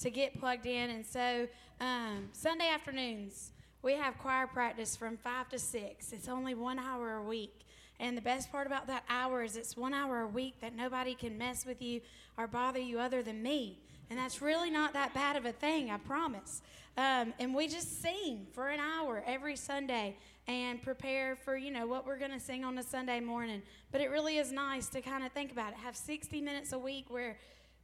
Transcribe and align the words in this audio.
to 0.00 0.10
get 0.10 0.38
plugged 0.38 0.66
in. 0.66 0.90
And 0.90 1.04
so, 1.04 1.48
um, 1.80 2.28
Sunday 2.32 2.68
afternoons, 2.68 3.52
we 3.82 3.94
have 3.94 4.18
choir 4.18 4.46
practice 4.46 4.96
from 4.96 5.16
5 5.16 5.50
to 5.50 5.58
6. 5.58 6.12
It's 6.12 6.28
only 6.28 6.54
one 6.54 6.78
hour 6.78 7.16
a 7.16 7.22
week. 7.22 7.66
And 8.00 8.16
the 8.16 8.22
best 8.22 8.50
part 8.50 8.66
about 8.66 8.86
that 8.88 9.04
hour 9.08 9.42
is 9.42 9.56
it's 9.56 9.76
one 9.76 9.94
hour 9.94 10.22
a 10.22 10.26
week 10.26 10.60
that 10.60 10.74
nobody 10.74 11.14
can 11.14 11.38
mess 11.38 11.64
with 11.64 11.80
you 11.80 12.00
or 12.36 12.46
bother 12.46 12.80
you 12.80 12.98
other 12.98 13.22
than 13.22 13.42
me. 13.42 13.78
And 14.10 14.18
that's 14.18 14.42
really 14.42 14.70
not 14.70 14.92
that 14.94 15.14
bad 15.14 15.36
of 15.36 15.46
a 15.46 15.52
thing, 15.52 15.90
I 15.90 15.98
promise. 15.98 16.62
Um, 16.96 17.32
and 17.38 17.54
we 17.54 17.68
just 17.68 18.02
sing 18.02 18.46
for 18.52 18.68
an 18.68 18.80
hour 18.80 19.22
every 19.26 19.56
Sunday 19.56 20.16
and 20.46 20.82
prepare 20.82 21.36
for, 21.36 21.56
you 21.56 21.70
know, 21.70 21.86
what 21.86 22.06
we're 22.06 22.18
going 22.18 22.30
to 22.30 22.40
sing 22.40 22.64
on 22.64 22.76
a 22.78 22.82
Sunday 22.82 23.20
morning. 23.20 23.62
But 23.92 24.00
it 24.00 24.10
really 24.10 24.38
is 24.38 24.52
nice 24.52 24.88
to 24.88 25.00
kind 25.00 25.24
of 25.24 25.32
think 25.32 25.52
about 25.52 25.72
it. 25.72 25.78
Have 25.78 25.96
60 25.96 26.40
minutes 26.40 26.72
a 26.72 26.78
week 26.78 27.06
where 27.08 27.38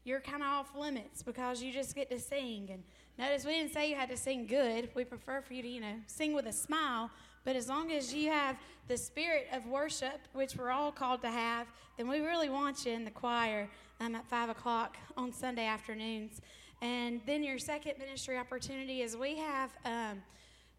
you're 0.05 0.21
kind 0.21 0.43
of 0.43 0.49
off 0.49 0.77
limits 0.77 1.23
because 1.23 1.63
you 1.63 1.73
just 1.73 1.95
get 1.95 2.11
to 2.11 2.19
sing. 2.19 2.69
And 2.73 2.83
notice 3.19 3.45
we 3.45 3.53
didn't 3.53 3.73
say 3.73 3.91
you 3.91 3.97
had 3.97 4.09
to 4.09 4.17
sing 4.17 4.47
good. 4.47 4.89
We 4.95 5.05
prefer 5.05 5.41
for 5.43 5.55
you 5.55 5.63
to, 5.63 5.69
you 5.69 5.81
know, 5.81 5.95
sing 6.07 6.33
with 6.33 6.47
a 6.47 6.53
smile. 6.53 7.11
But 7.45 7.57
as 7.57 7.69
long 7.69 7.93
as 7.93 8.13
you 8.13 8.31
have 8.31 8.57
the 8.89 8.97
spirit 8.97 9.49
of 9.53 9.67
worship, 9.67 10.21
which 10.33 10.57
we're 10.57 10.71
all 10.71 10.93
called 10.93 11.23
to 11.23 11.31
have, 11.31 11.67
then 11.97 12.09
we 12.09 12.21
really 12.21 12.49
want 12.49 12.85
you 12.85 12.93
in 12.93 13.05
the 13.05 13.11
choir 13.11 13.69
um, 14.01 14.15
at 14.15 14.27
5 14.27 14.51
o'clock 14.51 14.97
on 15.17 15.33
Sunday 15.33 15.67
afternoons. 15.67 16.41
And 16.83 17.21
then 17.27 17.43
your 17.43 17.59
second 17.59 17.99
ministry 17.99 18.39
opportunity 18.39 19.03
is 19.03 19.17
we 19.17 19.37
have 19.37 19.71
um, 19.85 20.23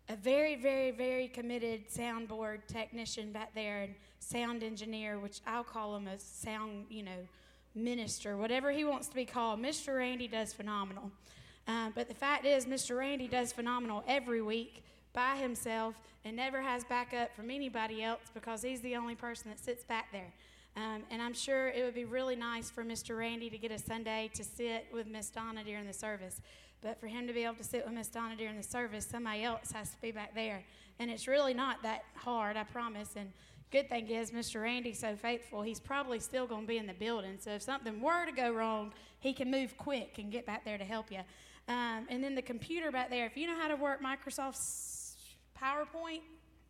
a 0.09 0.15
very, 0.15 0.55
very, 0.55 0.91
very 0.91 1.27
committed 1.27 1.89
soundboard 1.89 2.65
technician 2.67 3.31
back 3.31 3.53
there 3.53 3.83
and 3.83 3.95
sound 4.19 4.63
engineer, 4.63 5.19
which 5.19 5.41
I'll 5.45 5.63
call 5.63 5.95
him 5.95 6.07
a 6.07 6.19
sound, 6.19 6.85
you 6.89 7.03
know, 7.03 7.27
minister, 7.75 8.37
whatever 8.37 8.71
he 8.71 8.83
wants 8.83 9.07
to 9.07 9.15
be 9.15 9.25
called. 9.25 9.61
Mr. 9.61 9.97
Randy 9.97 10.27
does 10.27 10.53
phenomenal. 10.53 11.11
Um, 11.67 11.93
but 11.95 12.07
the 12.07 12.15
fact 12.15 12.45
is, 12.45 12.65
Mr. 12.65 12.97
Randy 12.97 13.27
does 13.27 13.53
phenomenal 13.53 14.03
every 14.07 14.41
week 14.41 14.83
by 15.13 15.35
himself 15.35 15.95
and 16.25 16.35
never 16.35 16.61
has 16.61 16.83
backup 16.83 17.35
from 17.35 17.49
anybody 17.49 18.03
else 18.03 18.21
because 18.33 18.61
he's 18.61 18.81
the 18.81 18.95
only 18.95 19.15
person 19.15 19.49
that 19.49 19.59
sits 19.59 19.83
back 19.83 20.11
there. 20.11 20.33
Um, 20.77 21.03
and 21.09 21.21
I'm 21.21 21.33
sure 21.33 21.67
it 21.67 21.83
would 21.83 21.95
be 21.95 22.05
really 22.05 22.35
nice 22.35 22.69
for 22.69 22.83
Mr. 22.83 23.17
Randy 23.17 23.49
to 23.49 23.57
get 23.57 23.71
a 23.71 23.79
Sunday 23.79 24.29
to 24.33 24.43
sit 24.43 24.87
with 24.93 25.07
Miss 25.07 25.29
Donna 25.29 25.63
during 25.63 25.85
the 25.85 25.93
service. 25.93 26.41
But 26.81 26.99
for 26.99 27.07
him 27.07 27.27
to 27.27 27.33
be 27.33 27.43
able 27.43 27.55
to 27.55 27.63
sit 27.63 27.85
with 27.85 27.93
Miss 27.93 28.07
Donna 28.07 28.35
during 28.35 28.57
the 28.57 28.63
service, 28.63 29.05
somebody 29.05 29.43
else 29.43 29.71
has 29.71 29.91
to 29.91 30.01
be 30.01 30.11
back 30.11 30.33
there. 30.33 30.63
And 30.99 31.11
it's 31.11 31.27
really 31.27 31.53
not 31.53 31.83
that 31.83 32.05
hard, 32.15 32.57
I 32.57 32.63
promise. 32.63 33.15
And 33.15 33.31
good 33.71 33.89
thing 33.89 34.09
is, 34.09 34.31
Mr. 34.31 34.61
Randy's 34.61 34.99
so 34.99 35.15
faithful, 35.15 35.61
he's 35.61 35.79
probably 35.79 36.19
still 36.19 36.45
going 36.45 36.61
to 36.61 36.67
be 36.67 36.77
in 36.77 36.87
the 36.87 36.93
building. 36.93 37.37
So 37.39 37.51
if 37.51 37.61
something 37.61 38.01
were 38.01 38.25
to 38.25 38.31
go 38.31 38.51
wrong, 38.51 38.93
he 39.19 39.33
can 39.33 39.49
move 39.49 39.77
quick 39.77 40.17
and 40.17 40.31
get 40.31 40.45
back 40.45 40.65
there 40.65 40.77
to 40.77 40.83
help 40.83 41.11
you. 41.11 41.21
Um, 41.67 42.05
and 42.09 42.23
then 42.23 42.35
the 42.35 42.41
computer 42.41 42.91
back 42.91 43.09
there, 43.09 43.25
if 43.25 43.37
you 43.37 43.47
know 43.47 43.57
how 43.57 43.67
to 43.67 43.75
work 43.75 44.01
Microsoft's 44.03 45.15
PowerPoint, 45.59 46.21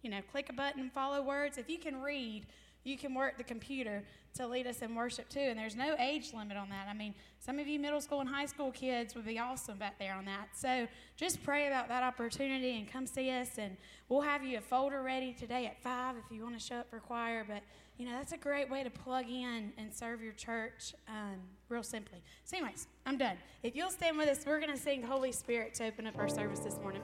you 0.03 0.11
know, 0.11 0.19
click 0.31 0.49
a 0.49 0.53
button 0.53 0.89
follow 0.89 1.22
words. 1.23 1.57
If 1.57 1.69
you 1.69 1.77
can 1.77 2.02
read, 2.02 2.45
you 2.83 2.97
can 2.97 3.13
work 3.13 3.38
the 3.38 3.44
computer 3.44 4.03
to 4.35 4.47
lead 4.47 4.67
us 4.67 4.81
in 4.81 4.95
worship 4.95 5.29
too. 5.29 5.39
And 5.39 5.57
there's 5.57 5.75
no 5.75 5.95
age 5.99 6.33
limit 6.33 6.57
on 6.57 6.69
that. 6.69 6.87
I 6.89 6.93
mean, 6.93 7.13
some 7.39 7.59
of 7.59 7.67
you 7.67 7.79
middle 7.79 8.01
school 8.01 8.21
and 8.21 8.29
high 8.29 8.45
school 8.45 8.71
kids 8.71 9.15
would 9.15 9.25
be 9.25 9.39
awesome 9.39 9.77
back 9.77 9.99
there 9.99 10.13
on 10.13 10.25
that. 10.25 10.49
So 10.55 10.88
just 11.17 11.43
pray 11.43 11.67
about 11.67 11.88
that 11.89 12.03
opportunity 12.03 12.77
and 12.77 12.91
come 12.91 13.05
see 13.05 13.29
us. 13.29 13.57
And 13.57 13.77
we'll 14.09 14.21
have 14.21 14.43
you 14.43 14.57
a 14.57 14.61
folder 14.61 15.01
ready 15.01 15.33
today 15.33 15.65
at 15.65 15.81
5 15.81 16.15
if 16.17 16.35
you 16.35 16.43
want 16.43 16.57
to 16.57 16.63
show 16.63 16.77
up 16.77 16.89
for 16.89 16.99
choir. 16.99 17.45
But, 17.47 17.63
you 17.97 18.05
know, 18.05 18.13
that's 18.13 18.31
a 18.31 18.38
great 18.38 18.69
way 18.69 18.83
to 18.83 18.89
plug 18.89 19.25
in 19.29 19.73
and 19.77 19.93
serve 19.93 20.21
your 20.21 20.33
church 20.33 20.93
um, 21.07 21.39
real 21.69 21.83
simply. 21.83 22.21
So, 22.45 22.57
anyways, 22.57 22.88
I'm 23.05 23.17
done. 23.17 23.38
If 23.63 23.75
you'll 23.75 23.89
stand 23.89 24.17
with 24.17 24.29
us, 24.29 24.45
we're 24.45 24.59
going 24.59 24.71
to 24.71 24.81
sing 24.81 25.03
Holy 25.03 25.31
Spirit 25.31 25.73
to 25.75 25.85
open 25.85 26.07
up 26.07 26.17
our 26.17 26.29
service 26.29 26.59
this 26.59 26.77
morning. 26.79 27.01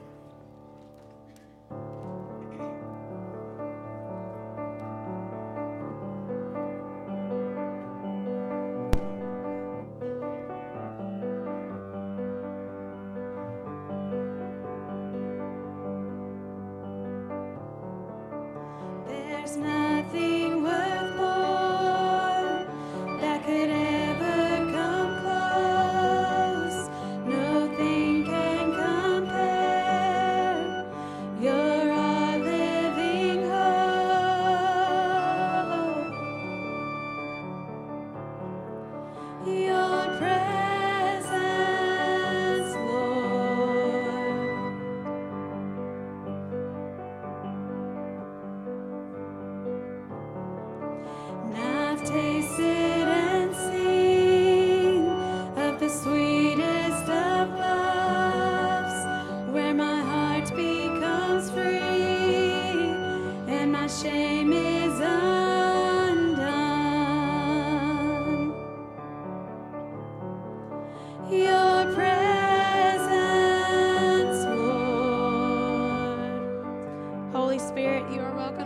Spirit, 77.78 78.10
you 78.12 78.20
are 78.22 78.34
welcome. 78.34 78.57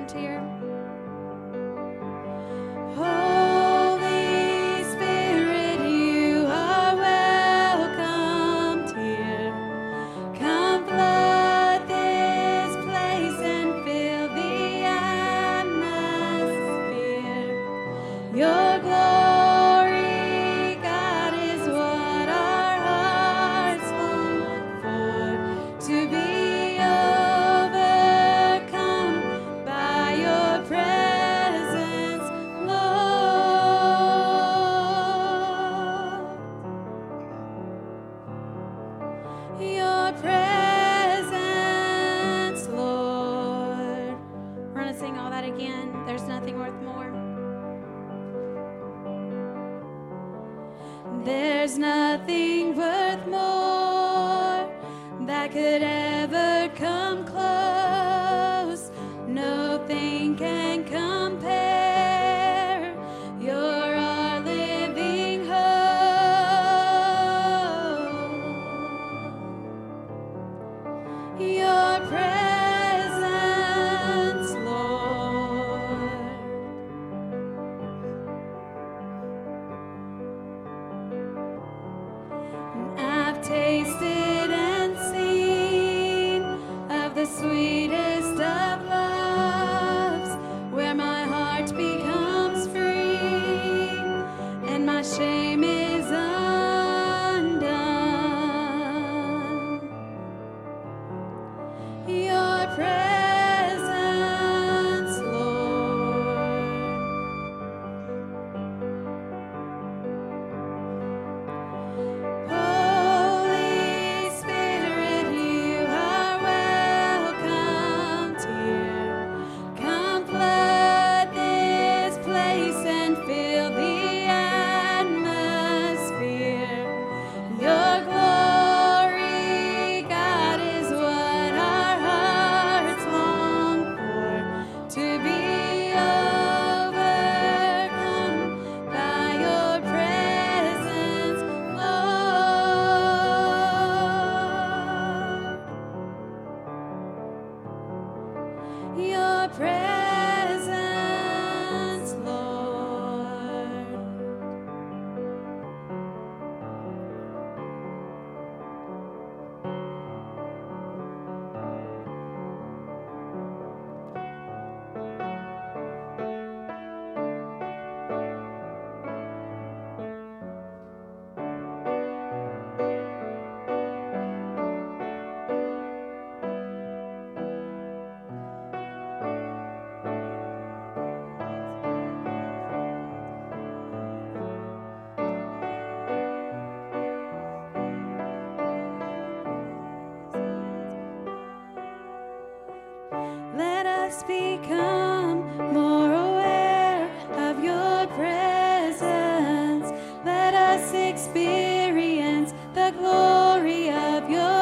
experience 200.91 202.53
the 202.75 202.93
glory 202.99 203.91
of 203.91 204.29
your 204.29 204.62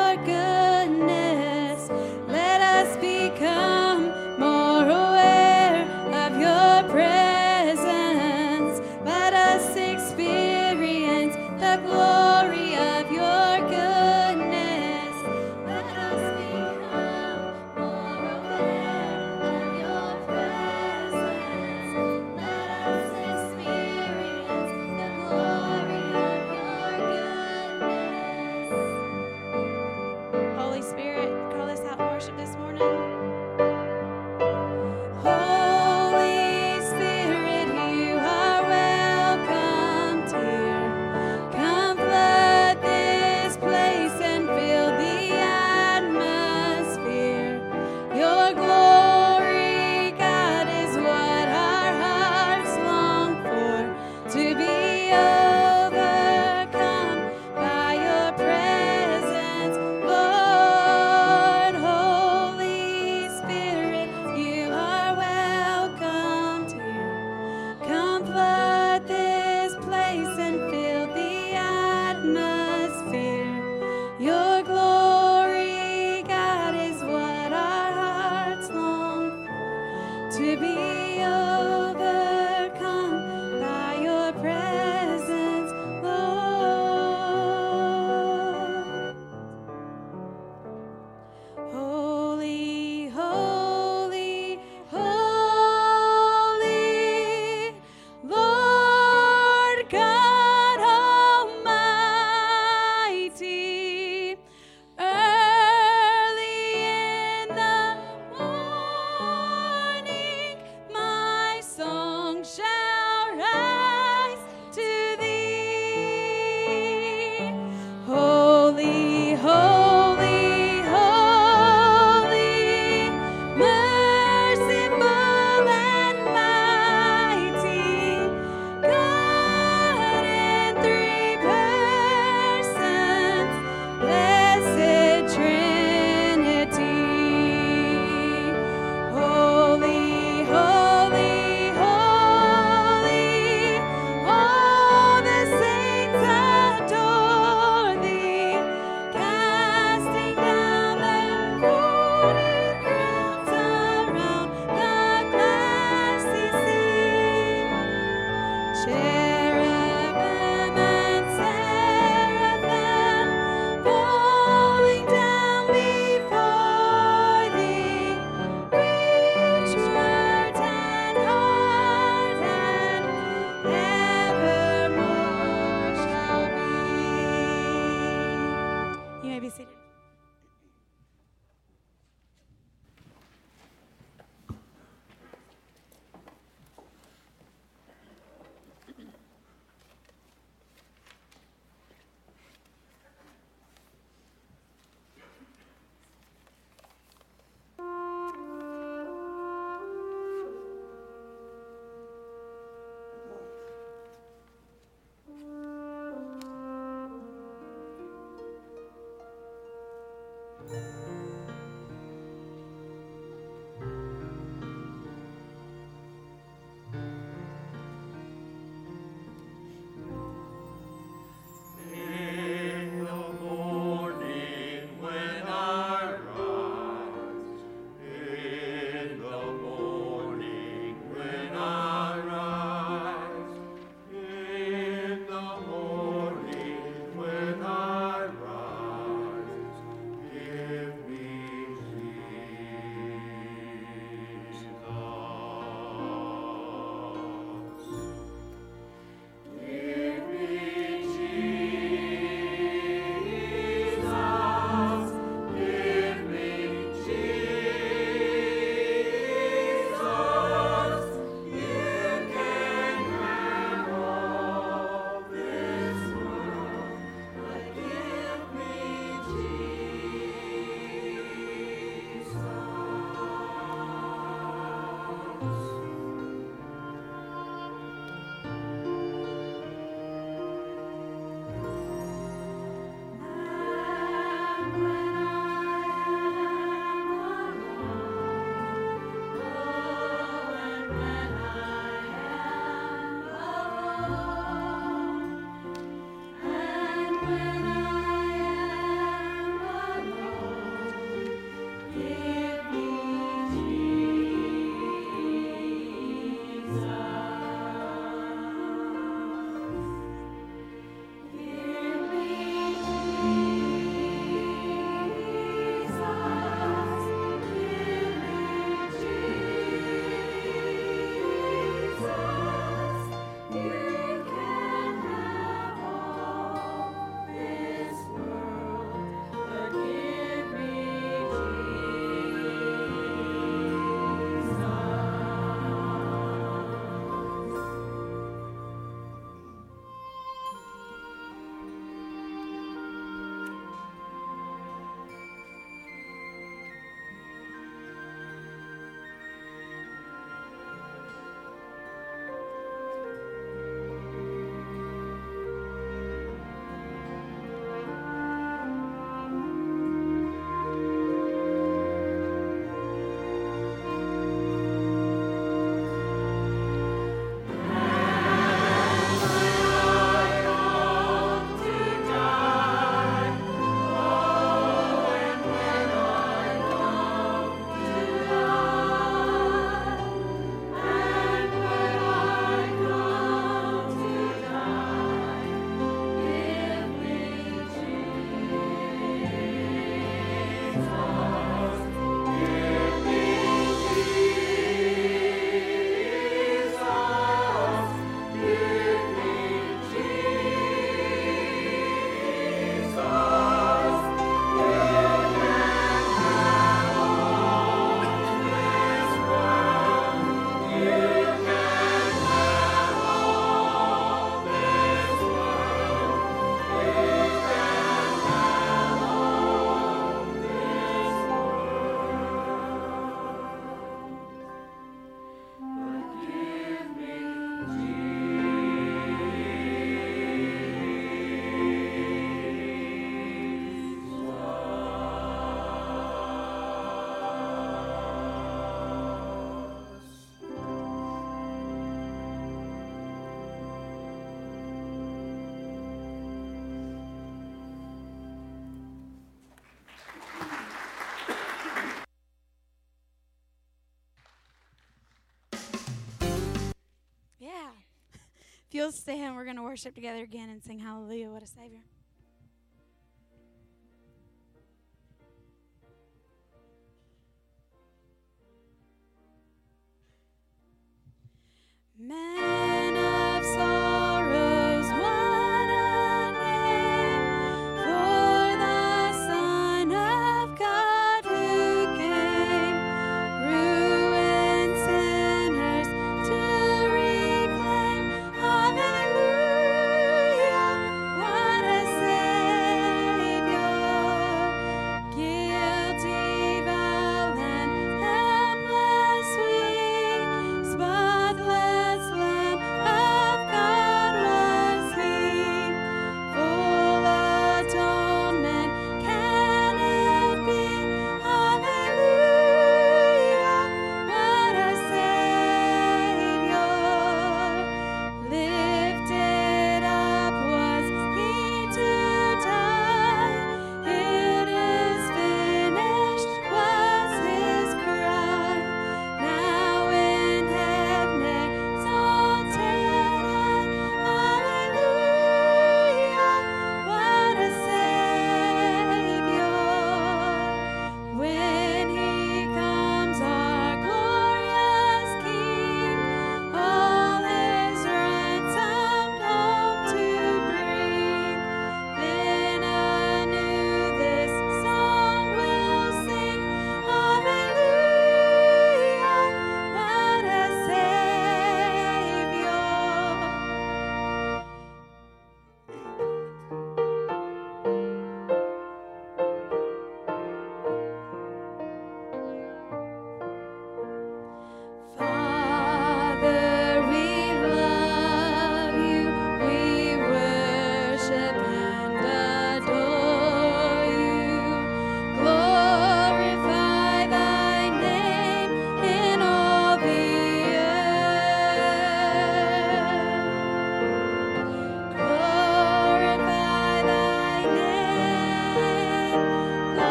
you'll 458.74 458.92
stand, 458.92 459.36
we're 459.36 459.44
going 459.44 459.56
to 459.56 459.62
worship 459.62 459.94
together 459.94 460.22
again 460.22 460.48
and 460.48 460.62
sing 460.62 460.78
Hallelujah, 460.78 461.30
what 461.30 461.42
a 461.42 461.46
Savior. 461.46 461.80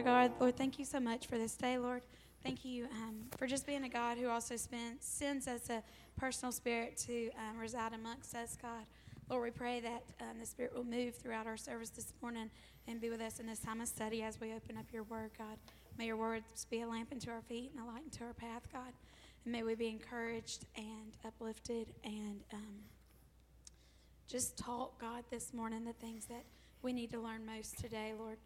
Father 0.00 0.28
God, 0.28 0.40
Lord, 0.40 0.56
thank 0.56 0.78
you 0.78 0.86
so 0.86 0.98
much 0.98 1.26
for 1.26 1.36
this 1.36 1.56
day, 1.56 1.76
Lord. 1.76 2.00
Thank 2.42 2.64
you 2.64 2.86
um, 2.86 3.16
for 3.36 3.46
just 3.46 3.66
being 3.66 3.84
a 3.84 3.88
God 3.90 4.16
who 4.16 4.30
also 4.30 4.56
spent, 4.56 5.04
sends 5.04 5.46
us 5.46 5.68
a 5.68 5.82
personal 6.18 6.52
spirit 6.52 6.96
to 7.06 7.28
um, 7.32 7.58
reside 7.58 7.92
amongst 7.92 8.34
us, 8.34 8.56
God. 8.62 8.86
Lord, 9.28 9.42
we 9.42 9.50
pray 9.50 9.78
that 9.80 10.02
um, 10.22 10.38
the 10.40 10.46
Spirit 10.46 10.74
will 10.74 10.84
move 10.84 11.16
throughout 11.16 11.46
our 11.46 11.58
service 11.58 11.90
this 11.90 12.14
morning 12.22 12.48
and 12.88 12.98
be 12.98 13.10
with 13.10 13.20
us 13.20 13.40
in 13.40 13.46
this 13.46 13.58
time 13.58 13.82
of 13.82 13.88
study 13.88 14.22
as 14.22 14.40
we 14.40 14.54
open 14.54 14.78
up 14.78 14.86
your 14.90 15.02
word, 15.02 15.32
God. 15.36 15.58
May 15.98 16.06
your 16.06 16.16
words 16.16 16.64
be 16.70 16.80
a 16.80 16.88
lamp 16.88 17.10
unto 17.12 17.30
our 17.30 17.42
feet 17.42 17.70
and 17.76 17.84
a 17.84 17.86
light 17.86 18.02
unto 18.02 18.24
our 18.24 18.32
path, 18.32 18.62
God. 18.72 18.94
And 19.44 19.52
may 19.52 19.64
we 19.64 19.74
be 19.74 19.88
encouraged 19.88 20.64
and 20.78 21.14
uplifted 21.26 21.88
and 22.04 22.40
um, 22.54 22.76
just 24.26 24.56
taught, 24.56 24.98
God, 24.98 25.24
this 25.30 25.52
morning 25.52 25.84
the 25.84 25.92
things 25.92 26.24
that 26.24 26.44
we 26.80 26.94
need 26.94 27.10
to 27.10 27.20
learn 27.20 27.44
most 27.44 27.78
today, 27.78 28.14
Lord. 28.18 28.38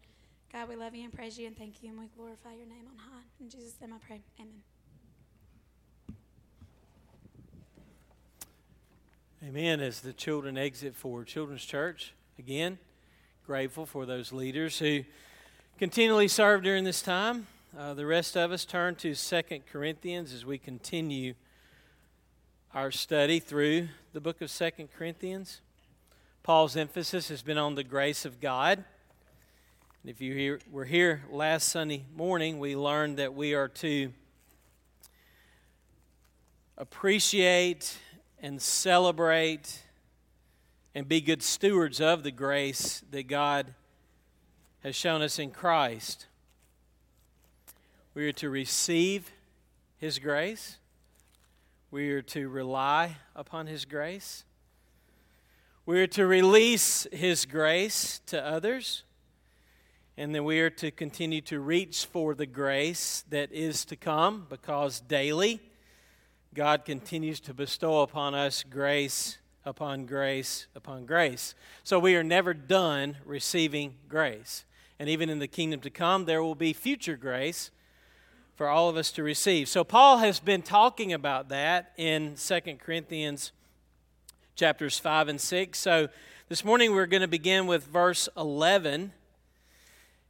God, 0.51 0.69
we 0.69 0.75
love 0.75 0.95
you 0.95 1.03
and 1.03 1.13
praise 1.13 1.37
you 1.37 1.47
and 1.47 1.57
thank 1.57 1.83
you, 1.83 1.89
and 1.89 1.99
we 1.99 2.05
glorify 2.15 2.51
your 2.51 2.67
name 2.67 2.85
on 2.89 2.97
high. 2.97 3.23
In 3.41 3.49
Jesus' 3.49 3.75
name 3.81 3.93
I 3.93 3.97
pray. 4.05 4.21
Amen. 4.39 4.61
Amen. 9.47 9.79
As 9.81 9.99
the 9.99 10.13
children 10.13 10.57
exit 10.57 10.95
for 10.95 11.23
Children's 11.23 11.65
Church, 11.65 12.13
again, 12.39 12.77
grateful 13.45 13.85
for 13.85 14.05
those 14.05 14.31
leaders 14.31 14.79
who 14.79 15.03
continually 15.77 16.27
serve 16.27 16.63
during 16.63 16.83
this 16.83 17.01
time. 17.01 17.47
Uh, 17.77 17.93
the 17.93 18.05
rest 18.05 18.37
of 18.37 18.51
us 18.53 18.63
turn 18.63 18.95
to 18.95 19.13
Second 19.13 19.63
Corinthians 19.65 20.33
as 20.33 20.45
we 20.45 20.57
continue 20.57 21.33
our 22.73 22.89
study 22.89 23.39
through 23.39 23.89
the 24.13 24.21
book 24.21 24.41
of 24.41 24.49
Second 24.49 24.87
Corinthians. 24.97 25.59
Paul's 26.41 26.77
emphasis 26.77 27.27
has 27.27 27.41
been 27.41 27.57
on 27.57 27.75
the 27.75 27.83
grace 27.83 28.23
of 28.23 28.39
God. 28.39 28.85
And 30.05 30.11
if 30.11 30.21
you 30.21 30.35
here, 30.35 30.59
were 30.69 30.85
here 30.85 31.23
last 31.31 31.69
Sunday 31.69 32.05
morning, 32.15 32.59
we 32.59 32.75
learned 32.75 33.17
that 33.17 33.33
we 33.33 33.55
are 33.55 33.67
to 33.69 34.13
appreciate 36.77 37.97
and 38.39 38.61
celebrate 38.61 39.81
and 40.93 41.07
be 41.07 41.21
good 41.21 41.41
stewards 41.41 41.99
of 41.99 42.21
the 42.21 42.29
grace 42.29 43.03
that 43.09 43.27
God 43.27 43.73
has 44.83 44.95
shown 44.95 45.23
us 45.23 45.39
in 45.39 45.49
Christ. 45.49 46.27
We 48.13 48.27
are 48.27 48.33
to 48.33 48.49
receive 48.51 49.31
His 49.97 50.19
grace, 50.19 50.77
we 51.89 52.11
are 52.11 52.21
to 52.21 52.47
rely 52.47 53.17
upon 53.35 53.65
His 53.65 53.85
grace, 53.85 54.43
we 55.83 55.99
are 55.99 56.05
to 56.05 56.27
release 56.27 57.07
His 57.11 57.47
grace 57.47 58.21
to 58.27 58.39
others. 58.39 59.01
And 60.17 60.33
then 60.33 60.45
we 60.45 60.61
are 60.61 60.69
to 60.69 60.91
continue 60.91 61.41
to 61.41 61.59
reach 61.59 62.05
for 62.05 62.35
the 62.35 62.45
grace 62.45 63.25
that 63.29 63.51
is 63.51 63.83
to 63.85 63.97
come 63.97 64.47
because 64.49 65.01
daily 65.01 65.59
God 66.53 66.85
continues 66.85 67.41
to 67.41 67.53
bestow 67.53 68.01
upon 68.01 68.33
us 68.33 68.63
grace 68.63 69.39
upon 69.65 70.05
grace 70.05 70.67
upon 70.73 71.05
grace. 71.05 71.53
So 71.83 71.99
we 71.99 72.15
are 72.15 72.23
never 72.23 72.53
done 72.53 73.17
receiving 73.25 73.95
grace. 74.07 74.63
And 74.99 75.09
even 75.09 75.29
in 75.29 75.39
the 75.39 75.49
kingdom 75.49 75.81
to 75.81 75.89
come, 75.89 76.23
there 76.23 76.41
will 76.41 76.55
be 76.55 76.71
future 76.71 77.17
grace 77.17 77.71
for 78.55 78.69
all 78.69 78.87
of 78.87 78.95
us 78.95 79.11
to 79.11 79.23
receive. 79.23 79.67
So 79.67 79.83
Paul 79.83 80.19
has 80.19 80.39
been 80.39 80.61
talking 80.61 81.11
about 81.11 81.49
that 81.49 81.91
in 81.97 82.35
2 82.37 82.59
Corinthians 82.79 83.51
chapters 84.55 84.97
5 84.97 85.27
and 85.27 85.41
6. 85.41 85.77
So 85.77 86.07
this 86.47 86.63
morning 86.63 86.93
we're 86.93 87.05
going 87.05 87.19
to 87.19 87.27
begin 87.27 87.67
with 87.67 87.85
verse 87.85 88.29
11 88.37 89.11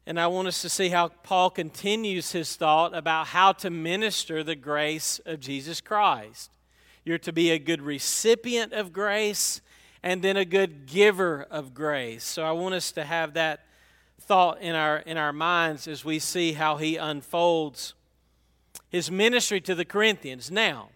and 0.08 0.20
I 0.20 0.28
want 0.28 0.48
us 0.48 0.62
to 0.62 0.70
see 0.70 0.90
how 0.90 1.08
Paul 1.08 1.50
continues 1.50 2.32
his 2.32 2.56
thought 2.56 2.96
about 2.96 3.28
how 3.28 3.54
to 3.54 3.70
minister 3.70 4.44
the 4.44 4.56
grace 4.56 5.20
of 5.26 5.40
Jesus 5.40 5.82
Christ. 5.82 6.52
You're 7.04 7.18
to 7.20 7.34
be 7.34 7.52
a 7.52 7.60
good 7.60 7.82
recipient 7.82 8.74
of 8.74 8.94
grace 8.94 9.62
and 10.04 10.22
then 10.22 10.38
a 10.38 10.46
good 10.46 10.86
giver 10.86 11.48
of 11.50 11.74
grace. 11.74 12.24
So 12.24 12.44
I 12.44 12.52
want 12.52 12.76
us 12.76 12.92
to 12.94 13.04
have 13.04 13.34
that 13.34 13.66
thought 14.22 14.62
in 14.62 14.76
our 14.76 14.98
in 14.98 15.18
our 15.18 15.34
minds 15.34 15.88
as 15.88 16.06
we 16.06 16.20
see 16.20 16.54
how 16.54 16.78
he 16.78 16.98
unfolds 16.98 17.94
his 18.90 19.10
ministry 19.12 19.60
to 19.62 19.76
the 19.76 19.86
Corinthians. 19.86 20.50
Now, 20.52 20.90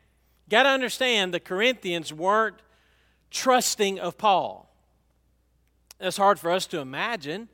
got 0.50 0.64
to 0.64 0.70
understand 0.70 1.34
the 1.34 1.40
Corinthians 1.40 2.14
weren't 2.14 2.58
trusting 3.32 4.00
of 4.00 4.18
Paul. 4.18 4.72
That's 6.00 6.18
hard 6.18 6.40
for 6.40 6.52
us 6.52 6.66
to 6.68 6.80
imagine 6.80 7.50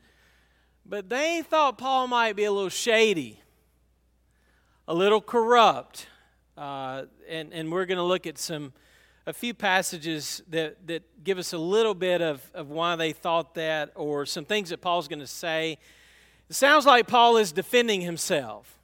but 0.88 1.08
they 1.08 1.42
thought 1.48 1.78
Paul 1.78 2.06
might 2.06 2.36
be 2.36 2.44
a 2.44 2.52
little 2.52 2.68
shady, 2.68 3.40
a 4.86 4.94
little 4.94 5.20
corrupt. 5.20 6.06
Uh, 6.56 7.04
and, 7.28 7.52
and 7.52 7.70
we're 7.70 7.84
going 7.84 7.98
to 7.98 8.04
look 8.04 8.26
at 8.26 8.38
some 8.38 8.72
a 9.26 9.32
few 9.32 9.52
passages 9.52 10.42
that, 10.48 10.86
that 10.86 11.02
give 11.24 11.36
us 11.36 11.52
a 11.52 11.58
little 11.58 11.94
bit 11.94 12.22
of, 12.22 12.48
of 12.54 12.70
why 12.70 12.94
they 12.94 13.12
thought 13.12 13.54
that 13.54 13.90
or 13.96 14.24
some 14.24 14.44
things 14.44 14.70
that 14.70 14.80
Paul's 14.80 15.08
going 15.08 15.18
to 15.18 15.26
say. 15.26 15.78
It 16.48 16.54
sounds 16.54 16.86
like 16.86 17.08
Paul 17.08 17.36
is 17.36 17.50
defending 17.50 18.02
himself. 18.02 18.78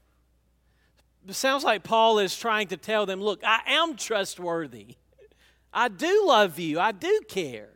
It 1.28 1.34
sounds 1.34 1.62
like 1.62 1.84
Paul 1.84 2.18
is 2.18 2.36
trying 2.36 2.66
to 2.68 2.76
tell 2.76 3.06
them, 3.06 3.20
look, 3.20 3.40
I 3.44 3.60
am 3.66 3.96
trustworthy. 3.96 4.96
I 5.72 5.86
do 5.86 6.24
love 6.26 6.58
you. 6.58 6.80
I 6.80 6.90
do 6.90 7.20
care. 7.28 7.68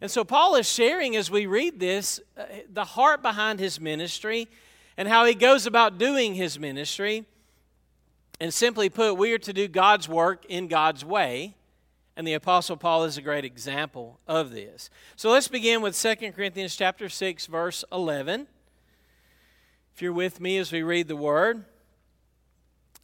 And 0.00 0.10
so 0.10 0.24
Paul 0.24 0.56
is 0.56 0.70
sharing 0.70 1.16
as 1.16 1.30
we 1.30 1.46
read 1.46 1.80
this 1.80 2.20
uh, 2.36 2.44
the 2.70 2.84
heart 2.84 3.22
behind 3.22 3.60
his 3.60 3.80
ministry 3.80 4.48
and 4.96 5.08
how 5.08 5.24
he 5.24 5.34
goes 5.34 5.66
about 5.66 5.98
doing 5.98 6.34
his 6.34 6.58
ministry. 6.58 7.24
And 8.38 8.52
simply 8.52 8.90
put, 8.90 9.14
we 9.14 9.32
are 9.32 9.38
to 9.38 9.52
do 9.52 9.66
God's 9.66 10.08
work 10.08 10.44
in 10.46 10.68
God's 10.68 11.04
way. 11.04 11.54
And 12.16 12.26
the 12.26 12.34
apostle 12.34 12.76
Paul 12.76 13.04
is 13.04 13.16
a 13.16 13.22
great 13.22 13.44
example 13.44 14.20
of 14.26 14.50
this. 14.50 14.90
So 15.16 15.30
let's 15.30 15.48
begin 15.48 15.80
with 15.80 15.98
2 16.00 16.32
Corinthians 16.32 16.76
chapter 16.76 17.08
6 17.08 17.46
verse 17.46 17.84
11. 17.90 18.46
If 19.94 20.02
you're 20.02 20.12
with 20.12 20.40
me 20.40 20.58
as 20.58 20.72
we 20.72 20.82
read 20.82 21.08
the 21.08 21.16
word, 21.16 21.64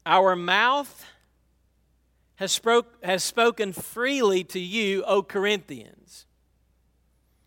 our 0.04 0.36
mouth 0.36 1.06
has, 2.36 2.52
spoke, 2.52 3.02
has 3.02 3.22
spoken 3.22 3.72
freely 3.72 4.44
to 4.44 4.60
you, 4.60 5.02
O 5.04 5.22
Corinthians. 5.22 6.26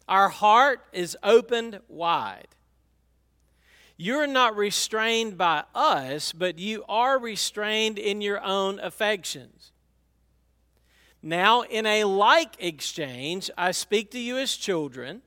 Our 0.07 0.29
heart 0.29 0.81
is 0.93 1.17
opened 1.23 1.79
wide. 1.87 2.47
You're 3.97 4.27
not 4.27 4.55
restrained 4.55 5.37
by 5.37 5.63
us, 5.73 6.33
but 6.33 6.59
you 6.59 6.83
are 6.89 7.17
restrained 7.17 7.97
in 7.97 8.21
your 8.21 8.43
own 8.43 8.79
affections. 8.79 9.71
Now, 11.23 11.61
in 11.61 11.85
a 11.85 12.03
like 12.03 12.55
exchange, 12.59 13.49
I 13.57 13.71
speak 13.71 14.11
to 14.11 14.19
you 14.19 14.37
as 14.37 14.55
children. 14.55 15.21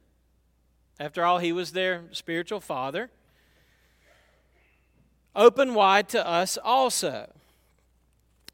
After 1.01 1.25
all, 1.25 1.39
he 1.39 1.53
was 1.53 1.73
their 1.73 2.05
spiritual 2.13 2.61
father. 2.61 3.11
Open 5.35 5.75
wide 5.75 6.09
to 6.11 6.27
us 6.27 6.57
also. 6.57 7.33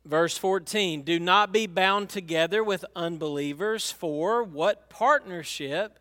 Verse 0.04 0.38
14 0.38 1.02
Do 1.02 1.18
not 1.18 1.52
be 1.52 1.66
bound 1.66 2.08
together 2.08 2.62
with 2.62 2.84
unbelievers, 2.94 3.90
for 3.90 4.42
what 4.42 4.88
partnership 4.88 5.98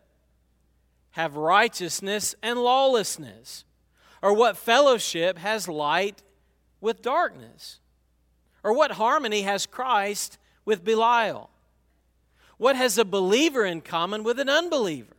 have 1.13 1.35
righteousness 1.35 2.35
and 2.43 2.59
lawlessness? 2.59 3.65
Or 4.21 4.33
what 4.33 4.57
fellowship 4.57 5.37
has 5.37 5.67
light 5.67 6.21
with 6.81 7.01
darkness? 7.01 7.79
Or 8.63 8.73
what 8.73 8.91
harmony 8.91 9.41
has 9.41 9.65
Christ 9.65 10.37
with 10.65 10.83
Belial? 10.83 11.49
What 12.57 12.75
has 12.75 12.97
a 12.97 13.05
believer 13.05 13.65
in 13.65 13.81
common 13.81 14.23
with 14.23 14.39
an 14.39 14.49
unbeliever? 14.49 15.15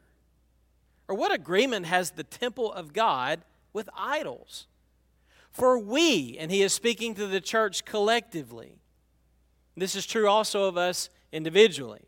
Or 1.09 1.15
what 1.15 1.33
agreement 1.33 1.87
has 1.87 2.13
the 2.13 2.25
temple 2.25 2.73
of 2.73 2.93
God 2.93 3.41
with 3.73 3.89
idols? 3.97 4.67
For 5.51 5.79
we, 5.79 6.37
and 6.39 6.51
he 6.51 6.63
is 6.63 6.73
speaking 6.73 7.15
to 7.15 7.27
the 7.27 7.41
church 7.41 7.85
collectively, 7.85 8.79
this 9.77 9.95
is 9.95 10.07
true 10.07 10.29
also 10.29 10.65
of 10.65 10.77
us 10.77 11.11
individually. 11.33 12.03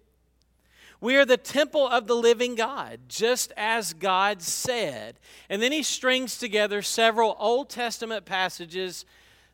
We 1.07 1.15
are 1.15 1.25
the 1.25 1.37
temple 1.37 1.87
of 1.87 2.09
the 2.09 2.17
living 2.17 2.57
God, 2.57 2.99
just 3.07 3.53
as 3.57 3.93
God 3.93 4.43
said. 4.43 5.21
And 5.49 5.63
then 5.63 5.71
he 5.71 5.85
strings 5.85 6.37
together 6.37 6.83
several 6.83 7.37
Old 7.39 7.71
Testament 7.71 8.25
passages 8.25 9.05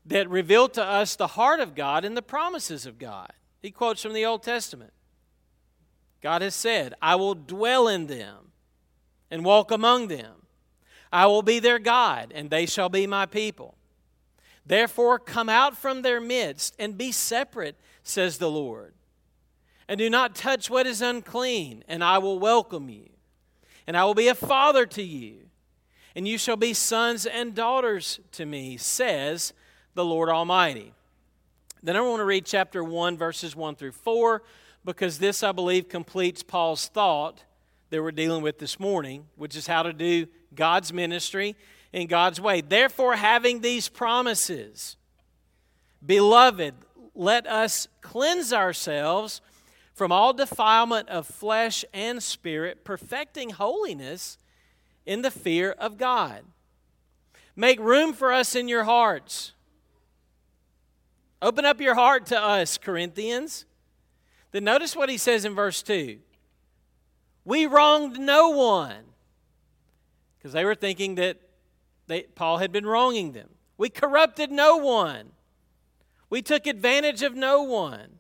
that 0.07 0.31
reveal 0.31 0.67
to 0.71 0.83
us 0.83 1.15
the 1.15 1.27
heart 1.27 1.61
of 1.61 1.75
God 1.75 2.07
and 2.07 2.17
the 2.17 2.23
promises 2.23 2.87
of 2.87 2.99
God. 2.99 3.35
He 3.61 3.71
quotes 3.71 4.01
from 4.01 4.15
the 4.15 4.25
Old 4.25 4.43
Testament 4.43 4.95
God 6.23 6.41
has 6.41 6.55
said, 6.55 6.95
I 7.03 7.17
will 7.17 7.35
dwell 7.35 7.87
in 7.87 8.07
them 8.07 8.53
and 9.31 9.45
walk 9.45 9.71
among 9.71 10.09
them. 10.09 10.47
I 11.12 11.27
will 11.27 11.43
be 11.43 11.59
their 11.59 11.79
God, 11.79 12.33
and 12.35 12.49
they 12.49 12.65
shall 12.65 12.88
be 12.88 13.07
my 13.07 13.27
people. 13.27 13.75
Therefore, 14.65 15.19
come 15.19 15.51
out 15.51 15.77
from 15.77 16.01
their 16.01 16.19
midst 16.19 16.75
and 16.79 16.97
be 16.97 17.12
separate, 17.12 17.79
says 18.03 18.38
the 18.38 18.51
Lord 18.51 18.95
and 19.88 19.99
do 19.99 20.09
not 20.09 20.35
touch 20.35 20.71
what 20.71 20.87
is 20.87 21.03
unclean, 21.03 21.85
and 21.88 22.03
I 22.03 22.18
will 22.18 22.38
welcome 22.38 22.88
you. 22.88 23.09
And 23.87 23.97
I 23.97 24.05
will 24.05 24.14
be 24.14 24.29
a 24.29 24.35
father 24.35 24.87
to 24.87 25.03
you, 25.03 25.38
and 26.14 26.27
you 26.29 26.38
shall 26.38 26.57
be 26.57 26.73
sons 26.73 27.27
and 27.27 27.55
daughters 27.55 28.21
to 28.33 28.47
me, 28.47 28.77
says 28.77 29.53
the 29.95 30.05
Lord 30.05 30.29
Almighty. 30.29 30.95
Then 31.83 31.97
I 31.97 32.01
want 32.01 32.21
to 32.21 32.25
read 32.25 32.47
chapter 32.47 32.85
1, 32.85 33.18
verses 33.18 33.57
1 33.57 33.75
through 33.75 33.92
4, 33.92 34.42
because 34.85 35.18
this, 35.18 35.42
I 35.42 35.53
believe, 35.53 35.88
completes 35.88 36.42
Paul's 36.42 36.87
thought 36.87 37.42
that 37.90 38.03
we're 38.03 38.12
dealing 38.12 38.42
with 38.42 38.59
this 38.59 38.79
morning, 38.79 39.27
which 39.37 39.57
is 39.57 39.66
how 39.66 39.83
to 39.83 39.92
do 39.92 40.27
God's 40.55 40.92
ministry 40.92 41.57
in 41.92 42.07
God's 42.07 42.40
way. 42.40 42.61
Therefore, 42.61 43.16
having 43.16 43.61
these 43.61 43.88
promises, 43.88 44.97
beloved, 46.05 46.75
let 47.14 47.47
us 47.47 47.88
cleanse 48.01 48.53
ourselves 48.53 49.40
from 50.03 50.11
all 50.11 50.33
defilement 50.33 51.09
of 51.09 51.25
flesh 51.25 51.85
and 51.95 52.21
spirit, 52.21 52.83
perfecting 52.83 53.51
holiness 53.51 54.37
in 55.07 55.23
the 55.23 55.31
fear 55.31 55.71
of 55.79 55.97
God. 55.97 56.43
Make 57.55 57.79
room 57.79 58.12
for 58.12 58.33
us 58.33 58.57
in 58.57 58.67
your 58.67 58.83
hearts. 58.83 59.53
Open 61.41 61.65
up 61.65 61.81
your 61.81 61.95
heart 61.95 62.27
to 62.27 62.37
us, 62.37 62.79
Corinthians. 62.79 63.65
Then 64.51 64.65
notice 64.65 64.97
what 64.97 65.09
he 65.09 65.17
says 65.17 65.45
in 65.45 65.55
verse 65.55 65.85
2 65.85 66.19
We 67.45 67.67
wronged 67.67 68.19
no 68.19 68.49
one. 68.49 69.05
Because 70.37 70.53
they 70.53 70.65
were 70.65 70.75
thinking 70.75 71.15
that 71.15 71.37
they, 72.09 72.23
Paul 72.23 72.59
had 72.59 72.73
been 72.73 72.87
wronging 72.87 73.31
them. 73.31 73.51
We 73.79 73.88
corrupted 73.88 74.51
no 74.51 74.79
one. 74.79 75.31
We 76.29 76.43
took 76.43 76.67
advantage 76.67 77.23
of 77.23 77.37
no 77.37 77.62
one. 77.62 78.19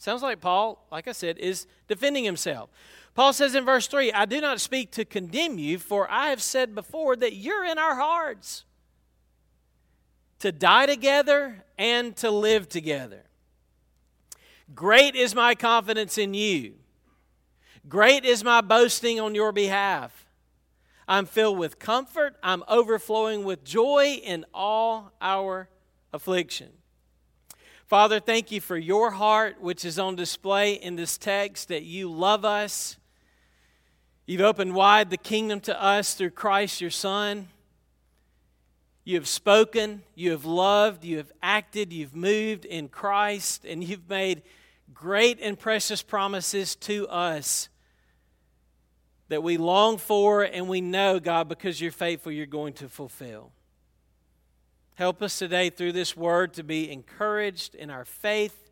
Sounds 0.00 0.22
like 0.22 0.40
Paul, 0.40 0.82
like 0.90 1.06
I 1.08 1.12
said, 1.12 1.36
is 1.36 1.66
defending 1.86 2.24
himself. 2.24 2.70
Paul 3.14 3.34
says 3.34 3.54
in 3.54 3.66
verse 3.66 3.86
3 3.86 4.10
I 4.14 4.24
do 4.24 4.40
not 4.40 4.58
speak 4.58 4.92
to 4.92 5.04
condemn 5.04 5.58
you, 5.58 5.78
for 5.78 6.10
I 6.10 6.30
have 6.30 6.40
said 6.40 6.74
before 6.74 7.16
that 7.16 7.34
you're 7.34 7.66
in 7.66 7.76
our 7.76 7.94
hearts 7.96 8.64
to 10.38 10.52
die 10.52 10.86
together 10.86 11.66
and 11.76 12.16
to 12.16 12.30
live 12.30 12.66
together. 12.66 13.24
Great 14.74 15.14
is 15.14 15.34
my 15.34 15.54
confidence 15.54 16.16
in 16.16 16.32
you. 16.32 16.76
Great 17.86 18.24
is 18.24 18.42
my 18.42 18.62
boasting 18.62 19.20
on 19.20 19.34
your 19.34 19.52
behalf. 19.52 20.26
I'm 21.06 21.26
filled 21.26 21.58
with 21.58 21.78
comfort. 21.78 22.36
I'm 22.42 22.64
overflowing 22.68 23.44
with 23.44 23.64
joy 23.64 24.18
in 24.24 24.46
all 24.54 25.12
our 25.20 25.68
affliction. 26.10 26.70
Father, 27.90 28.20
thank 28.20 28.52
you 28.52 28.60
for 28.60 28.76
your 28.76 29.10
heart, 29.10 29.60
which 29.60 29.84
is 29.84 29.98
on 29.98 30.14
display 30.14 30.74
in 30.74 30.94
this 30.94 31.18
text, 31.18 31.66
that 31.70 31.82
you 31.82 32.08
love 32.08 32.44
us. 32.44 32.96
You've 34.26 34.42
opened 34.42 34.76
wide 34.76 35.10
the 35.10 35.16
kingdom 35.16 35.58
to 35.62 35.82
us 35.82 36.14
through 36.14 36.30
Christ 36.30 36.80
your 36.80 36.90
Son. 36.90 37.48
You 39.02 39.16
have 39.16 39.26
spoken, 39.26 40.04
you 40.14 40.30
have 40.30 40.44
loved, 40.44 41.02
you 41.02 41.16
have 41.16 41.32
acted, 41.42 41.92
you've 41.92 42.14
moved 42.14 42.64
in 42.64 42.86
Christ, 42.86 43.64
and 43.64 43.82
you've 43.82 44.08
made 44.08 44.42
great 44.94 45.40
and 45.42 45.58
precious 45.58 46.00
promises 46.00 46.76
to 46.76 47.08
us 47.08 47.68
that 49.30 49.42
we 49.42 49.56
long 49.56 49.98
for 49.98 50.44
and 50.44 50.68
we 50.68 50.80
know, 50.80 51.18
God, 51.18 51.48
because 51.48 51.80
you're 51.80 51.90
faithful, 51.90 52.30
you're 52.30 52.46
going 52.46 52.74
to 52.74 52.88
fulfill. 52.88 53.50
Help 55.00 55.22
us 55.22 55.38
today 55.38 55.70
through 55.70 55.92
this 55.92 56.14
word 56.14 56.52
to 56.52 56.62
be 56.62 56.92
encouraged 56.92 57.74
in 57.74 57.88
our 57.88 58.04
faith, 58.04 58.68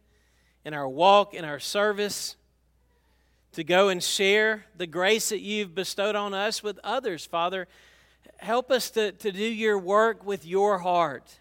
in 0.62 0.74
our 0.74 0.86
walk, 0.86 1.32
in 1.32 1.42
our 1.42 1.58
service, 1.58 2.36
to 3.52 3.64
go 3.64 3.88
and 3.88 4.02
share 4.02 4.66
the 4.76 4.86
grace 4.86 5.30
that 5.30 5.40
you've 5.40 5.74
bestowed 5.74 6.14
on 6.14 6.34
us 6.34 6.62
with 6.62 6.78
others, 6.84 7.24
Father. 7.24 7.66
Help 8.36 8.70
us 8.70 8.90
to, 8.90 9.12
to 9.12 9.32
do 9.32 9.42
your 9.42 9.78
work 9.78 10.22
with 10.22 10.44
your 10.44 10.80
heart. 10.80 11.38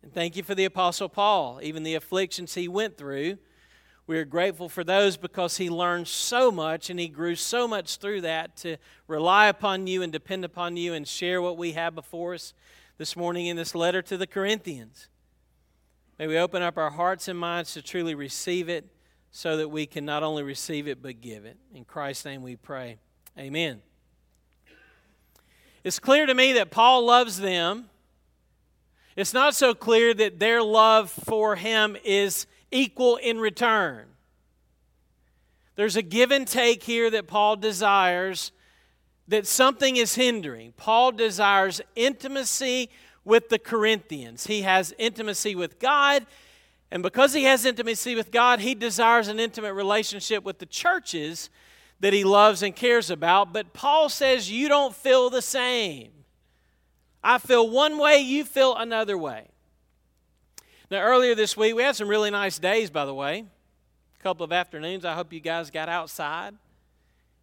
And 0.00 0.14
thank 0.14 0.36
you 0.36 0.44
for 0.44 0.54
the 0.54 0.66
Apostle 0.66 1.08
Paul, 1.08 1.58
even 1.60 1.82
the 1.82 1.96
afflictions 1.96 2.54
he 2.54 2.68
went 2.68 2.96
through. 2.96 3.36
We 4.06 4.16
are 4.16 4.24
grateful 4.24 4.68
for 4.68 4.84
those 4.84 5.16
because 5.16 5.56
he 5.56 5.68
learned 5.68 6.06
so 6.06 6.52
much 6.52 6.88
and 6.88 7.00
he 7.00 7.08
grew 7.08 7.34
so 7.34 7.66
much 7.66 7.96
through 7.96 8.20
that 8.20 8.56
to 8.58 8.76
rely 9.08 9.48
upon 9.48 9.88
you 9.88 10.02
and 10.02 10.12
depend 10.12 10.44
upon 10.44 10.76
you 10.76 10.94
and 10.94 11.08
share 11.08 11.42
what 11.42 11.58
we 11.58 11.72
have 11.72 11.96
before 11.96 12.34
us 12.34 12.54
this 12.98 13.16
morning 13.16 13.46
in 13.46 13.56
this 13.56 13.74
letter 13.74 14.02
to 14.02 14.16
the 14.16 14.26
Corinthians. 14.26 15.08
May 16.18 16.26
we 16.26 16.38
open 16.38 16.62
up 16.62 16.76
our 16.76 16.90
hearts 16.90 17.26
and 17.26 17.38
minds 17.38 17.72
to 17.74 17.82
truly 17.82 18.14
receive 18.14 18.68
it 18.68 18.86
so 19.30 19.56
that 19.56 19.68
we 19.68 19.86
can 19.86 20.04
not 20.04 20.22
only 20.22 20.42
receive 20.42 20.86
it 20.86 21.02
but 21.02 21.20
give 21.20 21.44
it. 21.44 21.56
In 21.74 21.84
Christ's 21.84 22.24
name 22.24 22.42
we 22.42 22.56
pray. 22.56 22.98
Amen. 23.38 23.80
It's 25.84 25.98
clear 25.98 26.26
to 26.26 26.34
me 26.34 26.52
that 26.52 26.70
Paul 26.70 27.06
loves 27.06 27.38
them. 27.40 27.88
It's 29.16 29.34
not 29.34 29.54
so 29.54 29.74
clear 29.74 30.14
that 30.14 30.38
their 30.38 30.62
love 30.62 31.10
for 31.10 31.56
him 31.56 31.96
is 32.04 32.46
equal 32.70 33.16
in 33.16 33.40
return. 33.40 34.06
There's 35.74 35.96
a 35.96 36.02
give 36.02 36.30
and 36.30 36.46
take 36.46 36.82
here 36.82 37.10
that 37.10 37.26
Paul 37.26 37.56
desires 37.56 38.52
that 39.28 39.46
something 39.46 39.96
is 39.96 40.14
hindering. 40.14 40.72
Paul 40.76 41.12
desires 41.12 41.80
intimacy 41.94 42.90
with 43.24 43.48
the 43.48 43.58
Corinthians. 43.58 44.46
He 44.46 44.62
has 44.62 44.94
intimacy 44.98 45.54
with 45.54 45.78
God, 45.78 46.26
and 46.90 47.02
because 47.02 47.32
he 47.32 47.44
has 47.44 47.64
intimacy 47.64 48.14
with 48.14 48.30
God, 48.30 48.60
he 48.60 48.74
desires 48.74 49.28
an 49.28 49.40
intimate 49.40 49.72
relationship 49.72 50.44
with 50.44 50.58
the 50.58 50.66
churches 50.66 51.48
that 52.00 52.12
he 52.12 52.24
loves 52.24 52.62
and 52.62 52.76
cares 52.76 53.08
about. 53.08 53.52
But 53.52 53.72
Paul 53.72 54.08
says, 54.08 54.50
You 54.50 54.68
don't 54.68 54.94
feel 54.94 55.30
the 55.30 55.40
same. 55.40 56.10
I 57.24 57.38
feel 57.38 57.70
one 57.70 57.96
way, 57.98 58.18
you 58.18 58.44
feel 58.44 58.76
another 58.76 59.16
way. 59.16 59.48
Now, 60.90 61.00
earlier 61.00 61.34
this 61.34 61.56
week, 61.56 61.74
we 61.74 61.82
had 61.82 61.96
some 61.96 62.08
really 62.08 62.30
nice 62.30 62.58
days, 62.58 62.90
by 62.90 63.06
the 63.06 63.14
way. 63.14 63.46
A 64.18 64.22
couple 64.22 64.44
of 64.44 64.52
afternoons. 64.52 65.06
I 65.06 65.14
hope 65.14 65.32
you 65.32 65.40
guys 65.40 65.70
got 65.70 65.88
outside 65.88 66.54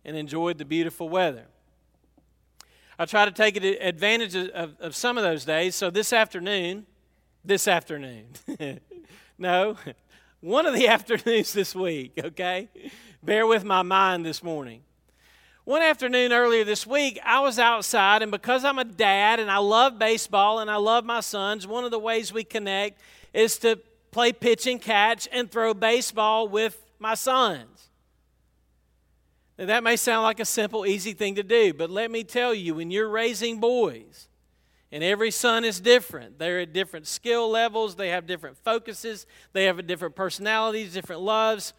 and 0.06 0.16
enjoyed 0.16 0.60
the 0.60 0.66
beautiful 0.66 1.10
weather. 1.10 1.46
I 3.02 3.06
try 3.06 3.24
to 3.24 3.32
take 3.32 3.56
advantage 3.56 4.36
of, 4.36 4.76
of 4.82 4.94
some 4.94 5.18
of 5.18 5.24
those 5.24 5.46
days. 5.46 5.74
So 5.74 5.90
this 5.90 6.12
afternoon, 6.12 6.86
this 7.46 7.66
afternoon, 7.66 8.26
no, 9.38 9.78
one 10.42 10.66
of 10.66 10.74
the 10.74 10.86
afternoons 10.90 11.54
this 11.54 11.74
week, 11.74 12.20
okay? 12.22 12.68
Bear 13.24 13.48
with 13.48 13.64
my 13.64 13.84
mind 13.84 14.26
this 14.26 14.44
morning. 14.44 14.82
One 15.64 15.82
afternoon 15.82 16.34
earlier 16.34 16.66
this 16.66 16.86
week, 16.86 17.18
I 17.24 17.40
was 17.40 17.58
outside, 17.58 18.22
and 18.22 18.32
because 18.32 18.66
I'm 18.66 18.80
a 18.80 18.84
dad 18.84 19.40
and 19.40 19.50
I 19.50 19.60
love 19.60 19.98
baseball 19.98 20.60
and 20.60 20.70
I 20.70 20.76
love 20.76 21.06
my 21.06 21.22
sons, 21.22 21.66
one 21.66 21.86
of 21.86 21.92
the 21.92 22.00
ways 22.00 22.34
we 22.34 22.44
connect 22.44 23.00
is 23.34 23.58
to 23.60 23.80
play 24.12 24.34
pitch 24.34 24.68
and 24.68 24.82
catch 24.82 25.26
and 25.32 25.50
throw 25.50 25.74
baseball 25.74 26.50
with 26.50 26.84
my 27.00 27.14
sons. 27.14 27.89
Now, 29.60 29.66
that 29.66 29.84
may 29.84 29.98
sound 29.98 30.24
like 30.24 30.40
a 30.40 30.46
simple, 30.46 30.86
easy 30.86 31.12
thing 31.12 31.36
to 31.36 31.44
do, 31.44 31.74
but 31.74 31.90
let 31.90 32.10
me 32.10 32.24
tell 32.24 32.54
you, 32.54 32.76
when 32.76 32.92
you're 32.92 33.10
raising 33.10 33.60
boys, 33.60 34.30
and 34.90 35.04
every 35.04 35.32
son 35.32 35.66
is 35.66 35.82
different. 35.82 36.40
They're 36.40 36.62
at 36.62 36.72
different 36.72 37.08
skill 37.08 37.50
levels, 37.52 37.96
they 37.96 38.08
have 38.08 38.26
different 38.26 38.58
focuses, 38.58 39.28
they 39.52 39.66
have 39.66 39.86
different 39.86 40.16
personalities, 40.16 40.94
different 40.94 41.22
loves. 41.24 41.74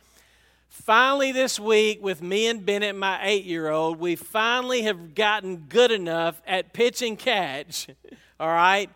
Finally, 0.68 1.32
this 1.32 1.58
week, 1.58 2.02
with 2.02 2.22
me 2.22 2.48
and 2.48 2.66
Bennett, 2.66 2.94
my 2.94 3.18
eight 3.22 3.46
year 3.46 3.70
old, 3.70 3.98
we 3.98 4.14
finally 4.14 4.82
have 4.82 5.14
gotten 5.14 5.56
good 5.56 5.90
enough 5.90 6.42
at 6.46 6.74
pitch 6.74 7.00
and 7.00 7.18
catch, 7.18 7.88
all 8.40 8.48
right, 8.48 8.90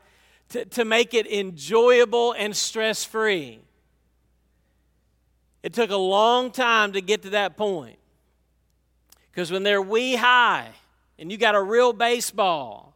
to, 0.51 0.67
to 0.67 0.85
make 0.85 1.15
it 1.15 1.27
enjoyable 1.27 2.33
and 2.33 2.55
stress 2.55 3.03
free. 3.03 3.61
It 5.63 5.73
took 5.73 5.89
a 5.89 5.97
long 5.97 6.51
time 6.51 6.93
to 6.93 7.01
get 7.01 7.23
to 7.23 7.31
that 7.31 7.57
point. 7.57 7.97
Because 9.35 9.51
when 9.51 9.65
they're 9.65 9.83
wee 9.83 10.15
high 10.15 10.69
and 11.19 11.33
you 11.33 11.37
got 11.37 11.57
a 11.57 11.63
real 11.63 11.93
baseball, 11.93 12.95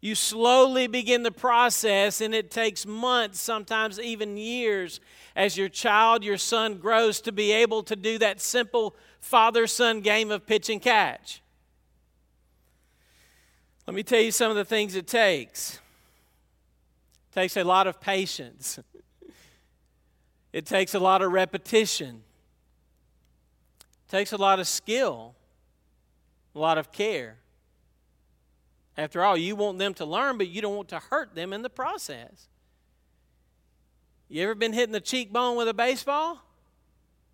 you 0.00 0.14
slowly 0.14 0.86
begin 0.86 1.24
the 1.24 1.32
process, 1.32 2.20
and 2.20 2.32
it 2.32 2.48
takes 2.48 2.86
months, 2.86 3.40
sometimes 3.40 3.98
even 3.98 4.36
years, 4.36 5.00
as 5.34 5.56
your 5.56 5.68
child, 5.68 6.22
your 6.22 6.36
son 6.36 6.78
grows 6.78 7.20
to 7.22 7.32
be 7.32 7.50
able 7.50 7.82
to 7.82 7.96
do 7.96 8.18
that 8.18 8.40
simple 8.40 8.94
father 9.18 9.66
son 9.66 10.00
game 10.00 10.30
of 10.30 10.46
pitch 10.46 10.70
and 10.70 10.80
catch. 10.80 11.42
Let 13.84 13.94
me 13.94 14.04
tell 14.04 14.20
you 14.20 14.30
some 14.30 14.50
of 14.50 14.56
the 14.56 14.64
things 14.64 14.94
it 14.94 15.08
takes. 15.08 15.80
It 17.32 17.34
takes 17.34 17.56
a 17.56 17.64
lot 17.64 17.88
of 17.88 18.00
patience. 18.00 18.78
It 20.52 20.64
takes 20.64 20.94
a 20.94 20.98
lot 20.98 21.20
of 21.20 21.32
repetition 21.32 22.22
takes 24.08 24.32
a 24.32 24.36
lot 24.36 24.60
of 24.60 24.68
skill, 24.68 25.34
a 26.54 26.58
lot 26.58 26.78
of 26.78 26.92
care. 26.92 27.38
After 28.96 29.22
all, 29.22 29.36
you 29.36 29.56
want 29.56 29.78
them 29.78 29.94
to 29.94 30.04
learn, 30.04 30.38
but 30.38 30.48
you 30.48 30.62
don't 30.62 30.74
want 30.74 30.88
to 30.88 30.98
hurt 30.98 31.34
them 31.34 31.52
in 31.52 31.62
the 31.62 31.70
process. 31.70 32.48
You 34.28 34.42
ever 34.42 34.54
been 34.54 34.72
hitting 34.72 34.92
the 34.92 35.00
cheekbone 35.00 35.56
with 35.56 35.68
a 35.68 35.74
baseball? 35.74 36.40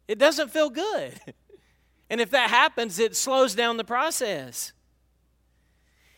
It 0.09 0.19
doesn't 0.19 0.51
feel 0.51 0.71
good. 0.71 1.19
and 2.11 2.21
if 2.21 2.31
that 2.31 2.51
happens, 2.51 2.99
it 2.99 3.17
slows 3.17 3.55
down 3.55 3.77
the 3.77 3.85
process. 3.85 4.73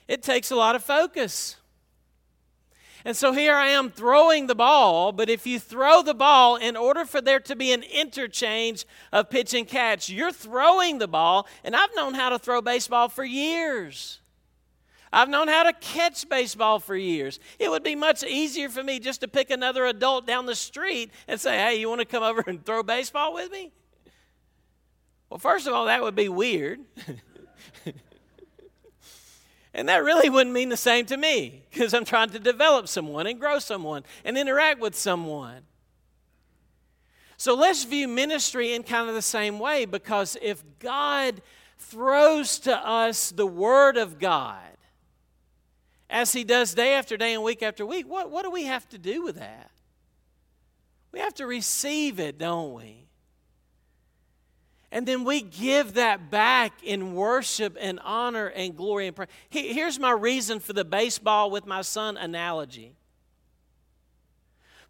It 0.09 0.23
takes 0.23 0.51
a 0.51 0.57
lot 0.57 0.75
of 0.75 0.83
focus. 0.83 1.57
And 3.05 3.15
so 3.15 3.33
here 3.33 3.55
I 3.55 3.69
am 3.69 3.91
throwing 3.91 4.47
the 4.47 4.55
ball, 4.55 5.13
but 5.13 5.29
if 5.29 5.47
you 5.47 5.59
throw 5.59 6.03
the 6.03 6.15
ball, 6.15 6.57
in 6.57 6.75
order 6.75 7.05
for 7.05 7.21
there 7.21 7.41
to 7.41 7.55
be 7.55 7.71
an 7.73 7.83
interchange 7.83 8.87
of 9.13 9.29
pitch 9.29 9.53
and 9.53 9.69
catch, 9.69 10.09
you're 10.09 10.33
throwing 10.33 10.99
the 10.99 11.09
ball. 11.09 11.47
And 11.65 11.77
I've 11.77 11.95
known 11.95 12.15
how 12.15 12.31
to 12.31 12.39
throw 12.39 12.63
baseball 12.63 13.11
for 13.11 13.23
years. 13.23 14.21
I've 15.13 15.29
known 15.29 15.49
how 15.49 15.65
to 15.65 15.75
catch 15.75 16.29
baseball 16.29 16.81
for 16.81 16.97
years. 16.97 17.39
It 17.59 17.71
would 17.71 17.83
be 17.83 17.95
much 17.95 18.25
easier 18.25 18.71
for 18.71 18.83
me 18.83 18.99
just 18.99 19.21
to 19.21 19.29
pick 19.29 19.51
another 19.51 19.85
adult 19.85 20.27
down 20.27 20.47
the 20.47 20.57
street 20.57 21.11
and 21.29 21.39
say, 21.39 21.59
hey, 21.59 21.77
you 21.77 21.91
want 21.91 22.01
to 22.01 22.07
come 22.07 22.23
over 22.23 22.43
and 22.47 22.65
throw 22.65 22.83
baseball 22.83 23.35
with 23.35 23.53
me? 23.53 23.71
Well, 25.29 25.39
first 25.39 25.67
of 25.67 25.75
all, 25.75 25.87
that 25.87 26.03
would 26.03 26.15
be 26.15 26.31
weird. 26.31 26.81
And 29.75 29.89
that 29.89 30.05
really 30.05 30.31
wouldn't 30.31 30.55
mean 30.55 30.69
the 30.69 30.77
same 30.77 31.05
to 31.07 31.17
me 31.17 31.65
because 31.71 31.93
I'm 31.93 32.05
trying 32.05 32.31
to 32.31 32.39
develop 32.39 32.87
someone 32.87 33.27
and 33.27 33.41
grow 33.41 33.59
someone 33.59 34.05
and 34.25 34.39
interact 34.39 34.81
with 34.81 34.95
someone. 34.95 35.63
So 37.37 37.55
let's 37.55 37.83
view 37.83 38.07
ministry 38.07 38.73
in 38.73 38.85
kind 38.85 39.09
of 39.09 39.17
the 39.17 39.23
same 39.23 39.59
way 39.59 39.85
because 39.85 40.37
if 40.41 40.63
God 40.79 41.43
throws 41.77 42.61
to 42.61 42.77
us 42.77 43.31
the 43.33 43.47
Word 43.47 43.97
of 43.97 44.21
God, 44.21 44.61
as 46.09 46.33
He 46.33 46.45
does 46.45 46.73
day 46.75 46.95
after 46.95 47.17
day 47.17 47.35
and 47.35 47.43
week 47.43 47.61
after 47.61 47.85
week, 47.85 48.09
what, 48.09 48.31
what 48.31 48.45
do 48.45 48.53
we 48.53 48.65
have 48.65 48.89
to 48.91 48.99
do 48.99 49.25
with 49.25 49.37
that? 49.37 49.73
We 51.11 51.19
have 51.19 51.35
to 51.35 51.47
receive 51.47 52.21
it, 52.21 52.39
don't 52.39 52.75
we? 52.75 53.04
And 54.95 55.09
then 55.09 55.25
we 55.25 55.41
give 55.41 55.95
that 55.95 56.31
back 56.31 56.85
in 56.85 57.17
worship 57.17 57.77
and 57.81 57.99
honor 58.05 58.47
and 58.47 58.77
glory 58.77 59.09
and 59.09 59.17
praise. 59.17 59.29
Here's 59.51 59.99
my 59.99 60.13
reason 60.13 60.61
for 60.61 60.73
the 60.73 60.85
baseball 60.85 61.51
with 61.51 61.67
my 61.67 61.83
son 61.83 62.17
analogy. 62.17 62.95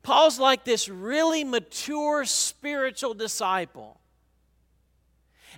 Paul's 0.02 0.38
like 0.38 0.62
this 0.64 0.90
really 0.90 1.42
mature 1.42 2.26
spiritual 2.26 3.14
disciple. 3.14 3.98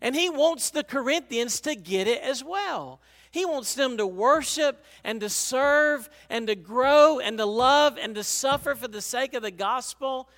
And 0.01 0.15
he 0.15 0.31
wants 0.31 0.71
the 0.71 0.85
Corinthians 0.85 1.59
to 1.63 1.75
get 1.75 2.07
it 2.07 2.23
as 2.23 2.45
well. 2.45 3.01
He 3.33 3.45
wants 3.45 3.75
them 3.75 3.97
to 3.97 4.07
worship 4.07 4.85
and 5.03 5.21
to 5.23 5.29
serve 5.29 6.09
and 6.31 6.47
to 6.47 6.55
grow 6.55 7.19
and 7.19 7.37
to 7.39 7.47
love 7.47 7.99
and 8.01 8.15
to 8.15 8.23
suffer 8.23 8.77
for 8.77 8.87
the 8.87 9.03
sake 9.03 9.35
of 9.35 9.43
the 9.43 9.51
gospel. 9.51 10.29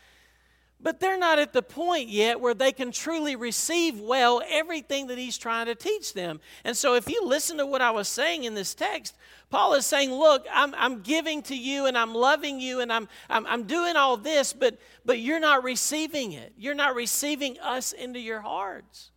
But 0.80 1.00
they're 1.00 1.18
not 1.18 1.40
at 1.40 1.52
the 1.52 1.62
point 1.62 2.08
yet 2.08 2.40
where 2.40 2.54
they 2.54 2.70
can 2.70 2.92
truly 2.92 3.34
receive 3.34 3.98
well 3.98 4.40
everything 4.48 5.08
that 5.08 5.18
he's 5.18 5.36
trying 5.36 5.66
to 5.66 5.74
teach 5.74 6.12
them. 6.12 6.40
And 6.62 6.76
so, 6.76 6.94
if 6.94 7.08
you 7.08 7.24
listen 7.24 7.56
to 7.58 7.66
what 7.66 7.82
I 7.82 7.90
was 7.90 8.06
saying 8.06 8.44
in 8.44 8.54
this 8.54 8.74
text, 8.74 9.16
Paul 9.50 9.74
is 9.74 9.86
saying, 9.86 10.12
Look, 10.12 10.46
I'm, 10.52 10.72
I'm 10.76 11.00
giving 11.00 11.42
to 11.42 11.56
you 11.56 11.86
and 11.86 11.98
I'm 11.98 12.14
loving 12.14 12.60
you 12.60 12.78
and 12.80 12.92
I'm, 12.92 13.08
I'm, 13.28 13.44
I'm 13.46 13.64
doing 13.64 13.96
all 13.96 14.16
this, 14.16 14.52
but, 14.52 14.78
but 15.04 15.18
you're 15.18 15.40
not 15.40 15.64
receiving 15.64 16.32
it. 16.32 16.52
You're 16.56 16.74
not 16.74 16.94
receiving 16.94 17.58
us 17.58 17.92
into 17.92 18.20
your 18.20 18.40
hearts. 18.40 19.10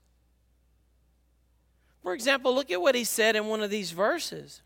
For 2.01 2.15
example, 2.15 2.55
look 2.55 2.71
at 2.71 2.81
what 2.81 2.95
he 2.95 3.03
said 3.03 3.35
in 3.35 3.45
one 3.45 3.61
of 3.61 3.69
these 3.69 3.91
verses. 3.91 4.63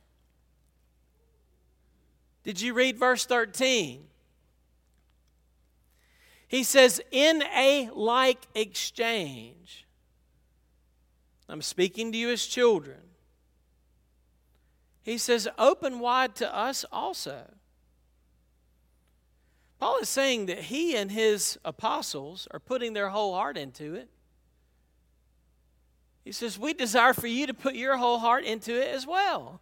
Did 2.44 2.62
you 2.62 2.74
read 2.74 2.98
verse 2.98 3.26
13? 3.26 4.06
He 6.56 6.64
says, 6.64 7.02
in 7.12 7.44
a 7.54 7.90
like 7.94 8.48
exchange. 8.56 9.86
I'm 11.50 11.62
speaking 11.62 12.14
to 12.14 12.18
you 12.18 12.30
as 12.30 12.46
children. 12.46 13.02
He 15.04 15.18
says, 15.18 15.50
open 15.58 16.00
wide 16.00 16.34
to 16.36 16.56
us 16.56 16.86
also. 16.94 17.52
Paul 19.82 19.98
is 19.98 20.08
saying 20.08 20.46
that 20.46 20.60
he 20.60 20.96
and 20.96 21.12
his 21.12 21.60
apostles 21.66 22.48
are 22.52 22.62
putting 22.62 22.94
their 22.94 23.10
whole 23.10 23.34
heart 23.34 23.58
into 23.58 23.94
it. 23.96 24.08
He 26.24 26.32
says, 26.32 26.58
We 26.58 26.74
desire 26.74 27.14
for 27.14 27.28
you 27.28 27.48
to 27.48 27.54
put 27.54 27.76
your 27.76 27.98
whole 27.98 28.20
heart 28.20 28.46
into 28.46 28.82
it 28.82 28.96
as 28.96 29.06
well. 29.06 29.60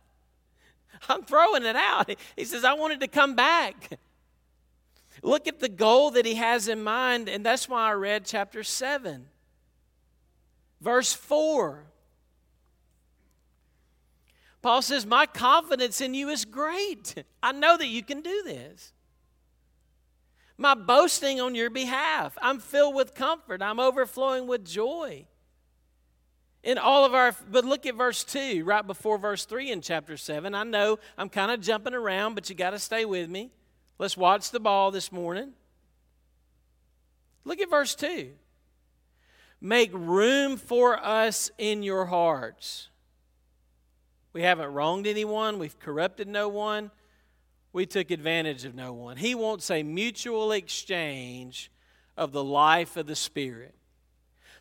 I'm 1.10 1.24
throwing 1.24 1.66
it 1.66 1.76
out. 1.76 2.12
He 2.36 2.46
says, 2.46 2.64
I 2.64 2.74
wanted 2.74 3.00
to 3.00 3.08
come 3.08 3.34
back. 3.34 3.98
Look 5.24 5.48
at 5.48 5.62
the 5.62 5.70
goal 5.70 6.12
that 6.12 6.26
he 6.26 6.36
has 6.36 6.68
in 6.68 6.84
mind, 6.84 7.30
and 7.30 7.46
that's 7.46 7.70
why 7.70 7.90
I 7.90 7.94
read 7.94 8.26
chapter 8.26 8.62
7, 8.62 9.26
verse 10.82 11.14
4. 11.14 11.86
Paul 14.62 14.82
says, 14.82 15.06
My 15.06 15.26
confidence 15.26 16.02
in 16.02 16.14
you 16.14 16.28
is 16.28 16.44
great. 16.44 17.16
I 17.42 17.54
know 17.54 17.78
that 17.78 17.88
you 17.88 18.04
can 18.04 18.22
do 18.22 18.44
this. 18.44 18.92
My 20.58 20.76
boasting 20.76 21.40
on 21.40 21.56
your 21.56 21.70
behalf. 21.70 22.38
I'm 22.42 22.60
filled 22.60 22.96
with 22.96 23.16
comfort. 23.16 23.62
I'm 23.62 23.80
overflowing 23.80 24.46
with 24.46 24.66
joy 24.66 25.26
in 26.64 26.78
all 26.78 27.06
of 27.06 27.14
our 27.14 27.36
but 27.50 27.66
look 27.66 27.86
at 27.86 27.96
verse 27.96 28.24
2 28.24 28.64
right 28.64 28.88
before 28.88 29.18
verse 29.18 29.44
3 29.44 29.72
in 29.72 29.82
chapter 29.82 30.16
7 30.16 30.56
i 30.56 30.64
know 30.64 30.98
i'm 31.18 31.28
kind 31.28 31.52
of 31.52 31.60
jumping 31.60 31.94
around 31.94 32.36
but 32.36 32.50
you 32.50 32.56
got 32.56 32.70
to 32.70 32.80
stay 32.80 33.04
with 33.04 33.30
me 33.30 33.52
let's 34.04 34.18
watch 34.18 34.52
the 34.52 34.60
ball 34.60 34.92
this 34.92 35.14
morning. 35.14 35.54
Look 37.46 37.62
at 37.62 37.70
verse 37.70 37.96
2 37.96 38.32
make 39.62 39.92
room 39.94 40.58
for 40.58 41.00
us 41.00 41.50
in 41.58 41.84
your 41.84 42.08
hearts. 42.08 42.90
We 44.34 44.42
haven't 44.42 44.74
wronged 44.74 45.08
anyone. 45.08 45.58
We've 45.58 45.80
corrupted 45.80 46.28
no 46.28 46.50
one. 46.50 46.92
We 47.72 47.86
took 47.86 48.12
advantage 48.12 48.66
of 48.66 48.76
no 48.76 48.92
one. 48.92 49.16
He 49.16 49.36
wants 49.36 49.72
a 49.72 49.84
mutual 49.84 50.52
exchange 50.52 51.72
of 52.18 52.34
the 52.34 52.44
life 52.44 52.98
of 52.98 53.06
the 53.06 53.16
spirit. 53.16 53.74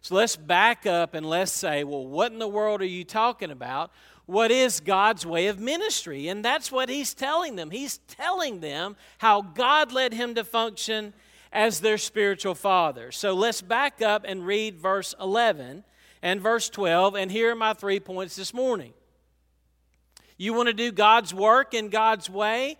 So 0.03 0.15
let's 0.15 0.37
back 0.37 0.87
up 0.87 1.15
and 1.15 1.27
let's 1.27 1.51
say, 1.51 1.83
well, 1.83 2.07
what 2.07 2.31
in 2.31 2.39
the 2.39 2.47
world 2.47 2.81
are 2.81 2.85
you 2.85 3.03
talking 3.03 3.51
about? 3.51 3.91
What 4.27 4.51
is 4.51 4.81
God's 4.81 5.27
way 5.27 5.49
of 5.49 5.59
ministry? 5.59 6.29
And 6.29 6.45
that's 6.45 6.71
what 6.71 6.89
he's 6.89 7.13
telling 7.15 7.57
them. 7.57 7.71
He's 7.71 7.99
telling 8.09 8.61
them 8.61 8.97
how 9.19 9.43
God 9.43 9.93
led 9.93 10.13
him 10.13 10.35
to 10.37 10.45
function 10.45 11.13
as 11.53 11.81
their 11.81 11.99
spiritual 11.99 12.55
father. 12.55 13.13
So 13.13 13.35
let's 13.35 13.61
back 13.61 14.01
up 14.01 14.25
and 14.27 14.47
read 14.47 14.79
verse 14.79 15.15
11 15.21 15.85
and 16.23 16.41
verse 16.41 16.71
12. 16.71 17.15
And 17.17 17.31
here 17.31 17.53
are 17.53 17.57
my 17.57 17.75
three 17.75 18.01
points 18.01 18.37
this 18.37 18.55
morning. 18.55 18.95
You 20.39 20.55
want 20.55 20.69
to 20.69 20.73
do 20.73 20.91
God's 20.91 21.35
work 21.35 21.75
in 21.75 21.89
God's 21.89 22.31
way? 22.31 22.79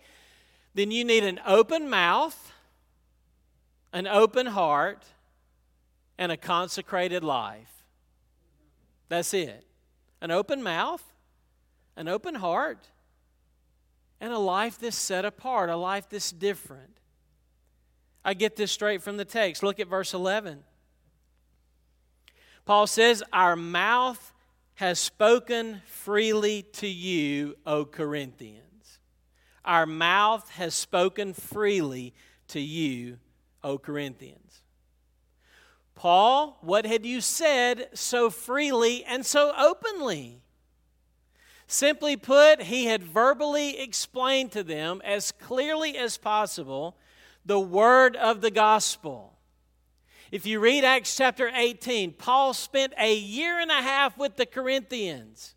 Then 0.73 0.91
you 0.91 1.05
need 1.05 1.23
an 1.23 1.39
open 1.45 1.89
mouth, 1.89 2.51
an 3.91 4.07
open 4.07 4.47
heart, 4.47 5.05
and 6.17 6.31
a 6.31 6.37
consecrated 6.37 7.23
life. 7.23 7.85
That's 9.07 9.33
it. 9.33 9.65
An 10.19 10.31
open 10.31 10.63
mouth, 10.63 11.03
an 11.95 12.07
open 12.07 12.35
heart, 12.35 12.89
and 14.19 14.31
a 14.31 14.39
life 14.39 14.79
that's 14.79 14.97
set 14.97 15.25
apart, 15.25 15.69
a 15.69 15.75
life 15.75 16.09
that's 16.09 16.31
different. 16.31 16.99
I 18.23 18.33
get 18.33 18.55
this 18.55 18.71
straight 18.71 19.01
from 19.01 19.17
the 19.17 19.25
text. 19.25 19.63
Look 19.63 19.79
at 19.79 19.87
verse 19.87 20.13
11. 20.13 20.63
Paul 22.65 22.87
says, 22.87 23.21
Our 23.33 23.55
mouth 23.55 24.33
has 24.75 24.97
spoken 24.97 25.81
freely 25.85 26.63
to 26.73 26.87
you, 26.87 27.57
O 27.65 27.85
Corinthians. 27.85 28.99
Our 29.65 29.85
mouth 29.85 30.49
has 30.51 30.73
spoken 30.73 31.33
freely 31.33 32.13
to 32.49 32.59
you, 32.59 33.17
O 33.63 33.77
Corinthians. 33.77 34.61
Paul, 35.95 36.57
what 36.61 36.85
had 36.85 37.05
you 37.05 37.21
said 37.21 37.89
so 37.93 38.29
freely 38.29 39.03
and 39.03 39.25
so 39.25 39.53
openly? 39.57 40.42
Simply 41.73 42.15
put, 42.15 42.61
he 42.61 42.85
had 42.85 43.01
verbally 43.01 43.79
explained 43.79 44.51
to 44.51 44.63
them 44.63 45.01
as 45.03 45.31
clearly 45.31 45.97
as 45.97 46.19
possible 46.19 46.95
the 47.47 47.59
word 47.59 48.15
of 48.15 48.41
the 48.41 48.51
gospel. 48.51 49.33
If 50.31 50.45
you 50.45 50.59
read 50.59 50.83
Acts 50.83 51.15
chapter 51.15 51.49
18, 51.51 52.13
Paul 52.13 52.53
spent 52.53 52.93
a 52.99 53.15
year 53.15 53.59
and 53.59 53.71
a 53.71 53.81
half 53.81 54.19
with 54.19 54.35
the 54.35 54.45
Corinthians. 54.45 55.55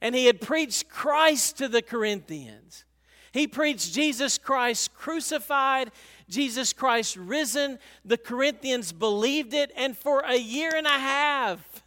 And 0.00 0.12
he 0.12 0.26
had 0.26 0.40
preached 0.40 0.88
Christ 0.88 1.56
to 1.58 1.68
the 1.68 1.80
Corinthians. 1.80 2.84
He 3.30 3.46
preached 3.46 3.94
Jesus 3.94 4.38
Christ 4.38 4.92
crucified 4.92 5.92
Jesus 6.28 6.72
Christ 6.72 7.16
risen. 7.16 7.78
The 8.04 8.18
Corinthians 8.18 8.90
believed 8.92 9.54
it, 9.54 9.70
and 9.76 9.96
for 9.96 10.22
a 10.22 10.36
year 10.36 10.74
and 10.74 10.88
a 10.88 10.90
half, 10.90 11.84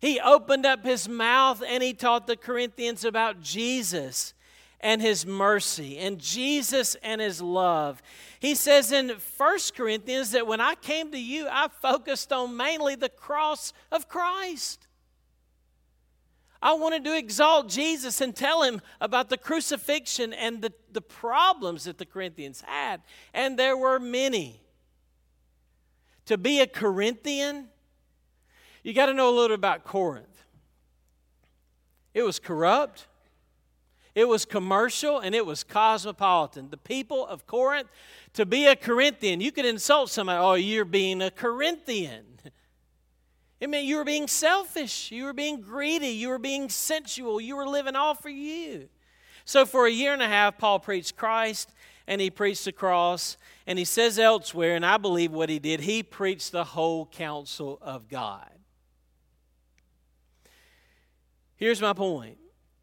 he 0.00 0.20
opened 0.20 0.66
up 0.66 0.84
his 0.84 1.08
mouth 1.08 1.62
and 1.66 1.82
he 1.82 1.94
taught 1.94 2.26
the 2.26 2.36
Corinthians 2.36 3.04
about 3.04 3.40
Jesus 3.40 4.34
and 4.80 5.00
his 5.00 5.24
mercy 5.24 5.98
and 5.98 6.18
Jesus 6.18 6.94
and 7.02 7.20
his 7.20 7.40
love. 7.40 8.02
He 8.38 8.54
says 8.54 8.92
in 8.92 9.08
1 9.08 9.58
Corinthians 9.74 10.32
that 10.32 10.46
when 10.46 10.60
I 10.60 10.74
came 10.74 11.10
to 11.12 11.18
you, 11.18 11.48
I 11.50 11.68
focused 11.80 12.32
on 12.32 12.56
mainly 12.56 12.94
the 12.94 13.08
cross 13.08 13.72
of 13.90 14.08
Christ. 14.08 14.86
I 16.60 16.72
wanted 16.74 17.04
to 17.04 17.16
exalt 17.16 17.68
Jesus 17.68 18.20
and 18.20 18.34
tell 18.34 18.62
him 18.62 18.80
about 18.98 19.28
the 19.28 19.36
crucifixion 19.36 20.32
and 20.32 20.62
the, 20.62 20.72
the 20.92 21.02
problems 21.02 21.84
that 21.84 21.98
the 21.98 22.06
Corinthians 22.06 22.62
had. 22.66 23.02
And 23.34 23.58
there 23.58 23.76
were 23.76 23.98
many. 23.98 24.62
To 26.26 26.38
be 26.38 26.60
a 26.60 26.66
Corinthian, 26.66 27.68
you 28.84 28.92
got 28.92 29.06
to 29.06 29.14
know 29.14 29.28
a 29.28 29.34
little 29.34 29.48
bit 29.48 29.54
about 29.54 29.82
Corinth. 29.82 30.44
It 32.12 32.22
was 32.22 32.38
corrupt, 32.38 33.08
it 34.14 34.28
was 34.28 34.44
commercial, 34.44 35.18
and 35.18 35.34
it 35.34 35.44
was 35.44 35.64
cosmopolitan. 35.64 36.70
The 36.70 36.76
people 36.76 37.26
of 37.26 37.48
Corinth, 37.48 37.88
to 38.34 38.46
be 38.46 38.66
a 38.66 38.76
Corinthian, 38.76 39.40
you 39.40 39.50
could 39.50 39.64
insult 39.64 40.10
somebody, 40.10 40.38
oh, 40.38 40.54
you're 40.54 40.84
being 40.84 41.20
a 41.20 41.32
Corinthian. 41.32 42.24
It 43.58 43.68
meant 43.68 43.86
you 43.86 43.96
were 43.96 44.04
being 44.04 44.28
selfish, 44.28 45.10
you 45.10 45.24
were 45.24 45.32
being 45.32 45.60
greedy, 45.60 46.08
you 46.08 46.28
were 46.28 46.38
being 46.38 46.68
sensual, 46.68 47.40
you 47.40 47.56
were 47.56 47.66
living 47.66 47.96
all 47.96 48.14
for 48.14 48.28
you. 48.28 48.88
So, 49.44 49.66
for 49.66 49.86
a 49.86 49.90
year 49.90 50.12
and 50.12 50.22
a 50.22 50.28
half, 50.28 50.58
Paul 50.58 50.78
preached 50.78 51.16
Christ 51.16 51.72
and 52.06 52.20
he 52.20 52.30
preached 52.30 52.64
the 52.64 52.72
cross. 52.72 53.36
And 53.66 53.78
he 53.78 53.84
says 53.84 54.18
elsewhere, 54.18 54.76
and 54.76 54.84
I 54.84 54.98
believe 54.98 55.32
what 55.32 55.48
he 55.48 55.58
did, 55.58 55.80
he 55.80 56.02
preached 56.02 56.52
the 56.52 56.64
whole 56.64 57.06
counsel 57.06 57.78
of 57.80 58.08
God. 58.08 58.50
Here's 61.56 61.80
my 61.80 61.92
point 61.92 62.38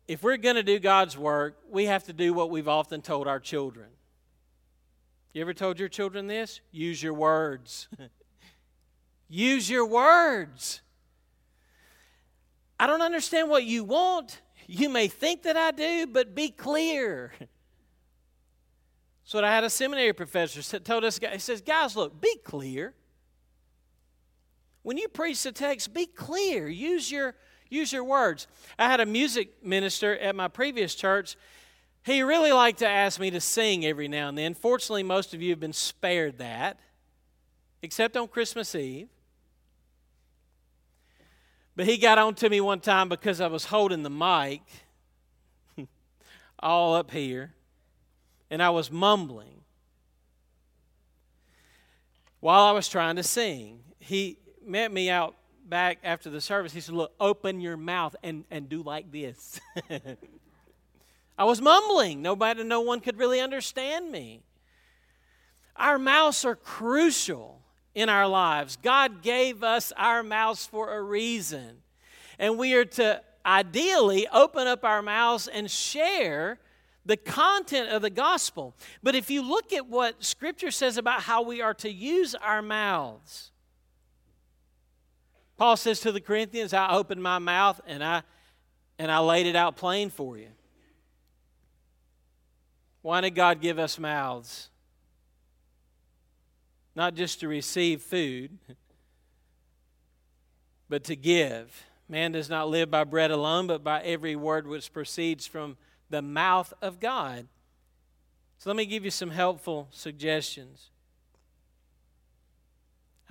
if 0.07 0.23
we're 0.23 0.37
going 0.37 0.55
to 0.55 0.63
do 0.63 0.79
God's 0.79 1.17
work, 1.17 1.57
we 1.69 1.85
have 1.85 2.03
to 2.05 2.13
do 2.13 2.33
what 2.33 2.49
we've 2.49 2.67
often 2.67 3.01
told 3.01 3.27
our 3.27 3.39
children. 3.39 3.87
You 5.33 5.41
ever 5.41 5.53
told 5.53 5.79
your 5.79 5.87
children 5.87 6.27
this? 6.27 6.59
Use 6.71 7.01
your 7.01 7.13
words. 7.13 7.87
Use 9.29 9.69
your 9.69 9.85
words. 9.85 10.81
I 12.77 12.87
don't 12.87 13.01
understand 13.01 13.49
what 13.49 13.63
you 13.63 13.83
want. 13.83 14.41
You 14.67 14.89
may 14.89 15.07
think 15.07 15.43
that 15.43 15.55
I 15.55 15.71
do, 15.71 16.07
but 16.07 16.35
be 16.35 16.49
clear. 16.49 17.33
So 19.23 19.41
I 19.41 19.49
had 19.49 19.63
a 19.63 19.69
seminary 19.69 20.11
professor 20.11 20.79
told 20.79 21.05
us. 21.05 21.17
He 21.17 21.39
says, 21.39 21.61
"Guys, 21.61 21.95
look, 21.95 22.19
be 22.19 22.35
clear. 22.43 22.93
When 24.81 24.97
you 24.97 25.07
preach 25.07 25.41
the 25.43 25.53
text, 25.53 25.93
be 25.93 26.05
clear. 26.05 26.67
Use 26.67 27.09
your 27.09 27.35
use 27.71 27.91
your 27.91 28.03
words." 28.03 28.47
I 28.77 28.89
had 28.89 28.99
a 28.99 29.05
music 29.05 29.63
minister 29.63 30.17
at 30.17 30.35
my 30.35 30.47
previous 30.47 30.93
church. 30.93 31.35
He 32.03 32.21
really 32.21 32.51
liked 32.51 32.79
to 32.79 32.87
ask 32.87 33.19
me 33.19 33.31
to 33.31 33.41
sing 33.41 33.85
every 33.85 34.07
now 34.07 34.29
and 34.29 34.37
then. 34.37 34.53
Fortunately, 34.53 35.03
most 35.03 35.33
of 35.33 35.41
you 35.41 35.49
have 35.51 35.59
been 35.59 35.73
spared 35.73 36.37
that, 36.39 36.79
except 37.81 38.17
on 38.17 38.27
Christmas 38.27 38.73
Eve. 38.75 39.09
But 41.75 41.85
he 41.85 41.97
got 41.97 42.17
on 42.17 42.35
to 42.35 42.49
me 42.49 42.59
one 42.61 42.79
time 42.79 43.09
because 43.09 43.39
I 43.39 43.47
was 43.47 43.65
holding 43.65 44.03
the 44.03 44.09
mic 44.09 44.61
all 46.59 46.95
up 46.95 47.11
here 47.11 47.53
and 48.49 48.61
I 48.61 48.69
was 48.69 48.91
mumbling 48.91 49.61
while 52.41 52.63
I 52.63 52.71
was 52.71 52.89
trying 52.89 53.15
to 53.15 53.23
sing. 53.23 53.79
He 53.99 54.37
met 54.63 54.91
me 54.91 55.09
out 55.09 55.35
back 55.71 55.97
after 56.03 56.29
the 56.29 56.41
service. 56.41 56.73
He 56.73 56.81
said, 56.81 56.93
Look, 56.93 57.13
open 57.19 57.61
your 57.61 57.77
mouth 57.77 58.15
and, 58.21 58.43
and 58.51 58.69
do 58.69 58.83
like 58.83 59.11
this. 59.11 59.59
I 61.37 61.45
was 61.45 61.59
mumbling. 61.59 62.21
Nobody, 62.21 62.63
no 62.63 62.81
one 62.81 62.99
could 62.99 63.17
really 63.17 63.39
understand 63.39 64.11
me. 64.11 64.43
Our 65.75 65.97
mouths 65.97 66.45
are 66.45 66.55
crucial 66.55 67.61
in 67.95 68.09
our 68.09 68.27
lives. 68.27 68.77
God 68.83 69.23
gave 69.23 69.63
us 69.63 69.91
our 69.97 70.21
mouths 70.21 70.67
for 70.67 70.93
a 70.93 71.01
reason. 71.01 71.77
And 72.37 72.59
we 72.59 72.73
are 72.73 72.85
to 72.85 73.21
ideally 73.45 74.27
open 74.27 74.67
up 74.67 74.83
our 74.83 75.01
mouths 75.01 75.47
and 75.47 75.71
share 75.71 76.59
the 77.05 77.17
content 77.17 77.89
of 77.89 78.01
the 78.01 78.09
gospel. 78.09 78.75
But 79.01 79.15
if 79.15 79.29
you 79.31 79.41
look 79.41 79.73
at 79.73 79.87
what 79.87 80.23
Scripture 80.23 80.69
says 80.69 80.97
about 80.97 81.23
how 81.23 81.41
we 81.41 81.61
are 81.61 81.73
to 81.75 81.89
use 81.91 82.35
our 82.35 82.61
mouths, 82.61 83.50
Paul 85.61 85.77
says 85.77 85.99
to 85.99 86.11
the 86.11 86.19
Corinthians, 86.19 86.73
I 86.73 86.91
opened 86.91 87.21
my 87.21 87.37
mouth 87.37 87.79
and 87.85 88.03
I 88.03 88.23
and 88.97 89.11
I 89.11 89.19
laid 89.19 89.45
it 89.45 89.55
out 89.55 89.75
plain 89.75 90.09
for 90.09 90.35
you. 90.35 90.47
Why 93.03 93.21
did 93.21 93.35
God 93.35 93.61
give 93.61 93.77
us 93.77 93.99
mouths? 93.99 94.71
Not 96.95 97.13
just 97.13 97.41
to 97.41 97.47
receive 97.47 98.01
food, 98.01 98.57
but 100.89 101.03
to 101.03 101.15
give. 101.15 101.83
Man 102.09 102.31
does 102.31 102.49
not 102.49 102.67
live 102.67 102.89
by 102.89 103.03
bread 103.03 103.29
alone, 103.29 103.67
but 103.67 103.83
by 103.83 104.01
every 104.01 104.35
word 104.35 104.65
which 104.65 104.91
proceeds 104.91 105.45
from 105.45 105.77
the 106.09 106.23
mouth 106.23 106.73
of 106.81 106.99
God. 106.99 107.47
So 108.57 108.71
let 108.71 108.77
me 108.77 108.87
give 108.87 109.05
you 109.05 109.11
some 109.11 109.29
helpful 109.29 109.89
suggestions. 109.91 110.90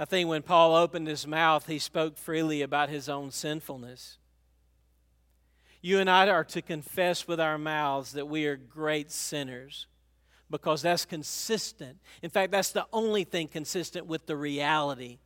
I 0.01 0.07
think 0.07 0.31
when 0.31 0.41
Paul 0.41 0.75
opened 0.75 1.09
his 1.09 1.27
mouth, 1.27 1.67
he 1.67 1.79
spoke 1.79 2.17
freely 2.17 2.63
about 2.63 2.89
his 2.89 3.07
own 3.07 3.31
sinfulness. 3.31 4.17
You 5.83 5.99
and 5.99 6.09
I 6.09 6.27
are 6.31 6.45
to 6.45 6.63
confess 6.63 7.29
with 7.29 7.39
our 7.39 7.59
mouths 7.59 8.13
that 8.13 8.27
we 8.27 8.47
are 8.47 8.57
great 8.57 9.11
sinners 9.11 9.87
because 10.49 10.81
that's 10.81 11.05
consistent. 11.05 11.99
In 12.23 12.31
fact, 12.31 12.51
that's 12.51 12.73
the 12.73 12.87
only 12.95 13.25
thing 13.25 13.47
consistent 13.47 14.07
with 14.07 14.25
the 14.25 14.39
reality 14.39 15.19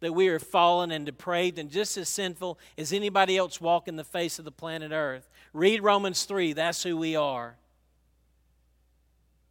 that 0.00 0.14
we 0.14 0.28
are 0.28 0.38
fallen 0.38 0.90
and 0.92 1.04
depraved 1.04 1.58
and 1.58 1.70
just 1.70 1.98
as 1.98 2.08
sinful 2.08 2.58
as 2.78 2.94
anybody 2.94 3.36
else 3.36 3.60
walking 3.60 3.96
the 3.96 4.04
face 4.04 4.38
of 4.38 4.46
the 4.46 4.50
planet 4.50 4.92
Earth. 4.92 5.28
Read 5.52 5.82
Romans 5.82 6.24
3, 6.24 6.54
that's 6.54 6.82
who 6.82 6.96
we 6.96 7.16
are. 7.16 7.58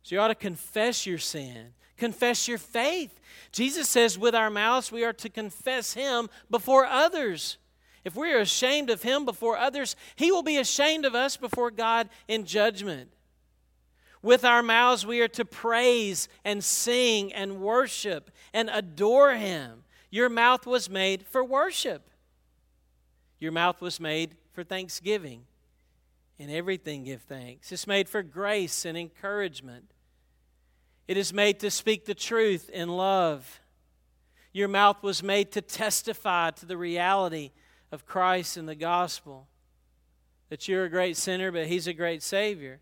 So 0.02 0.16
you 0.16 0.22
ought 0.22 0.30
to 0.30 0.36
confess 0.36 1.06
your 1.06 1.20
sin, 1.20 1.74
confess 1.98 2.48
your 2.48 2.58
faith. 2.58 3.20
Jesus 3.52 3.90
says, 3.90 4.18
with 4.18 4.36
our 4.36 4.50
mouths, 4.50 4.92
we 4.92 5.04
are 5.04 5.14
to 5.14 5.30
confess 5.30 5.94
Him 5.94 6.30
before 6.50 6.86
others. 6.86 7.58
If 8.04 8.16
we 8.16 8.32
are 8.34 8.40
ashamed 8.40 8.90
of 8.90 9.04
Him 9.04 9.26
before 9.26 9.58
others, 9.58 9.96
He 10.16 10.32
will 10.32 10.44
be 10.44 10.58
ashamed 10.58 11.06
of 11.06 11.16
us 11.16 11.38
before 11.38 11.72
God 11.72 12.10
in 12.28 12.46
judgment. 12.46 13.12
With 14.22 14.44
our 14.44 14.64
mouths, 14.64 15.06
we 15.06 15.22
are 15.22 15.28
to 15.30 15.46
praise 15.46 16.28
and 16.44 16.64
sing 16.64 17.34
and 17.34 17.62
worship 17.62 18.32
and 18.54 18.70
adore 18.72 19.34
Him. 19.36 19.84
Your 20.10 20.30
mouth 20.30 20.66
was 20.66 20.90
made 20.90 21.26
for 21.26 21.44
worship. 21.44 22.10
Your 23.40 23.52
mouth 23.52 23.82
was 23.82 24.00
made 24.00 24.36
for 24.54 24.64
thanksgiving. 24.64 25.44
In 26.38 26.50
everything, 26.50 27.04
give 27.04 27.22
thanks. 27.22 27.72
It's 27.72 27.88
made 27.88 28.10
for 28.10 28.24
grace 28.24 28.86
and 28.86 28.98
encouragement. 28.98 29.92
It 31.08 31.18
is 31.18 31.34
made 31.34 31.60
to 31.60 31.70
speak 31.70 32.06
the 32.06 32.16
truth 32.16 32.70
in 32.70 32.90
love. 32.90 33.60
Your 34.54 34.68
mouth 34.68 35.04
was 35.04 35.22
made 35.22 35.52
to 35.52 35.62
testify 35.62 36.52
to 36.52 36.66
the 36.66 36.78
reality 36.78 37.52
of 37.92 38.06
Christ 38.06 38.58
and 38.58 38.68
the 38.68 38.76
gospel. 38.76 39.48
That 40.50 40.68
you're 40.68 40.86
a 40.86 40.90
great 40.90 41.18
sinner, 41.18 41.52
but 41.52 41.68
He's 41.68 41.88
a 41.88 41.94
great 41.94 42.24
Savior. 42.24 42.80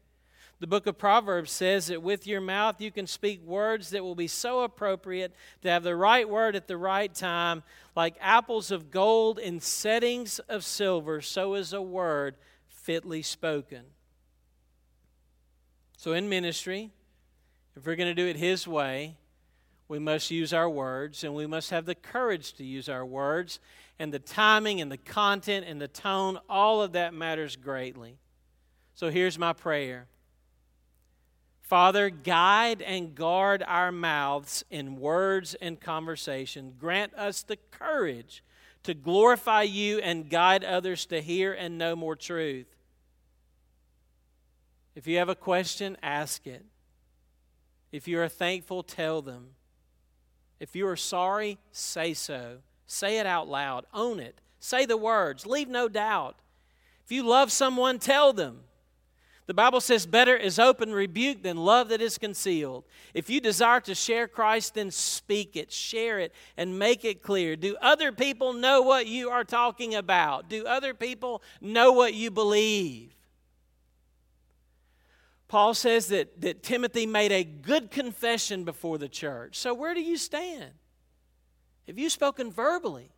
The 0.60 0.68
book 0.68 0.88
of 0.88 0.98
Proverbs 0.98 1.52
says 1.52 1.88
that 1.88 2.02
with 2.02 2.26
your 2.26 2.40
mouth 2.40 2.80
you 2.80 2.90
can 2.90 3.06
speak 3.06 3.44
words 3.44 3.90
that 3.90 4.04
will 4.04 4.16
be 4.16 4.28
so 4.28 4.62
appropriate 4.62 5.34
to 5.62 5.70
have 5.70 5.84
the 5.84 5.96
right 5.96 6.30
word 6.30 6.56
at 6.56 6.68
the 6.68 6.78
right 6.78 7.14
time, 7.14 7.64
like 7.98 8.16
apples 8.22 8.72
of 8.72 8.90
gold 8.90 9.40
in 9.40 9.60
settings 9.60 10.40
of 10.40 10.64
silver, 10.64 11.20
so 11.20 11.56
is 11.56 11.74
a 11.74 11.82
word 11.82 12.36
fitly 12.70 13.22
spoken. 13.22 13.84
So, 15.98 16.14
in 16.14 16.30
ministry, 16.30 16.92
if 17.76 17.86
we're 17.86 17.96
going 17.96 18.14
to 18.14 18.22
do 18.22 18.28
it 18.28 18.36
His 18.36 18.68
way, 18.68 19.18
we 19.88 20.00
must 20.00 20.32
use 20.32 20.54
our 20.54 20.70
words 20.70 21.24
and 21.24 21.36
we 21.36 21.46
must 21.46 21.70
have 21.70 21.86
the 21.86 21.96
courage 21.96 22.54
to 22.54 22.64
use 22.64 22.90
our 22.90 23.06
words. 23.06 23.60
And 24.00 24.14
the 24.14 24.20
timing 24.20 24.82
and 24.82 24.92
the 24.92 24.98
content 24.98 25.66
and 25.68 25.80
the 25.80 25.88
tone, 25.88 26.40
all 26.50 26.82
of 26.82 26.94
that 26.94 27.14
matters 27.14 27.56
greatly. 27.56 28.18
So, 28.96 29.10
here's 29.10 29.38
my 29.38 29.54
prayer 29.54 30.08
Father, 31.62 32.10
guide 32.10 32.82
and 32.82 33.16
guard 33.16 33.64
our 33.66 33.92
mouths 33.92 34.64
in 34.70 34.98
words 34.98 35.56
and 35.56 35.80
conversation. 35.80 36.74
Grant 36.78 37.14
us 37.16 37.42
the 37.42 37.58
courage 37.72 38.44
to 38.84 38.94
glorify 38.94 39.64
you 39.64 40.00
and 40.00 40.30
guide 40.30 40.64
others 40.64 41.06
to 41.08 41.22
hear 41.22 41.54
and 41.54 41.78
know 41.78 41.96
more 41.96 42.16
truth. 42.16 42.68
If 44.94 45.08
you 45.08 45.18
have 45.18 45.30
a 45.30 45.36
question, 45.36 45.98
ask 46.04 46.46
it. 46.46 46.66
If 47.94 48.08
you 48.08 48.20
are 48.20 48.28
thankful, 48.28 48.82
tell 48.82 49.22
them. 49.22 49.50
If 50.60 50.76
you 50.76 50.88
are 50.88 50.96
sorry, 50.96 51.60
say 51.72 52.16
so. 52.16 52.58
Say 52.88 53.20
it 53.20 53.28
out 53.28 53.48
loud. 53.48 53.86
Own 53.94 54.20
it. 54.20 54.41
Say 54.60 54.86
the 54.86 54.98
words. 54.98 55.46
Leave 55.46 55.70
no 55.70 55.88
doubt. 55.88 56.36
If 57.06 57.12
you 57.12 57.22
love 57.24 57.52
someone, 57.52 58.00
tell 58.00 58.34
them. 58.34 58.62
The 59.46 59.54
Bible 59.54 59.80
says, 59.80 60.08
Better 60.08 60.36
is 60.36 60.58
open 60.58 60.91
rebuke 60.91 61.44
than 61.44 61.58
love 61.58 61.89
that 61.89 62.02
is 62.02 62.18
concealed. 62.18 62.86
If 63.14 63.30
you 63.30 63.39
desire 63.39 63.82
to 63.82 63.94
share 63.94 64.28
Christ, 64.28 64.74
then 64.74 64.89
speak 64.89 65.56
it, 65.56 65.72
share 65.72 66.18
it, 66.18 66.34
and 66.58 66.80
make 66.80 67.06
it 67.06 67.22
clear. 67.22 67.56
Do 67.56 67.76
other 67.80 68.12
people 68.12 68.54
know 68.54 68.82
what 68.82 69.06
you 69.06 69.30
are 69.30 69.44
talking 69.44 69.94
about? 69.94 70.50
Do 70.50 70.66
other 70.66 70.96
people 70.96 71.44
know 71.62 71.91
what 71.91 72.16
you 72.16 72.32
believe? 72.32 73.14
Paul 75.54 75.76
says 75.76 76.08
that, 76.08 76.41
that 76.41 76.64
Timothy 76.64 77.06
made 77.06 77.32
a 77.32 77.43
good 77.43 77.91
confession 77.91 78.64
before 78.64 78.97
the 78.97 79.08
church. 79.08 79.56
So, 79.56 79.72
where 79.72 79.93
do 79.93 80.01
you 80.01 80.18
stand? 80.18 80.72
Have 81.86 81.99
you 81.99 82.10
spoken 82.10 82.51
verbally 82.51 83.12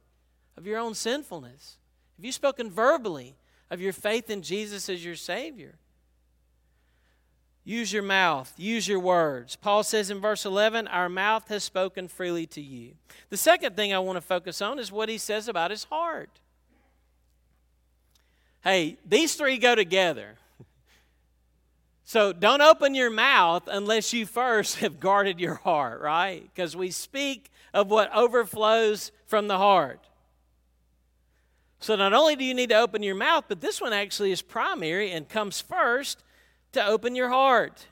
of 0.58 0.68
your 0.68 0.78
own 0.78 0.96
sinfulness? 0.96 1.78
Have 2.18 2.26
you 2.26 2.34
spoken 2.34 2.70
verbally 2.70 3.38
of 3.72 3.80
your 3.80 3.94
faith 3.94 4.30
in 4.30 4.42
Jesus 4.42 4.90
as 4.90 5.06
your 5.06 5.16
Savior? 5.16 5.76
Use 7.64 7.94
your 7.94 8.04
mouth, 8.04 8.54
use 8.58 8.86
your 8.86 9.00
words. 9.00 9.56
Paul 9.56 9.84
says 9.84 10.10
in 10.10 10.20
verse 10.20 10.46
11, 10.46 10.90
Our 10.90 11.08
mouth 11.08 11.48
has 11.48 11.64
spoken 11.64 12.10
freely 12.10 12.48
to 12.48 12.60
you. 12.60 12.96
The 13.30 13.38
second 13.38 13.78
thing 13.78 13.94
I 13.94 14.00
want 14.00 14.18
to 14.18 14.22
focus 14.22 14.62
on 14.62 14.78
is 14.78 14.92
what 14.92 15.08
he 15.08 15.18
says 15.18 15.48
about 15.48 15.72
his 15.72 15.86
heart. 15.86 16.42
Hey, 18.62 18.98
these 19.06 19.36
three 19.36 19.58
go 19.58 19.74
together. 19.74 20.36
So 22.08 22.32
don't 22.32 22.62
open 22.62 22.94
your 22.94 23.10
mouth 23.10 23.68
unless 23.68 24.14
you 24.14 24.28
first 24.28 24.76
have 24.80 25.00
guarded 25.00 25.40
your 25.40 25.56
heart, 25.56 26.02
right? 26.02 26.44
Because 26.54 26.76
we 26.76 26.92
speak 26.92 27.52
of 27.74 27.90
what 27.90 28.16
overflows 28.16 29.12
from 29.26 29.48
the 29.48 29.58
heart. 29.58 30.00
So 31.80 31.96
not 31.96 32.14
only 32.14 32.36
do 32.36 32.46
you 32.46 32.54
need 32.54 32.70
to 32.70 32.80
open 32.80 33.04
your 33.04 33.16
mouth, 33.16 33.46
but 33.48 33.60
this 33.60 33.82
one 33.82 33.92
actually 33.92 34.32
is 34.32 34.42
primary 34.42 35.12
and 35.12 35.28
comes 35.28 35.60
first 35.60 36.24
to 36.72 36.86
open 36.86 37.16
your 37.16 37.30
heart. 37.30 37.88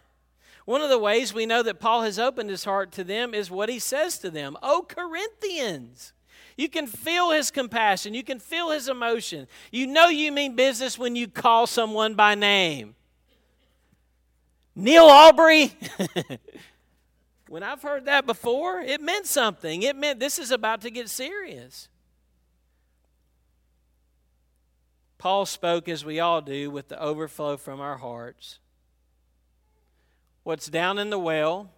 One 0.66 0.82
of 0.82 0.90
the 0.90 1.00
ways 1.00 1.34
we 1.34 1.46
know 1.46 1.64
that 1.64 1.80
Paul 1.80 2.04
has 2.04 2.18
opened 2.18 2.50
his 2.50 2.64
heart 2.64 2.92
to 2.94 3.04
them 3.04 3.34
is 3.34 3.52
what 3.52 3.68
he 3.68 3.80
says 3.80 4.18
to 4.20 4.30
them 4.30 4.58
Oh, 4.64 4.86
Corinthians! 4.88 6.14
You 6.56 6.70
can 6.70 6.86
feel 6.86 7.32
his 7.32 7.50
compassion, 7.50 8.14
you 8.14 8.24
can 8.24 8.40
feel 8.40 8.70
his 8.70 8.88
emotion. 8.88 9.48
You 9.72 9.88
know 9.88 10.08
you 10.08 10.32
mean 10.32 10.56
business 10.56 11.00
when 11.00 11.16
you 11.16 11.28
call 11.28 11.66
someone 11.66 12.14
by 12.14 12.36
name. 12.36 12.96
Neil 14.76 15.06
Aubrey. 15.06 15.72
when 17.48 17.64
I've 17.64 17.82
heard 17.82 18.06
that 18.06 18.26
before, 18.26 18.80
it 18.80 19.02
meant 19.02 19.28
something. 19.28 19.84
It 19.84 19.96
meant 19.96 20.20
this 20.20 20.40
is 20.40 20.52
about 20.52 20.82
to 20.82 20.90
get 20.90 21.10
serious. 21.10 21.90
Paul 25.18 25.46
spoke, 25.46 25.88
as 25.88 26.04
we 26.04 26.20
all 26.20 26.42
do, 26.42 26.70
with 26.70 26.90
the 26.90 27.02
overflow 27.02 27.56
from 27.56 27.80
our 27.80 27.98
hearts. 27.98 28.60
What's 30.44 30.68
down 30.68 31.00
in 31.00 31.10
the 31.10 31.20
well 31.20 31.72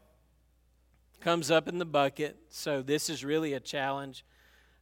comes 1.20 1.52
up 1.52 1.68
in 1.68 1.78
the 1.78 1.86
bucket. 1.86 2.38
So, 2.50 2.82
this 2.82 3.10
is 3.10 3.24
really 3.24 3.54
a 3.54 3.60
challenge 3.60 4.26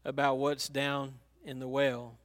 about 0.05 0.37
what's 0.37 0.69
down 0.69 1.15
in 1.43 1.59
the 1.59 1.67
well. 1.67 2.17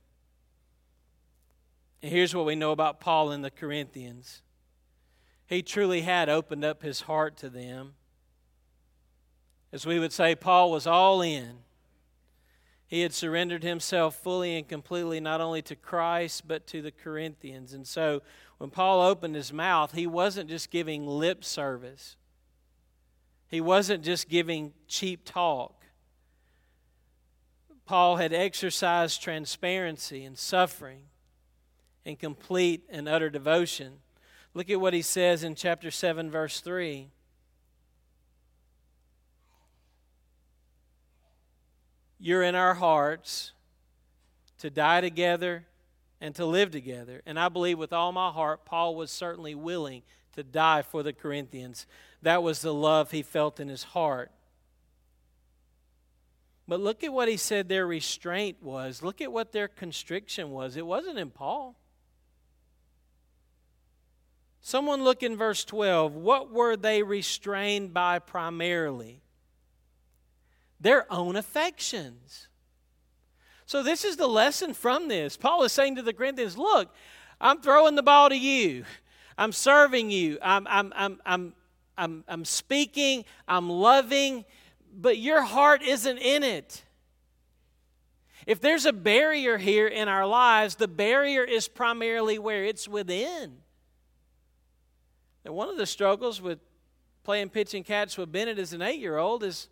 And 2.03 2.13
here's 2.13 2.35
what 2.35 2.47
we 2.47 2.55
know 2.55 2.71
about 2.71 3.01
Paul 3.01 3.33
and 3.33 3.45
the 3.45 3.51
Corinthians 3.51 4.43
he 5.49 5.63
truly 5.63 6.03
had 6.03 6.29
opened 6.29 6.65
up 6.65 6.83
his 6.83 7.03
heart 7.03 7.37
to 7.39 7.49
them. 7.49 7.95
As 9.73 9.87
we 9.87 9.99
would 9.99 10.13
say, 10.13 10.35
Paul 10.35 10.71
was 10.71 10.87
all 10.87 11.23
in. 11.23 11.61
He 12.87 13.01
had 13.01 13.13
surrendered 13.13 13.63
himself 13.63 14.15
fully 14.17 14.57
and 14.57 14.69
completely 14.69 15.21
not 15.21 15.41
only 15.41 15.63
to 15.63 15.75
Christ 15.77 16.47
but 16.47 16.67
to 16.69 16.81
the 16.83 16.91
Corinthians. 16.91 17.73
And 17.73 17.87
so 17.87 18.23
when 18.59 18.71
Paul 18.71 19.01
opened 19.03 19.35
his 19.35 19.53
mouth, 19.53 19.93
he 19.93 20.07
wasn't 20.07 20.51
just 20.51 20.71
giving 20.71 21.07
lip 21.07 21.45
service, 21.45 22.17
he 23.49 23.61
wasn't 23.61 24.05
just 24.05 24.29
giving 24.29 24.75
cheap 24.87 25.25
talk. 25.25 25.75
Paul 27.87 28.17
had 28.17 28.35
exercised 28.35 29.23
transparency 29.23 30.23
and 30.23 30.37
suffering 30.37 31.05
and 32.05 32.19
complete 32.19 32.85
and 32.91 33.09
utter 33.09 33.31
devotion. 33.31 34.01
Look 34.59 34.71
at 34.71 34.81
what 34.81 34.93
he 34.93 35.03
says 35.03 35.45
in 35.45 35.55
chapter 35.55 35.89
7, 35.89 36.33
verse 36.33 36.59
3. 36.59 37.11
You're 42.19 42.43
in 42.43 42.57
our 42.57 42.75
hearts 42.75 43.53
to 44.59 44.69
die 44.69 45.01
together 45.01 45.65
and 46.21 46.35
to 46.35 46.45
live 46.45 46.73
together. 46.73 47.23
And 47.25 47.39
I 47.39 47.49
believe 47.49 47.79
with 47.79 47.93
all 47.93 48.11
my 48.11 48.33
heart, 48.33 48.65
Paul 48.65 48.97
was 48.97 49.13
certainly 49.13 49.55
willing 49.55 50.03
to 50.35 50.43
die 50.43 50.83
for 50.83 51.05
the 51.05 51.13
Corinthians. 51.13 51.87
That 52.23 52.43
was 52.43 52.61
the 52.61 52.75
love 52.75 53.13
he 53.13 53.23
felt 53.23 53.61
in 53.61 53.69
his 53.69 53.85
heart. 53.85 54.33
But 56.67 56.81
look 56.81 57.05
at 57.05 57.13
what 57.13 57.29
he 57.29 57.37
said 57.37 57.69
their 57.69 57.87
restraint 57.87 58.61
was. 58.61 59.05
Look 59.05 59.21
at 59.21 59.31
what 59.31 59.53
their 59.53 59.69
constriction 59.69 60.51
was. 60.51 60.77
It 60.77 60.85
wasn't 60.85 61.21
in 61.21 61.31
Paul. 61.31 61.77
Someone 64.61 65.05
look 65.05 65.23
in 65.23 65.37
verse 65.37 65.65
12. 65.65 66.15
What 66.15 66.53
were 66.53 66.77
they 66.77 67.03
restrained 67.03 67.95
by 67.95 68.19
primarily? 68.19 69.23
Their 70.81 71.11
own 71.13 71.37
affections. 71.37 72.49
So, 73.67 73.83
this 73.83 74.05
is 74.05 74.17
the 74.17 74.27
lesson 74.27 74.73
from 74.75 75.09
this. 75.09 75.37
Paul 75.37 75.63
is 75.65 75.73
saying 75.73 75.97
to 75.97 76.03
the 76.03 76.13
Corinthians, 76.13 76.57
Look, 76.57 76.95
I'm 77.41 77.61
throwing 77.61 77.95
the 77.95 78.03
ball 78.03 78.29
to 78.29 78.37
you. 78.37 78.85
I'm 79.37 79.53
serving 79.53 80.11
you. 80.11 80.39
I'm, 80.43 80.67
I'm, 80.69 80.93
I'm, 80.97 81.21
I'm, 81.25 81.53
I'm, 81.97 82.25
I'm 82.27 82.45
speaking. 82.45 83.25
I'm 83.47 83.71
loving. 83.71 84.45
But 84.93 85.19
your 85.19 85.43
heart 85.43 85.83
isn't 85.83 86.19
in 86.19 86.43
it. 86.43 86.83
If 88.47 88.61
there's 88.61 88.87
a 88.87 88.93
barrier 88.93 89.59
here 89.59 89.87
in 89.87 90.09
our 90.09 90.27
lives, 90.27 90.77
the 90.77 90.89
barrier 90.89 91.45
is 91.45 91.69
primarily 91.69 92.39
where 92.39 92.65
it's 92.65 92.89
within. 92.89 93.59
And 95.49 95.57
one 95.57 95.71
of 95.71 95.79
the 95.79 95.87
struggles 95.87 96.43
with 96.43 96.59
playing 97.25 97.49
pitching 97.49 97.83
catch 97.83 98.19
with 98.19 98.31
Bennett 98.31 98.59
as 98.59 98.75
an 98.75 98.83
eight 98.83 99.01
year 99.01 99.17
old 99.17 99.43
is 99.43 99.69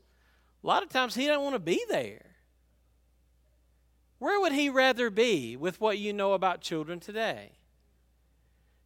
a 0.65 0.67
lot 0.67 0.83
of 0.83 0.89
times 0.89 1.15
he 1.15 1.27
doesn't 1.27 1.43
want 1.43 1.55
to 1.55 1.59
be 1.59 1.79
there. 1.91 2.37
Where 4.19 4.41
would 4.41 4.53
he 4.53 4.71
rather 4.71 5.11
be 5.11 5.55
with 5.55 5.79
what 5.79 5.99
you 5.99 6.15
know 6.15 6.33
about 6.33 6.63
children 6.63 6.99
today? 6.99 7.51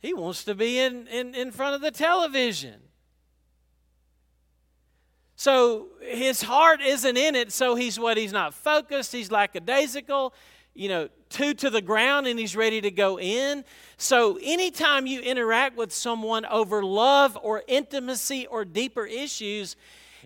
He 0.00 0.12
wants 0.12 0.42
to 0.42 0.54
be 0.56 0.80
in, 0.80 1.06
in, 1.06 1.32
in 1.36 1.52
front 1.52 1.76
of 1.76 1.80
the 1.80 1.92
television. 1.92 2.80
So 5.36 5.90
his 6.02 6.42
heart 6.42 6.80
isn't 6.80 7.16
in 7.16 7.36
it, 7.36 7.52
so 7.52 7.76
he's 7.76 8.00
what? 8.00 8.16
He's 8.16 8.32
not 8.32 8.52
focused, 8.52 9.12
he's 9.12 9.30
lackadaisical, 9.30 10.34
you 10.74 10.88
know, 10.88 11.08
two 11.30 11.54
to 11.54 11.70
the 11.70 11.80
ground, 11.80 12.26
and 12.26 12.38
he's 12.38 12.54
ready 12.54 12.80
to 12.82 12.90
go 12.90 13.18
in. 13.18 13.64
So 13.96 14.38
anytime 14.42 15.06
you 15.06 15.20
interact 15.20 15.76
with 15.76 15.92
someone 15.92 16.44
over 16.44 16.84
love 16.84 17.38
or 17.40 17.62
intimacy 17.66 18.46
or 18.46 18.64
deeper 18.64 19.06
issues, 19.06 19.76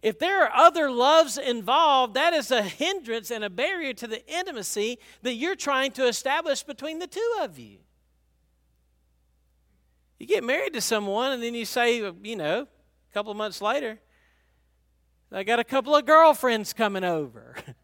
if 0.03 0.19
there 0.19 0.45
are 0.45 0.53
other 0.53 0.91
loves 0.91 1.39
involved, 1.39 2.15
that 2.15 2.33
is 2.33 2.51
a 2.51 2.63
hindrance 2.63 3.31
and 3.31 3.45
a 3.45 3.51
barrier 3.51 3.93
to 3.95 4.07
the 4.07 4.27
intimacy 4.27 4.99
that 5.23 5.35
you're 5.35 5.57
trying 5.57 5.93
to 5.93 6.07
establish 6.07 6.63
between 6.63 6.99
the 6.99 7.07
two 7.07 7.35
of 7.41 7.59
you. 7.59 7.79
You 10.19 10.27
get 10.27 10.45
married 10.45 10.73
to 10.75 10.81
someone, 10.81 11.33
and 11.33 11.43
then 11.43 11.55
you 11.55 11.65
say, 11.65 11.99
you 12.23 12.37
know, 12.37 12.63
a 12.63 13.15
couple 13.15 13.33
months 13.35 13.61
later, 13.61 14.01
I 15.31 15.43
got 15.43 15.59
a 15.59 15.65
couple 15.65 15.97
of 15.97 16.07
girlfriends 16.07 16.73
coming 16.73 17.05
over. 17.05 17.57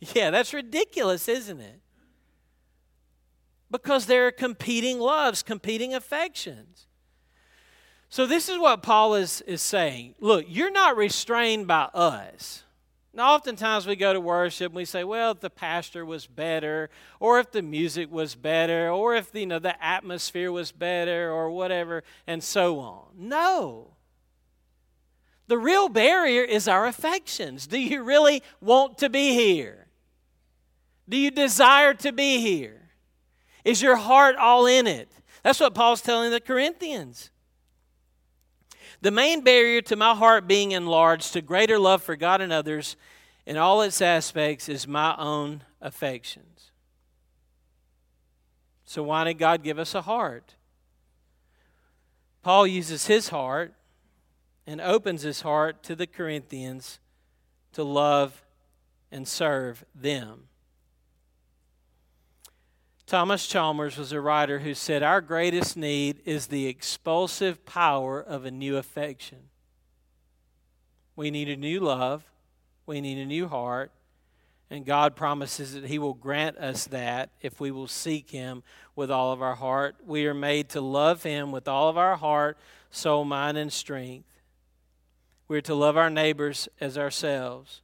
yeah, 0.14 0.30
that's 0.30 0.54
ridiculous, 0.54 1.28
isn't 1.28 1.60
it? 1.60 1.80
Because 3.70 4.06
there 4.06 4.26
are 4.26 4.32
competing 4.32 4.98
loves, 4.98 5.42
competing 5.42 5.94
affections. 5.94 6.86
So, 8.08 8.24
this 8.24 8.48
is 8.48 8.58
what 8.58 8.82
Paul 8.82 9.14
is, 9.14 9.42
is 9.42 9.60
saying. 9.60 10.14
Look, 10.18 10.46
you're 10.48 10.70
not 10.70 10.96
restrained 10.96 11.66
by 11.66 11.90
us. 11.92 12.64
Now, 13.12 13.34
oftentimes 13.34 13.86
we 13.86 13.96
go 13.96 14.12
to 14.12 14.20
worship 14.20 14.66
and 14.66 14.76
we 14.76 14.84
say, 14.84 15.02
well, 15.02 15.32
if 15.32 15.40
the 15.40 15.50
pastor 15.50 16.06
was 16.06 16.26
better, 16.26 16.88
or 17.20 17.40
if 17.40 17.50
the 17.50 17.62
music 17.62 18.10
was 18.10 18.34
better, 18.34 18.90
or 18.90 19.16
if 19.16 19.34
you 19.34 19.44
know, 19.44 19.58
the 19.58 19.82
atmosphere 19.84 20.52
was 20.52 20.72
better, 20.72 21.30
or 21.30 21.50
whatever, 21.50 22.04
and 22.26 22.42
so 22.42 22.78
on. 22.78 23.06
No. 23.16 23.94
The 25.48 25.58
real 25.58 25.88
barrier 25.88 26.44
is 26.44 26.68
our 26.68 26.86
affections. 26.86 27.66
Do 27.66 27.78
you 27.78 28.04
really 28.04 28.42
want 28.60 28.98
to 28.98 29.10
be 29.10 29.34
here? 29.34 29.87
Do 31.08 31.16
you 31.16 31.30
desire 31.30 31.94
to 31.94 32.12
be 32.12 32.40
here? 32.40 32.90
Is 33.64 33.80
your 33.80 33.96
heart 33.96 34.36
all 34.36 34.66
in 34.66 34.86
it? 34.86 35.10
That's 35.42 35.60
what 35.60 35.74
Paul's 35.74 36.02
telling 36.02 36.30
the 36.30 36.40
Corinthians. 36.40 37.30
The 39.00 39.10
main 39.10 39.42
barrier 39.42 39.80
to 39.82 39.96
my 39.96 40.14
heart 40.14 40.48
being 40.48 40.72
enlarged 40.72 41.32
to 41.32 41.40
greater 41.40 41.78
love 41.78 42.02
for 42.02 42.16
God 42.16 42.40
and 42.40 42.52
others 42.52 42.96
in 43.46 43.56
all 43.56 43.82
its 43.82 44.02
aspects 44.02 44.68
is 44.68 44.88
my 44.88 45.14
own 45.16 45.62
affections. 45.80 46.72
So, 48.84 49.02
why 49.02 49.24
did 49.24 49.34
God 49.34 49.62
give 49.62 49.78
us 49.78 49.94
a 49.94 50.02
heart? 50.02 50.54
Paul 52.42 52.66
uses 52.66 53.06
his 53.06 53.28
heart 53.28 53.74
and 54.66 54.80
opens 54.80 55.22
his 55.22 55.42
heart 55.42 55.82
to 55.84 55.94
the 55.94 56.06
Corinthians 56.06 56.98
to 57.72 57.84
love 57.84 58.42
and 59.12 59.28
serve 59.28 59.84
them. 59.94 60.47
Thomas 63.08 63.46
Chalmers 63.46 63.96
was 63.96 64.12
a 64.12 64.20
writer 64.20 64.58
who 64.58 64.74
said, 64.74 65.02
Our 65.02 65.22
greatest 65.22 65.78
need 65.78 66.20
is 66.26 66.48
the 66.48 66.66
expulsive 66.66 67.64
power 67.64 68.20
of 68.20 68.44
a 68.44 68.50
new 68.50 68.76
affection. 68.76 69.38
We 71.16 71.30
need 71.30 71.48
a 71.48 71.56
new 71.56 71.80
love, 71.80 72.22
we 72.84 73.00
need 73.00 73.16
a 73.16 73.24
new 73.24 73.48
heart, 73.48 73.92
and 74.68 74.84
God 74.84 75.16
promises 75.16 75.72
that 75.72 75.86
He 75.86 75.98
will 75.98 76.12
grant 76.12 76.58
us 76.58 76.86
that 76.88 77.30
if 77.40 77.58
we 77.58 77.70
will 77.70 77.88
seek 77.88 78.28
Him 78.28 78.62
with 78.94 79.10
all 79.10 79.32
of 79.32 79.40
our 79.40 79.54
heart. 79.54 79.96
We 80.06 80.26
are 80.26 80.34
made 80.34 80.68
to 80.70 80.82
love 80.82 81.22
Him 81.22 81.50
with 81.50 81.66
all 81.66 81.88
of 81.88 81.96
our 81.96 82.16
heart, 82.16 82.58
soul, 82.90 83.24
mind, 83.24 83.56
and 83.56 83.72
strength. 83.72 84.28
We 85.48 85.56
are 85.56 85.62
to 85.62 85.74
love 85.74 85.96
our 85.96 86.10
neighbors 86.10 86.68
as 86.78 86.98
ourselves. 86.98 87.80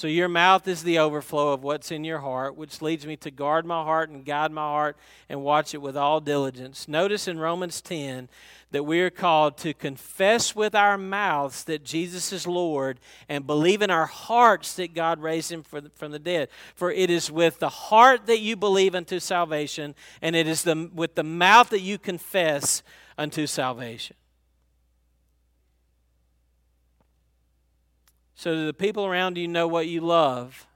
So 0.00 0.08
your 0.08 0.28
mouth 0.28 0.66
is 0.66 0.82
the 0.82 0.98
overflow 0.98 1.52
of 1.52 1.62
what's 1.62 1.90
in 1.90 2.04
your 2.04 2.20
heart, 2.20 2.56
which 2.56 2.80
leads 2.80 3.06
me 3.06 3.18
to 3.18 3.30
guard 3.30 3.66
my 3.66 3.84
heart 3.84 4.08
and 4.08 4.24
guide 4.24 4.50
my 4.50 4.62
heart 4.62 4.96
and 5.28 5.42
watch 5.42 5.74
it 5.74 5.82
with 5.82 5.94
all 5.94 6.22
diligence. 6.22 6.88
Notice 6.88 7.28
in 7.28 7.38
Romans 7.38 7.82
10 7.82 8.30
that 8.70 8.84
we 8.84 9.02
are 9.02 9.10
called 9.10 9.58
to 9.58 9.74
confess 9.74 10.56
with 10.56 10.74
our 10.74 10.96
mouths 10.96 11.64
that 11.64 11.84
Jesus 11.84 12.32
is 12.32 12.46
Lord 12.46 12.98
and 13.28 13.46
believe 13.46 13.82
in 13.82 13.90
our 13.90 14.06
hearts 14.06 14.72
that 14.76 14.94
God 14.94 15.20
raised 15.20 15.52
him 15.52 15.62
from 15.62 16.12
the 16.12 16.18
dead. 16.18 16.48
For 16.74 16.90
it 16.90 17.10
is 17.10 17.30
with 17.30 17.58
the 17.58 17.68
heart 17.68 18.24
that 18.24 18.40
you 18.40 18.56
believe 18.56 18.94
unto 18.94 19.20
salvation, 19.20 19.94
and 20.22 20.34
it 20.34 20.48
is 20.48 20.62
the, 20.62 20.88
with 20.94 21.14
the 21.14 21.24
mouth 21.24 21.68
that 21.68 21.82
you 21.82 21.98
confess 21.98 22.82
unto 23.18 23.46
salvation. 23.46 24.16
So, 28.40 28.54
do 28.54 28.64
the 28.64 28.72
people 28.72 29.04
around 29.04 29.36
you 29.36 29.46
know 29.46 29.68
what 29.68 29.86
you 29.86 30.00
love? 30.00 30.66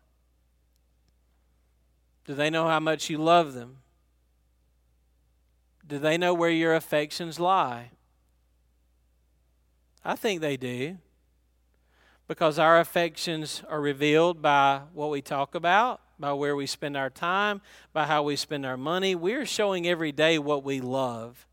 Do 2.27 2.35
they 2.35 2.51
know 2.51 2.69
how 2.69 2.79
much 2.79 3.09
you 3.09 3.17
love 3.17 3.55
them? 3.55 3.79
Do 5.89 5.99
they 5.99 6.19
know 6.19 6.35
where 6.35 6.51
your 6.51 6.75
affections 6.75 7.41
lie? 7.41 7.93
I 10.05 10.15
think 10.15 10.43
they 10.43 10.59
do. 10.59 10.99
Because 12.29 12.59
our 12.59 12.79
affections 12.79 13.63
are 13.71 13.81
revealed 13.81 14.43
by 14.43 14.83
what 14.93 15.09
we 15.09 15.23
talk 15.23 15.55
about, 15.55 16.03
by 16.19 16.35
where 16.35 16.55
we 16.55 16.67
spend 16.67 16.99
our 16.99 17.09
time, 17.09 17.63
by 17.95 18.05
how 18.05 18.23
we 18.23 18.37
spend 18.37 18.67
our 18.67 18.77
money. 18.77 19.15
We're 19.15 19.47
showing 19.47 19.89
every 19.89 20.13
day 20.13 20.39
what 20.39 20.65
we 20.65 20.83
love. 20.83 21.47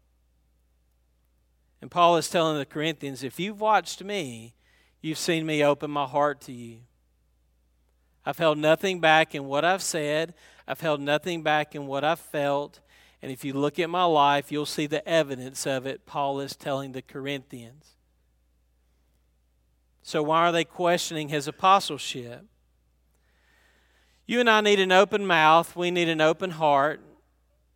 And 1.81 1.89
Paul 1.89 2.17
is 2.17 2.29
telling 2.29 2.57
the 2.57 2.65
Corinthians 2.65 3.23
if 3.23 3.39
you've 3.39 3.61
watched 3.61 4.03
me, 4.03 4.55
you've 5.01 5.17
seen 5.17 5.45
me 5.45 5.63
open 5.63 5.91
my 5.91 6.05
heart 6.05 6.41
to 6.41 6.51
you. 6.51 6.77
I've 8.25 8.37
held 8.37 8.57
nothing 8.57 8.99
back 8.99 9.33
in 9.33 9.45
what 9.45 9.65
I've 9.65 9.81
said, 9.81 10.33
I've 10.67 10.81
held 10.81 11.01
nothing 11.01 11.43
back 11.43 11.75
in 11.75 11.87
what 11.87 12.03
I've 12.03 12.19
felt. 12.19 12.79
And 13.21 13.31
if 13.31 13.45
you 13.45 13.53
look 13.53 13.77
at 13.77 13.89
my 13.89 14.03
life, 14.03 14.51
you'll 14.51 14.65
see 14.65 14.87
the 14.87 15.07
evidence 15.07 15.67
of 15.67 15.85
it, 15.85 16.05
Paul 16.05 16.39
is 16.39 16.55
telling 16.55 16.91
the 16.91 17.03
Corinthians. 17.03 17.97
So, 20.01 20.23
why 20.23 20.47
are 20.47 20.51
they 20.51 20.63
questioning 20.63 21.29
his 21.29 21.47
apostleship? 21.47 22.45
You 24.25 24.39
and 24.39 24.49
I 24.49 24.61
need 24.61 24.79
an 24.79 24.91
open 24.91 25.27
mouth, 25.27 25.75
we 25.75 25.91
need 25.91 26.09
an 26.09 26.21
open 26.21 26.51
heart. 26.51 27.01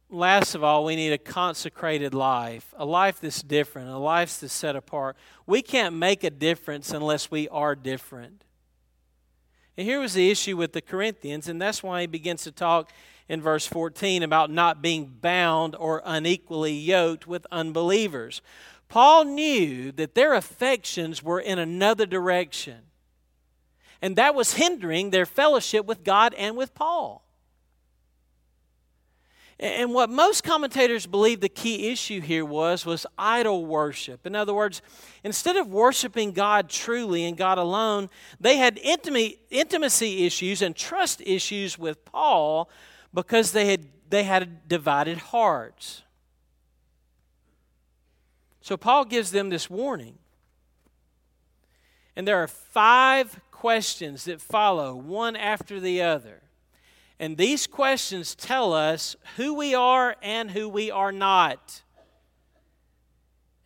Last 0.09 0.53
of 0.53 0.63
all, 0.63 0.85
we 0.85 0.95
need 0.95 1.13
a 1.13 1.17
consecrated 1.17 2.13
life, 2.13 2.73
a 2.77 2.85
life 2.85 3.19
that's 3.19 3.41
different, 3.41 3.89
a 3.89 3.97
life 3.97 4.39
that's 4.39 4.53
set 4.53 4.75
apart. 4.75 5.17
We 5.47 5.61
can't 5.61 5.95
make 5.95 6.23
a 6.23 6.29
difference 6.29 6.91
unless 6.91 7.31
we 7.31 7.49
are 7.49 7.75
different. 7.75 8.43
And 9.77 9.85
here 9.85 9.99
was 9.99 10.13
the 10.13 10.29
issue 10.29 10.55
with 10.55 10.73
the 10.73 10.81
Corinthians, 10.81 11.49
and 11.49 11.61
that's 11.61 11.83
why 11.83 12.01
he 12.01 12.07
begins 12.07 12.43
to 12.43 12.51
talk 12.51 12.91
in 13.27 13.41
verse 13.41 13.65
14 13.65 14.23
about 14.23 14.51
not 14.51 14.81
being 14.81 15.05
bound 15.05 15.75
or 15.75 16.01
unequally 16.05 16.73
yoked 16.73 17.25
with 17.27 17.47
unbelievers. 17.51 18.41
Paul 18.87 19.25
knew 19.25 19.91
that 19.93 20.15
their 20.15 20.35
affections 20.35 21.23
were 21.23 21.39
in 21.39 21.57
another 21.57 22.05
direction, 22.05 22.83
and 24.01 24.15
that 24.15 24.35
was 24.35 24.53
hindering 24.53 25.09
their 25.09 25.25
fellowship 25.25 25.85
with 25.85 26.03
God 26.03 26.33
and 26.35 26.55
with 26.55 26.75
Paul. 26.75 27.24
And 29.57 29.93
what 29.93 30.09
most 30.09 30.43
commentators 30.43 31.05
believe 31.05 31.39
the 31.39 31.47
key 31.47 31.89
issue 31.89 32.19
here 32.19 32.43
was 32.43 32.85
was 32.85 33.05
idol 33.17 33.65
worship. 33.65 34.25
In 34.25 34.35
other 34.35 34.53
words, 34.53 34.81
instead 35.23 35.55
of 35.55 35.67
worshiping 35.67 36.33
God 36.33 36.69
truly 36.69 37.23
and 37.23 37.37
God 37.37 37.57
alone, 37.57 38.09
they 38.39 38.57
had 38.57 38.77
intimacy 38.77 40.25
issues 40.25 40.61
and 40.61 40.75
trust 40.75 41.21
issues 41.21 41.79
with 41.79 42.03
Paul 42.03 42.69
because 43.13 43.53
they 43.53 43.67
had 43.67 43.87
they 44.09 44.23
had 44.23 44.67
divided 44.67 45.17
hearts. 45.17 46.03
So 48.61 48.77
Paul 48.77 49.05
gives 49.05 49.31
them 49.31 49.49
this 49.49 49.69
warning. 49.69 50.17
And 52.15 52.27
there 52.27 52.41
are 52.41 52.47
five 52.47 53.39
questions 53.51 54.25
that 54.25 54.41
follow 54.41 54.95
one 54.95 55.35
after 55.35 55.79
the 55.79 56.01
other. 56.01 56.41
And 57.19 57.37
these 57.37 57.65
questions 57.65 58.35
tell 58.35 58.73
us 58.73 59.15
who 59.37 59.53
we 59.53 59.73
are 59.73 60.15
and 60.21 60.51
who 60.51 60.67
we 60.67 60.91
are 60.91 61.11
not. 61.11 61.81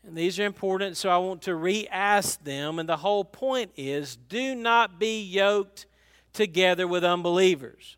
And 0.06 0.16
these 0.16 0.40
are 0.40 0.46
important, 0.46 0.98
so 0.98 1.10
I 1.10 1.18
want 1.18 1.44
to 1.44 1.56
re 1.56 1.88
ask 1.90 2.44
them. 2.44 2.80
And 2.80 2.88
the 2.88 2.98
whole 2.98 3.24
point 3.24 3.72
is 3.76 4.16
do 4.16 4.56
not 4.56 5.00
be 5.00 5.22
yoked 5.22 5.86
together 6.34 6.88
with 6.88 7.04
unbelievers. 7.04 7.98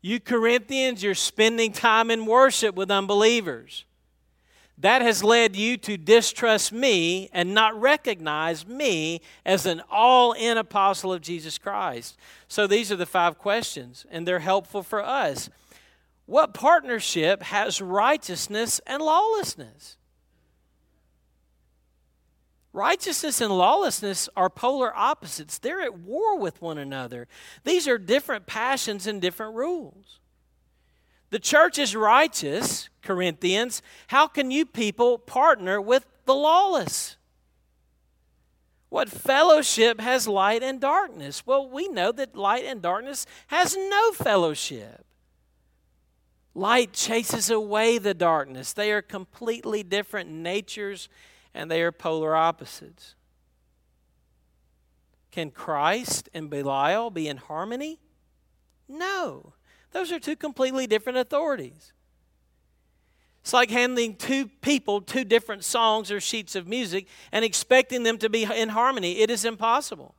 You 0.00 0.18
Corinthians, 0.18 1.02
you're 1.02 1.14
spending 1.14 1.72
time 1.72 2.10
in 2.10 2.26
worship 2.26 2.74
with 2.74 2.90
unbelievers. 2.90 3.84
That 4.78 5.02
has 5.02 5.22
led 5.22 5.54
you 5.54 5.76
to 5.78 5.96
distrust 5.96 6.72
me 6.72 7.28
and 7.32 7.54
not 7.54 7.80
recognize 7.80 8.66
me 8.66 9.20
as 9.44 9.66
an 9.66 9.82
all 9.90 10.32
in 10.32 10.58
apostle 10.58 11.12
of 11.12 11.20
Jesus 11.20 11.58
Christ. 11.58 12.16
So 12.48 12.66
these 12.66 12.90
are 12.90 12.96
the 12.96 13.06
five 13.06 13.38
questions, 13.38 14.06
and 14.10 14.26
they're 14.26 14.40
helpful 14.40 14.82
for 14.82 15.04
us. 15.04 15.50
What 16.26 16.54
partnership 16.54 17.42
has 17.44 17.80
righteousness 17.80 18.80
and 18.86 19.02
lawlessness? 19.02 19.96
Righteousness 22.72 23.42
and 23.42 23.56
lawlessness 23.56 24.30
are 24.34 24.48
polar 24.48 24.96
opposites. 24.96 25.58
They're 25.58 25.82
at 25.82 25.98
war 25.98 26.38
with 26.38 26.62
one 26.62 26.78
another. 26.78 27.28
These 27.64 27.86
are 27.86 27.98
different 27.98 28.46
passions 28.46 29.06
and 29.06 29.20
different 29.20 29.54
rules. 29.54 30.20
The 31.32 31.38
church 31.38 31.78
is 31.78 31.96
righteous, 31.96 32.90
Corinthians. 33.00 33.80
How 34.08 34.26
can 34.26 34.50
you 34.50 34.66
people 34.66 35.16
partner 35.16 35.80
with 35.80 36.04
the 36.26 36.34
lawless? 36.34 37.16
What 38.90 39.08
fellowship 39.08 39.98
has 39.98 40.28
light 40.28 40.62
and 40.62 40.78
darkness? 40.78 41.46
Well, 41.46 41.70
we 41.70 41.88
know 41.88 42.12
that 42.12 42.36
light 42.36 42.66
and 42.66 42.82
darkness 42.82 43.24
has 43.46 43.74
no 43.74 44.12
fellowship. 44.12 45.06
Light 46.54 46.92
chases 46.92 47.48
away 47.48 47.96
the 47.96 48.12
darkness. 48.12 48.74
They 48.74 48.92
are 48.92 49.00
completely 49.00 49.82
different 49.82 50.28
natures 50.28 51.08
and 51.54 51.70
they 51.70 51.80
are 51.80 51.92
polar 51.92 52.36
opposites. 52.36 53.14
Can 55.30 55.50
Christ 55.50 56.28
and 56.34 56.50
Belial 56.50 57.08
be 57.08 57.26
in 57.26 57.38
harmony? 57.38 58.00
No. 58.86 59.54
Those 59.92 60.10
are 60.10 60.18
two 60.18 60.36
completely 60.36 60.86
different 60.86 61.18
authorities. 61.18 61.92
It's 63.42 63.52
like 63.52 63.70
handing 63.70 64.14
two 64.14 64.46
people 64.60 65.00
two 65.00 65.24
different 65.24 65.64
songs 65.64 66.10
or 66.10 66.20
sheets 66.20 66.54
of 66.54 66.68
music 66.68 67.06
and 67.32 67.44
expecting 67.44 68.02
them 68.04 68.18
to 68.18 68.28
be 68.28 68.44
in 68.44 68.70
harmony. 68.70 69.18
It 69.20 69.30
is 69.30 69.44
impossible. 69.44 70.14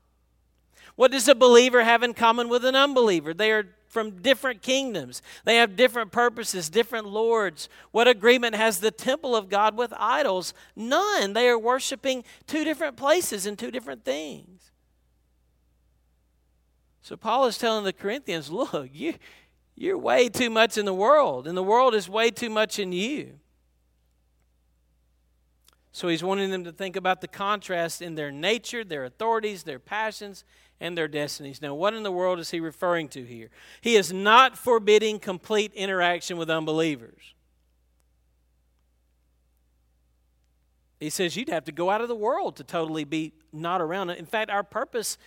What 0.95 1.11
does 1.11 1.27
a 1.27 1.35
believer 1.35 1.83
have 1.83 2.03
in 2.03 2.13
common 2.13 2.49
with 2.49 2.65
an 2.65 2.75
unbeliever? 2.75 3.33
They 3.33 3.51
are 3.51 3.67
from 3.87 4.21
different 4.21 4.61
kingdoms. 4.61 5.21
They 5.45 5.57
have 5.57 5.75
different 5.75 6.11
purposes, 6.11 6.69
different 6.69 7.07
lords. 7.07 7.69
What 7.91 8.07
agreement 8.07 8.55
has 8.55 8.79
the 8.79 8.91
temple 8.91 9.35
of 9.35 9.49
God 9.49 9.77
with 9.77 9.93
idols? 9.97 10.53
None. 10.75 11.33
They 11.33 11.47
are 11.47 11.59
worshiping 11.59 12.23
two 12.47 12.63
different 12.63 12.97
places 12.97 13.45
and 13.45 13.57
two 13.57 13.71
different 13.71 14.03
things. 14.03 14.71
So 17.03 17.15
Paul 17.17 17.45
is 17.45 17.57
telling 17.57 17.83
the 17.83 17.93
Corinthians, 17.93 18.49
look, 18.49 18.89
you 18.91 19.13
you're 19.75 19.97
way 19.97 20.29
too 20.29 20.49
much 20.49 20.77
in 20.77 20.85
the 20.85 20.93
world, 20.93 21.47
and 21.47 21.57
the 21.57 21.63
world 21.63 21.95
is 21.95 22.07
way 22.07 22.31
too 22.31 22.49
much 22.49 22.79
in 22.79 22.91
you. 22.91 23.39
So 25.91 26.07
he's 26.07 26.23
wanting 26.23 26.49
them 26.49 26.63
to 26.63 26.71
think 26.71 26.95
about 26.95 27.21
the 27.21 27.27
contrast 27.27 28.01
in 28.01 28.15
their 28.15 28.31
nature, 28.31 28.83
their 28.83 29.05
authorities, 29.05 29.63
their 29.63 29.79
passions, 29.79 30.43
and 30.79 30.97
their 30.97 31.07
destinies. 31.07 31.61
Now, 31.61 31.75
what 31.75 31.93
in 31.93 32.03
the 32.03 32.11
world 32.11 32.39
is 32.39 32.51
he 32.51 32.59
referring 32.59 33.07
to 33.09 33.23
here? 33.23 33.49
He 33.79 33.95
is 33.95 34.11
not 34.11 34.57
forbidding 34.57 35.19
complete 35.19 35.71
interaction 35.73 36.37
with 36.37 36.49
unbelievers. 36.49 37.35
He 40.99 41.09
says 41.09 41.35
you'd 41.35 41.49
have 41.49 41.65
to 41.65 41.71
go 41.71 41.89
out 41.89 42.01
of 42.01 42.07
the 42.07 42.15
world 42.15 42.55
to 42.55 42.63
totally 42.63 43.03
be 43.03 43.33
not 43.51 43.81
around. 43.81 44.09
In 44.09 44.25
fact, 44.25 44.49
our 44.49 44.63
purpose 44.63 45.17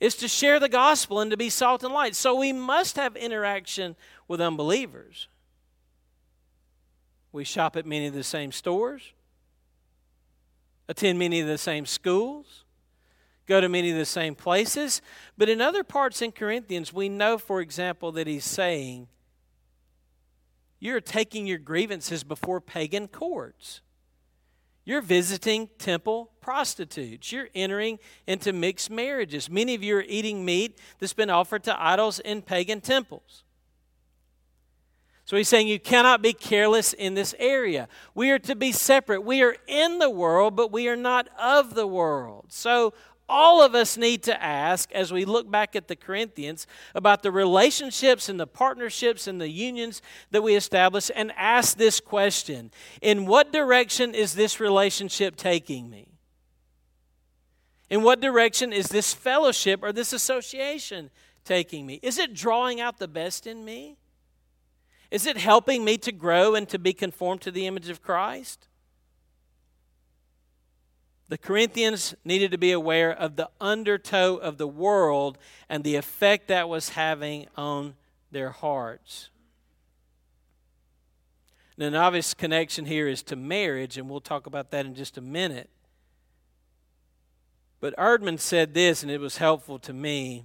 is 0.00 0.14
to 0.16 0.28
share 0.28 0.60
the 0.60 0.68
gospel 0.68 1.20
and 1.20 1.30
to 1.30 1.36
be 1.36 1.50
salt 1.50 1.82
and 1.82 1.92
light. 1.92 2.14
So 2.14 2.34
we 2.34 2.52
must 2.52 2.96
have 2.96 3.16
interaction 3.16 3.96
with 4.28 4.40
unbelievers. 4.40 5.28
We 7.32 7.44
shop 7.44 7.76
at 7.76 7.86
many 7.86 8.06
of 8.06 8.14
the 8.14 8.22
same 8.22 8.52
stores, 8.52 9.12
attend 10.88 11.18
many 11.18 11.40
of 11.40 11.48
the 11.48 11.58
same 11.58 11.86
schools, 11.86 12.64
go 13.46 13.60
to 13.60 13.68
many 13.68 13.90
of 13.90 13.96
the 13.96 14.04
same 14.04 14.34
places. 14.34 15.02
But 15.36 15.48
in 15.48 15.60
other 15.60 15.84
parts 15.84 16.22
in 16.22 16.32
Corinthians, 16.32 16.92
we 16.92 17.08
know, 17.08 17.38
for 17.38 17.60
example, 17.60 18.12
that 18.12 18.26
he's 18.26 18.44
saying, 18.44 19.08
You're 20.78 21.00
taking 21.00 21.46
your 21.46 21.58
grievances 21.58 22.24
before 22.24 22.60
pagan 22.60 23.08
courts. 23.08 23.80
You're 24.84 25.00
visiting 25.00 25.68
temple 25.78 26.30
prostitutes. 26.40 27.32
You're 27.32 27.48
entering 27.54 27.98
into 28.26 28.52
mixed 28.52 28.90
marriages. 28.90 29.48
Many 29.48 29.74
of 29.74 29.82
you 29.82 29.96
are 29.96 30.04
eating 30.06 30.44
meat 30.44 30.78
that's 30.98 31.14
been 31.14 31.30
offered 31.30 31.64
to 31.64 31.82
idols 31.82 32.18
in 32.18 32.42
pagan 32.42 32.80
temples. 32.80 33.44
So 35.24 35.38
he's 35.38 35.48
saying 35.48 35.68
you 35.68 35.80
cannot 35.80 36.20
be 36.20 36.34
careless 36.34 36.92
in 36.92 37.14
this 37.14 37.34
area. 37.38 37.88
We 38.14 38.30
are 38.30 38.38
to 38.40 38.54
be 38.54 38.72
separate. 38.72 39.22
We 39.22 39.42
are 39.42 39.56
in 39.66 39.98
the 39.98 40.10
world, 40.10 40.54
but 40.54 40.70
we 40.70 40.86
are 40.88 40.96
not 40.96 41.28
of 41.38 41.74
the 41.74 41.86
world. 41.86 42.46
So 42.50 42.92
all 43.28 43.62
of 43.62 43.74
us 43.74 43.96
need 43.96 44.22
to 44.24 44.42
ask 44.42 44.92
as 44.92 45.12
we 45.12 45.24
look 45.24 45.50
back 45.50 45.74
at 45.74 45.88
the 45.88 45.96
Corinthians 45.96 46.66
about 46.94 47.22
the 47.22 47.32
relationships 47.32 48.28
and 48.28 48.38
the 48.38 48.46
partnerships 48.46 49.26
and 49.26 49.40
the 49.40 49.48
unions 49.48 50.02
that 50.30 50.42
we 50.42 50.54
establish 50.54 51.10
and 51.14 51.32
ask 51.36 51.76
this 51.76 52.00
question 52.00 52.70
In 53.00 53.26
what 53.26 53.52
direction 53.52 54.14
is 54.14 54.34
this 54.34 54.60
relationship 54.60 55.36
taking 55.36 55.88
me? 55.88 56.08
In 57.88 58.02
what 58.02 58.20
direction 58.20 58.72
is 58.72 58.88
this 58.88 59.14
fellowship 59.14 59.82
or 59.82 59.92
this 59.92 60.12
association 60.12 61.10
taking 61.44 61.86
me? 61.86 62.00
Is 62.02 62.18
it 62.18 62.34
drawing 62.34 62.80
out 62.80 62.98
the 62.98 63.08
best 63.08 63.46
in 63.46 63.64
me? 63.64 63.96
Is 65.10 65.26
it 65.26 65.36
helping 65.36 65.84
me 65.84 65.96
to 65.98 66.12
grow 66.12 66.54
and 66.54 66.68
to 66.68 66.78
be 66.78 66.92
conformed 66.92 67.40
to 67.42 67.50
the 67.50 67.66
image 67.66 67.88
of 67.88 68.02
Christ? 68.02 68.68
The 71.28 71.38
Corinthians 71.38 72.14
needed 72.24 72.50
to 72.50 72.58
be 72.58 72.72
aware 72.72 73.10
of 73.10 73.36
the 73.36 73.48
undertow 73.60 74.36
of 74.36 74.58
the 74.58 74.68
world 74.68 75.38
and 75.68 75.82
the 75.82 75.96
effect 75.96 76.48
that 76.48 76.68
was 76.68 76.90
having 76.90 77.46
on 77.56 77.94
their 78.30 78.50
hearts. 78.50 79.30
And 81.76 81.86
an 81.86 81.94
obvious 81.94 82.34
connection 82.34 82.84
here 82.84 83.08
is 83.08 83.22
to 83.24 83.36
marriage, 83.36 83.96
and 83.96 84.08
we'll 84.08 84.20
talk 84.20 84.46
about 84.46 84.70
that 84.70 84.86
in 84.86 84.94
just 84.94 85.16
a 85.16 85.22
minute. 85.22 85.70
But 87.80 87.96
Erdman 87.96 88.38
said 88.38 88.74
this, 88.74 89.02
and 89.02 89.10
it 89.10 89.20
was 89.20 89.38
helpful 89.38 89.78
to 89.80 89.92
me. 89.92 90.44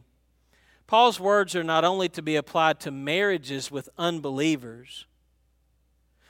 Paul's 0.88 1.20
words 1.20 1.56
are 1.56 1.64
not 1.64 1.86
only 1.86 2.10
to 2.10 2.22
be 2.22 2.36
applied 2.36 2.80
to 2.82 2.92
marriages 2.92 3.70
with 3.70 3.90
unbelievers, 3.98 5.06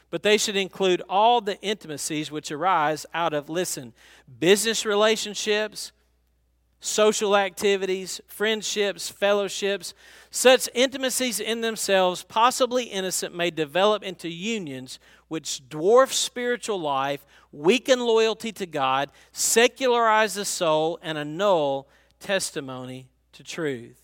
but 0.10 0.24
they 0.24 0.38
should 0.38 0.56
include 0.56 1.02
all 1.08 1.42
the 1.42 1.60
intimacies 1.62 2.32
which 2.32 2.52
arise 2.52 3.06
out 3.14 3.34
of, 3.34 3.50
listen, 3.50 3.94
business 4.40 4.86
relationships, 4.86 5.92
social 6.80 7.36
activities, 7.36 8.22
friendships, 8.28 9.10
fellowships. 9.10 9.94
Such 10.32 10.70
intimacies 10.74 11.40
in 11.40 11.62
themselves, 11.62 12.24
possibly 12.24 12.86
innocent, 12.86 13.36
may 13.36 13.52
develop 13.52 14.04
into 14.04 14.30
unions 14.30 15.00
which 15.28 15.62
dwarf 15.70 16.12
spiritual 16.12 16.80
life, 16.80 17.26
weaken 17.52 18.00
loyalty 18.00 18.52
to 18.54 18.66
God, 18.66 19.12
secularize 19.32 20.34
the 20.34 20.46
soul, 20.46 21.00
and 21.02 21.18
annul 21.18 21.88
testimony 22.20 23.10
to 23.34 23.44
truth. 23.44 23.99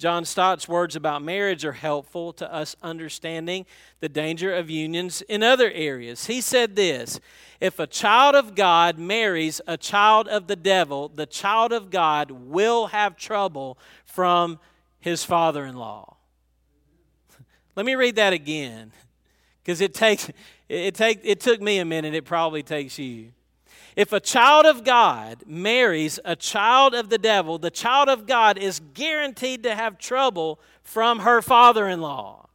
John 0.00 0.24
Stott's 0.24 0.66
words 0.66 0.96
about 0.96 1.22
marriage 1.22 1.62
are 1.62 1.72
helpful 1.72 2.32
to 2.32 2.50
us 2.50 2.74
understanding 2.82 3.66
the 4.00 4.08
danger 4.08 4.50
of 4.54 4.70
unions 4.70 5.20
in 5.20 5.42
other 5.42 5.70
areas. 5.70 6.24
He 6.24 6.40
said 6.40 6.74
this 6.74 7.20
If 7.60 7.78
a 7.78 7.86
child 7.86 8.34
of 8.34 8.54
God 8.54 8.98
marries 8.98 9.60
a 9.66 9.76
child 9.76 10.26
of 10.26 10.46
the 10.46 10.56
devil, 10.56 11.10
the 11.10 11.26
child 11.26 11.74
of 11.74 11.90
God 11.90 12.30
will 12.30 12.86
have 12.86 13.14
trouble 13.14 13.76
from 14.06 14.58
his 15.00 15.22
father 15.22 15.66
in 15.66 15.76
law. 15.76 16.16
Let 17.76 17.84
me 17.84 17.94
read 17.94 18.16
that 18.16 18.32
again 18.32 18.92
because 19.62 19.82
it 19.82 19.92
takes 19.92 20.30
it 20.70 20.94
take 20.94 21.20
it 21.24 21.40
took 21.40 21.60
me 21.60 21.76
a 21.78 21.84
minute 21.84 22.14
it 22.14 22.24
probably 22.24 22.62
takes 22.62 22.98
you 22.98 23.32
if 24.00 24.14
a 24.14 24.20
child 24.20 24.64
of 24.64 24.82
God 24.82 25.42
marries 25.46 26.18
a 26.24 26.34
child 26.34 26.94
of 26.94 27.10
the 27.10 27.18
devil, 27.18 27.58
the 27.58 27.70
child 27.70 28.08
of 28.08 28.26
God 28.26 28.56
is 28.56 28.80
guaranteed 28.94 29.62
to 29.64 29.74
have 29.74 29.98
trouble 29.98 30.58
from 30.82 31.18
her 31.18 31.42
father 31.42 31.86
in 31.86 32.00
law. 32.00 32.48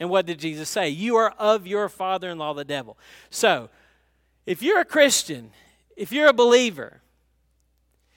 And 0.00 0.08
what 0.08 0.24
did 0.24 0.38
Jesus 0.38 0.70
say? 0.70 0.88
You 0.88 1.16
are 1.16 1.34
of 1.38 1.66
your 1.66 1.90
father 1.90 2.30
in 2.30 2.38
law, 2.38 2.54
the 2.54 2.64
devil. 2.64 2.96
So, 3.28 3.68
if 4.46 4.62
you're 4.62 4.80
a 4.80 4.86
Christian, 4.86 5.50
if 5.94 6.10
you're 6.10 6.28
a 6.28 6.32
believer, 6.32 7.02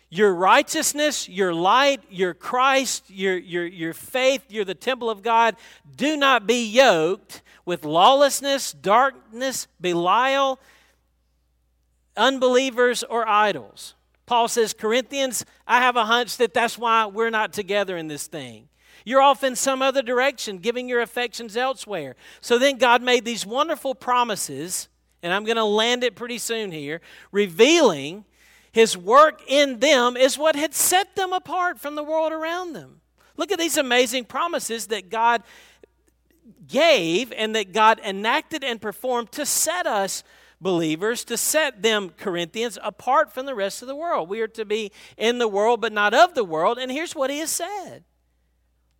your 0.10 0.34
righteousness, 0.34 1.28
your 1.28 1.54
light, 1.54 2.00
your 2.10 2.34
Christ, 2.34 3.10
your, 3.10 3.38
your, 3.38 3.66
your 3.66 3.94
faith, 3.94 4.46
you're 4.48 4.64
the 4.64 4.74
temple 4.74 5.10
of 5.10 5.24
God, 5.24 5.58
do 5.94 6.16
not 6.16 6.48
be 6.48 6.66
yoked 6.66 7.42
with 7.66 7.84
lawlessness, 7.84 8.72
darkness, 8.72 9.68
Belial, 9.82 10.58
unbelievers, 12.18 13.04
or 13.04 13.28
idols. 13.28 13.96
Paul 14.26 14.48
says, 14.48 14.74
Corinthians, 14.74 15.44
I 15.66 15.82
have 15.82 15.96
a 15.96 16.06
hunch 16.06 16.38
that 16.38 16.54
that's 16.54 16.78
why 16.78 17.06
we're 17.08 17.32
not 17.32 17.52
together 17.52 17.98
in 17.98 18.08
this 18.08 18.28
thing. 18.28 18.70
You're 19.06 19.22
off 19.22 19.44
in 19.44 19.56
some 19.56 19.82
other 19.82 20.02
direction, 20.02 20.60
giving 20.60 20.88
your 20.88 21.02
affections 21.02 21.58
elsewhere. 21.58 22.16
So 22.42 22.60
then 22.60 22.78
God 22.78 23.02
made 23.02 23.26
these 23.26 23.46
wonderful 23.46 23.96
promises, 23.96 24.88
and 25.24 25.34
I'm 25.34 25.46
going 25.46 25.58
to 25.58 25.64
land 25.64 26.04
it 26.04 26.16
pretty 26.16 26.38
soon 26.38 26.72
here, 26.72 27.02
revealing 27.32 28.26
his 28.72 28.96
work 28.96 29.42
in 29.48 29.80
them 29.80 30.16
is 30.16 30.38
what 30.38 30.56
had 30.56 30.74
set 30.74 31.16
them 31.16 31.34
apart 31.34 31.80
from 31.80 31.96
the 31.96 32.04
world 32.04 32.32
around 32.32 32.74
them. 32.74 33.02
Look 33.36 33.52
at 33.52 33.58
these 33.58 33.78
amazing 33.78 34.26
promises 34.26 34.88
that 34.88 35.10
God 35.10 35.44
gave 36.68 37.32
and 37.32 37.56
that 37.56 37.74
God 37.74 38.00
enacted 38.06 38.64
and 38.64 38.80
performed 38.80 39.32
to 39.34 39.46
set 39.46 39.88
us 39.88 40.24
believers 40.62 41.24
to 41.26 41.38
set 41.38 41.82
them, 41.82 42.10
Corinthians, 42.10 42.78
apart 42.84 43.34
from 43.34 43.46
the 43.46 43.56
rest 43.56 43.82
of 43.82 43.88
the 43.88 43.96
world. 43.96 44.30
We 44.30 44.42
are 44.42 44.48
to 44.50 44.66
be 44.66 44.92
in 45.18 45.40
the 45.40 45.48
world, 45.48 45.82
but 45.82 45.94
not 45.94 46.14
of 46.14 46.34
the 46.34 46.44
world. 46.44 46.78
And 46.78 46.92
here's 46.92 47.16
what 47.16 47.30
he 47.30 47.40
has 47.40 47.52
said. 47.52 48.04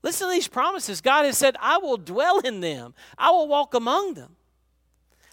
Listen 0.02 0.28
to 0.28 0.34
these 0.34 0.48
promises. 0.48 1.02
God 1.02 1.26
has 1.26 1.38
said, 1.38 1.58
I 1.60 1.78
will 1.78 1.98
dwell 1.98 2.40
in 2.40 2.62
them, 2.62 2.94
I 3.18 3.32
will 3.32 3.48
walk 3.48 3.74
among 3.74 4.14
them. 4.14 4.36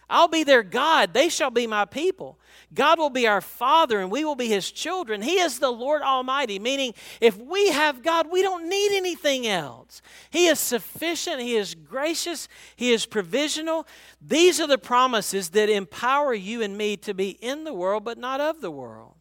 I'll 0.09 0.29
be 0.29 0.43
their 0.43 0.63
God. 0.63 1.13
They 1.13 1.27
shall 1.27 1.51
be 1.51 1.67
my 1.67 1.85
people. 1.85 2.39
God 2.73 2.97
will 2.97 3.09
be 3.09 3.27
our 3.27 3.41
Father 3.41 3.99
and 3.99 4.09
we 4.09 4.23
will 4.23 4.35
be 4.35 4.47
His 4.47 4.71
children. 4.71 5.21
He 5.21 5.39
is 5.39 5.59
the 5.59 5.71
Lord 5.71 6.01
Almighty, 6.01 6.59
meaning 6.59 6.93
if 7.19 7.37
we 7.37 7.69
have 7.71 8.03
God, 8.03 8.27
we 8.31 8.41
don't 8.41 8.69
need 8.69 8.95
anything 8.95 9.47
else. 9.47 10.01
He 10.29 10.47
is 10.47 10.59
sufficient, 10.59 11.41
He 11.41 11.55
is 11.55 11.75
gracious, 11.75 12.47
He 12.75 12.91
is 12.91 13.05
provisional. 13.05 13.85
These 14.21 14.61
are 14.61 14.67
the 14.67 14.77
promises 14.77 15.49
that 15.49 15.69
empower 15.69 16.33
you 16.33 16.61
and 16.61 16.77
me 16.77 16.97
to 16.97 17.13
be 17.13 17.31
in 17.31 17.63
the 17.63 17.73
world, 17.73 18.03
but 18.03 18.17
not 18.17 18.39
of 18.39 18.61
the 18.61 18.71
world. 18.71 19.15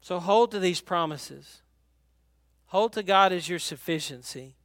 So 0.00 0.20
hold 0.20 0.50
to 0.50 0.58
these 0.60 0.80
promises. 0.80 1.62
Hold 2.66 2.92
to 2.92 3.02
God 3.02 3.32
as 3.32 3.48
your 3.48 3.58
sufficiency. 3.58 4.56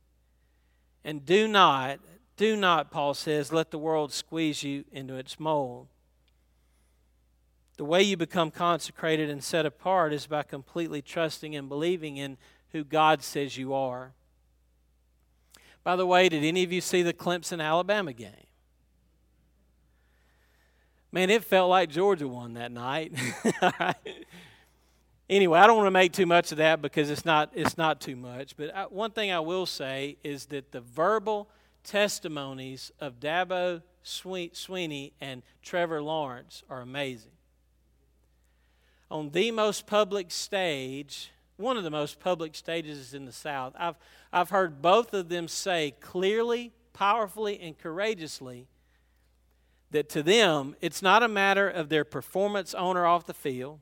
And 1.03 1.25
do 1.25 1.47
not, 1.47 1.99
do 2.39 2.55
not, 2.55 2.89
Paul 2.89 3.13
says, 3.15 3.51
let 3.51 3.69
the 3.69 3.77
world 3.77 4.13
squeeze 4.13 4.63
you 4.63 4.85
into 4.93 5.15
its 5.15 5.41
mold. 5.41 5.87
The 7.75 7.83
way 7.83 8.01
you 8.01 8.15
become 8.15 8.49
consecrated 8.49 9.29
and 9.29 9.43
set 9.43 9.65
apart 9.65 10.13
is 10.13 10.25
by 10.25 10.43
completely 10.43 11.01
trusting 11.01 11.53
and 11.53 11.67
believing 11.67 12.15
in 12.15 12.37
who 12.71 12.85
God 12.85 13.23
says 13.23 13.57
you 13.57 13.73
are. 13.73 14.13
By 15.83 15.97
the 15.97 16.07
way, 16.07 16.29
did 16.29 16.45
any 16.45 16.63
of 16.63 16.71
you 16.71 16.79
see 16.79 17.03
the 17.03 17.11
Clemson 17.11 17.61
Alabama 17.61 18.13
game? 18.13 18.47
Man, 21.11 21.29
it 21.29 21.43
felt 21.43 21.69
like 21.69 21.89
Georgia 21.89 22.29
won 22.29 22.53
that 22.53 22.71
night. 22.71 23.11
anyway, 25.29 25.59
I 25.59 25.67
don't 25.67 25.75
want 25.75 25.87
to 25.87 25.91
make 25.91 26.13
too 26.13 26.25
much 26.25 26.53
of 26.53 26.59
that 26.59 26.81
because 26.81 27.09
it's 27.09 27.25
not 27.25 27.49
it's 27.53 27.77
not 27.77 27.99
too 27.99 28.15
much. 28.15 28.55
But 28.55 28.73
I, 28.73 28.83
one 28.83 29.11
thing 29.11 29.29
I 29.29 29.41
will 29.41 29.65
say 29.65 30.15
is 30.23 30.45
that 30.47 30.71
the 30.71 30.79
verbal 30.79 31.49
testimonies 31.83 32.91
of 32.99 33.19
Dabo 33.19 33.81
Swinney 34.03 35.11
and 35.19 35.43
Trevor 35.61 36.01
Lawrence 36.01 36.63
are 36.69 36.81
amazing 36.81 37.31
on 39.11 39.31
the 39.31 39.51
most 39.51 39.87
public 39.87 40.31
stage, 40.31 41.31
one 41.57 41.77
of 41.77 41.83
the 41.83 41.89
most 41.89 42.19
public 42.19 42.55
stages 42.55 43.13
in 43.13 43.25
the 43.25 43.31
South, 43.31 43.73
I've, 43.77 43.95
I've 44.31 44.49
heard 44.49 44.81
both 44.81 45.13
of 45.13 45.29
them 45.29 45.47
say 45.47 45.95
clearly, 45.99 46.73
powerfully, 46.93 47.59
and 47.59 47.77
courageously 47.77 48.67
that 49.91 50.09
to 50.09 50.21
them, 50.21 50.75
it's 50.81 51.01
not 51.01 51.23
a 51.23 51.27
matter 51.27 51.67
of 51.67 51.89
their 51.89 52.05
performance 52.05 52.75
on 52.75 52.95
or 52.95 53.05
off 53.05 53.25
the 53.25 53.33
field. 53.33 53.79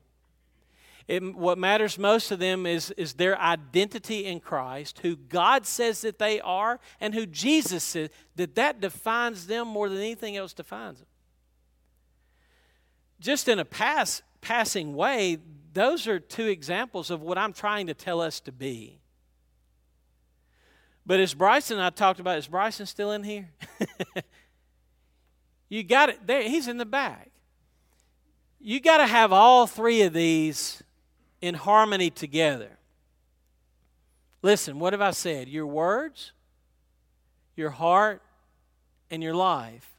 It, 1.08 1.34
what 1.34 1.56
matters 1.56 1.98
most 1.98 2.28
to 2.28 2.36
them 2.36 2.66
is, 2.66 2.90
is 2.92 3.14
their 3.14 3.40
identity 3.40 4.26
in 4.26 4.40
Christ, 4.40 4.98
who 4.98 5.16
God 5.16 5.66
says 5.66 6.02
that 6.02 6.18
they 6.18 6.38
are, 6.40 6.78
and 7.00 7.14
who 7.14 7.24
Jesus 7.24 7.82
says 7.82 8.10
that 8.36 8.54
that 8.56 8.80
defines 8.80 9.46
them 9.46 9.66
more 9.68 9.88
than 9.88 9.98
anything 9.98 10.36
else 10.36 10.52
defines 10.52 10.98
them. 10.98 11.08
Just 13.20 13.48
in 13.48 13.58
a 13.58 13.64
pass, 13.64 14.22
passing 14.42 14.94
way, 14.94 15.38
those 15.72 16.06
are 16.06 16.20
two 16.20 16.46
examples 16.46 17.10
of 17.10 17.22
what 17.22 17.38
I'm 17.38 17.54
trying 17.54 17.86
to 17.86 17.94
tell 17.94 18.20
us 18.20 18.38
to 18.40 18.52
be. 18.52 19.00
But 21.06 21.20
as 21.20 21.32
Bryson 21.32 21.78
I 21.78 21.88
talked 21.88 22.20
about, 22.20 22.36
is 22.36 22.48
Bryson 22.48 22.84
still 22.84 23.12
in 23.12 23.24
here? 23.24 23.48
you 25.70 25.82
got 25.84 26.10
it 26.10 26.26
there. 26.26 26.42
He's 26.42 26.68
in 26.68 26.76
the 26.76 26.84
back. 26.84 27.30
You 28.60 28.78
got 28.78 28.98
to 28.98 29.06
have 29.06 29.32
all 29.32 29.66
three 29.66 30.02
of 30.02 30.12
these 30.12 30.82
in 31.40 31.54
harmony 31.54 32.10
together. 32.10 32.78
Listen, 34.42 34.78
what 34.78 34.92
have 34.92 35.00
I 35.00 35.10
said? 35.10 35.48
Your 35.48 35.66
words, 35.66 36.32
your 37.56 37.70
heart, 37.70 38.22
and 39.10 39.22
your 39.22 39.34
life. 39.34 39.94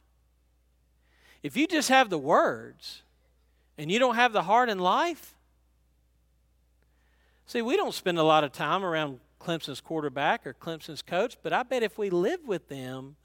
If 1.42 1.56
you 1.56 1.66
just 1.66 1.88
have 1.88 2.10
the 2.10 2.18
words, 2.18 3.02
and 3.80 3.90
you 3.90 3.98
don't 3.98 4.16
have 4.16 4.34
the 4.34 4.42
heart 4.42 4.68
and 4.68 4.78
life? 4.78 5.34
See, 7.46 7.62
we 7.62 7.78
don't 7.78 7.94
spend 7.94 8.18
a 8.18 8.22
lot 8.22 8.44
of 8.44 8.52
time 8.52 8.84
around 8.84 9.20
Clemson's 9.40 9.80
quarterback 9.80 10.46
or 10.46 10.52
Clemson's 10.52 11.00
coach, 11.00 11.38
but 11.42 11.54
I 11.54 11.62
bet 11.62 11.82
if 11.82 11.96
we 11.96 12.10
lived 12.10 12.46
with 12.46 12.68
them, 12.68 13.16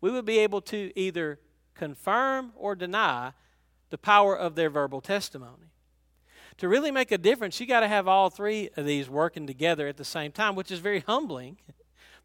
we 0.00 0.10
would 0.10 0.24
be 0.24 0.40
able 0.40 0.62
to 0.62 0.90
either 0.98 1.38
confirm 1.76 2.52
or 2.56 2.74
deny 2.74 3.34
the 3.90 3.98
power 3.98 4.36
of 4.36 4.56
their 4.56 4.68
verbal 4.68 5.00
testimony. 5.00 5.69
To 6.60 6.68
really 6.68 6.90
make 6.90 7.10
a 7.10 7.16
difference, 7.16 7.58
you 7.58 7.64
got 7.64 7.80
to 7.80 7.88
have 7.88 8.06
all 8.06 8.28
three 8.28 8.68
of 8.76 8.84
these 8.84 9.08
working 9.08 9.46
together 9.46 9.88
at 9.88 9.96
the 9.96 10.04
same 10.04 10.30
time, 10.30 10.54
which 10.54 10.70
is 10.70 10.78
very 10.78 11.00
humbling. 11.00 11.56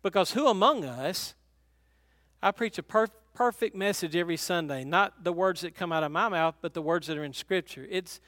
Because 0.03 0.31
who 0.31 0.47
among 0.47 0.83
us, 0.83 1.35
I 2.43 2.51
preach 2.51 2.77
a 2.77 2.83
per- 2.83 3.07
perfect 3.33 3.77
message 3.77 4.13
every 4.13 4.35
Sunday, 4.35 4.83
not 4.83 5.23
the 5.23 5.31
words 5.31 5.61
that 5.61 5.73
come 5.73 5.93
out 5.93 6.03
of 6.03 6.11
my 6.11 6.27
mouth, 6.27 6.55
but 6.59 6.73
the 6.73 6.81
words 6.81 7.07
that 7.07 7.17
are 7.17 7.23
in 7.23 7.31
Scripture. 7.31 7.87
It's, 7.89 8.19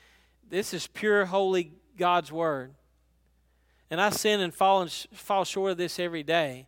this 0.49 0.73
is 0.73 0.87
pure, 0.87 1.25
holy 1.25 1.73
God's 1.97 2.31
Word. 2.31 2.73
And 3.91 3.99
I 3.99 4.09
sin 4.09 4.39
and 4.39 4.53
fall, 4.53 4.83
and 4.83 4.89
sh- 4.89 5.07
fall 5.11 5.43
short 5.43 5.71
of 5.71 5.77
this 5.77 5.99
every 5.99 6.23
day. 6.23 6.67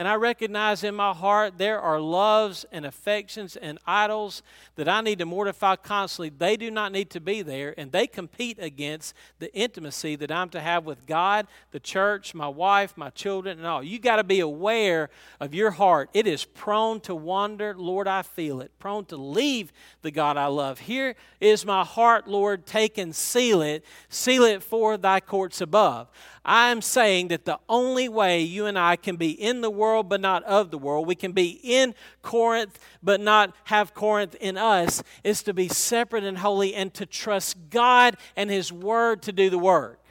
And 0.00 0.08
I 0.08 0.14
recognize 0.14 0.82
in 0.82 0.94
my 0.94 1.12
heart 1.12 1.58
there 1.58 1.78
are 1.78 2.00
loves 2.00 2.64
and 2.72 2.86
affections 2.86 3.54
and 3.56 3.78
idols 3.86 4.42
that 4.76 4.88
I 4.88 5.02
need 5.02 5.18
to 5.18 5.26
mortify 5.26 5.76
constantly. 5.76 6.30
They 6.30 6.56
do 6.56 6.70
not 6.70 6.90
need 6.90 7.10
to 7.10 7.20
be 7.20 7.42
there, 7.42 7.74
and 7.76 7.92
they 7.92 8.06
compete 8.06 8.56
against 8.58 9.12
the 9.40 9.54
intimacy 9.54 10.16
that 10.16 10.32
I'm 10.32 10.48
to 10.50 10.60
have 10.62 10.86
with 10.86 11.04
God, 11.04 11.48
the 11.72 11.80
church, 11.80 12.34
my 12.34 12.48
wife, 12.48 12.96
my 12.96 13.10
children, 13.10 13.58
and 13.58 13.66
all. 13.66 13.82
You 13.82 13.98
got 13.98 14.16
to 14.16 14.24
be 14.24 14.40
aware 14.40 15.10
of 15.38 15.52
your 15.52 15.72
heart. 15.72 16.08
It 16.14 16.26
is 16.26 16.46
prone 16.46 17.00
to 17.00 17.14
wander. 17.14 17.74
Lord, 17.76 18.08
I 18.08 18.22
feel 18.22 18.62
it. 18.62 18.70
Prone 18.78 19.04
to 19.04 19.18
leave 19.18 19.70
the 20.00 20.10
God 20.10 20.38
I 20.38 20.46
love. 20.46 20.78
Here 20.78 21.14
is 21.42 21.66
my 21.66 21.84
heart, 21.84 22.26
Lord. 22.26 22.64
Take 22.64 22.96
and 22.96 23.14
seal 23.14 23.60
it. 23.60 23.84
Seal 24.08 24.44
it 24.44 24.62
for 24.62 24.96
thy 24.96 25.20
courts 25.20 25.60
above. 25.60 26.08
I'm 26.42 26.80
saying 26.80 27.28
that 27.28 27.44
the 27.44 27.58
only 27.68 28.08
way 28.08 28.40
you 28.40 28.64
and 28.64 28.78
I 28.78 28.96
can 28.96 29.16
be 29.16 29.30
in 29.30 29.60
the 29.60 29.68
world 29.68 29.89
but 30.08 30.20
not 30.20 30.42
of 30.44 30.70
the 30.70 30.78
world, 30.78 31.06
we 31.06 31.14
can 31.14 31.32
be 31.32 31.60
in 31.62 31.94
Corinth 32.22 32.78
but 33.02 33.20
not 33.20 33.54
have 33.64 33.94
Corinth 33.94 34.34
in 34.40 34.56
us, 34.56 35.02
is 35.24 35.42
to 35.42 35.54
be 35.54 35.68
separate 35.68 36.24
and 36.24 36.38
holy 36.38 36.74
and 36.74 36.92
to 36.94 37.06
trust 37.06 37.56
God 37.70 38.16
and 38.36 38.50
His 38.50 38.72
Word 38.72 39.22
to 39.22 39.32
do 39.32 39.50
the 39.50 39.58
work. 39.58 40.02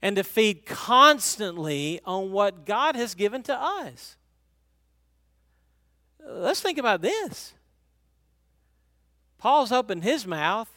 And 0.00 0.16
to 0.16 0.24
feed 0.24 0.64
constantly 0.64 2.00
on 2.04 2.30
what 2.30 2.64
God 2.64 2.94
has 2.94 3.14
given 3.14 3.42
to 3.44 3.54
us. 3.54 4.16
Let's 6.24 6.60
think 6.60 6.78
about 6.78 7.02
this. 7.02 7.54
Paul's 9.38 9.72
opened 9.72 10.04
his 10.04 10.26
mouth, 10.26 10.68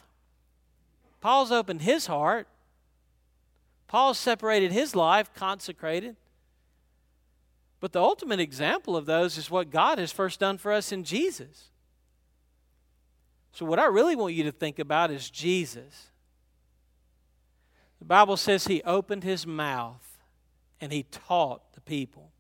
Paul's 1.20 1.52
opened 1.52 1.82
his 1.82 2.08
heart. 2.08 2.48
Paul 3.88 4.14
separated 4.14 4.72
his 4.72 4.96
life, 4.96 5.34
consecrated. 5.34 6.16
But 7.82 7.92
the 7.94 8.02
ultimate 8.02 8.40
example 8.40 8.96
of 8.96 9.08
those 9.08 9.38
is 9.38 9.52
what 9.52 9.72
God 9.72 9.98
has 9.98 10.12
first 10.12 10.40
done 10.40 10.60
for 10.60 10.72
us 10.72 10.92
in 10.92 11.04
Jesus. 11.04 11.70
So, 13.52 13.66
what 13.66 13.80
I 13.80 13.88
really 13.88 14.16
want 14.16 14.36
you 14.36 14.44
to 14.44 14.52
think 14.52 14.80
about 14.80 15.12
is 15.12 15.30
Jesus. 15.30 16.12
The 18.00 18.06
Bible 18.06 18.38
says 18.38 18.68
he 18.68 18.82
opened 18.84 19.24
his 19.24 19.46
mouth 19.46 20.20
and 20.80 20.94
he 20.94 21.04
taught 21.04 21.74
the 21.74 21.82
people. 21.82 22.31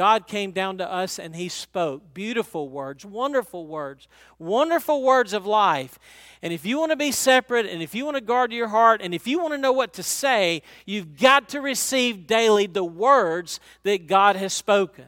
God 0.00 0.26
came 0.26 0.52
down 0.52 0.78
to 0.78 0.90
us 0.90 1.18
and 1.18 1.36
He 1.36 1.50
spoke 1.50 2.14
beautiful 2.14 2.70
words, 2.70 3.04
wonderful 3.04 3.66
words, 3.66 4.08
wonderful 4.38 5.02
words 5.02 5.34
of 5.34 5.44
life. 5.44 5.98
And 6.40 6.54
if 6.54 6.64
you 6.64 6.78
want 6.78 6.90
to 6.92 6.96
be 6.96 7.12
separate 7.12 7.66
and 7.66 7.82
if 7.82 7.94
you 7.94 8.06
want 8.06 8.16
to 8.16 8.22
guard 8.22 8.50
your 8.50 8.68
heart 8.68 9.02
and 9.02 9.12
if 9.12 9.26
you 9.26 9.38
want 9.38 9.52
to 9.52 9.58
know 9.58 9.72
what 9.72 9.92
to 9.92 10.02
say, 10.02 10.62
you've 10.86 11.18
got 11.18 11.50
to 11.50 11.60
receive 11.60 12.26
daily 12.26 12.66
the 12.66 12.82
words 12.82 13.60
that 13.82 14.06
God 14.06 14.36
has 14.36 14.54
spoken. 14.54 15.04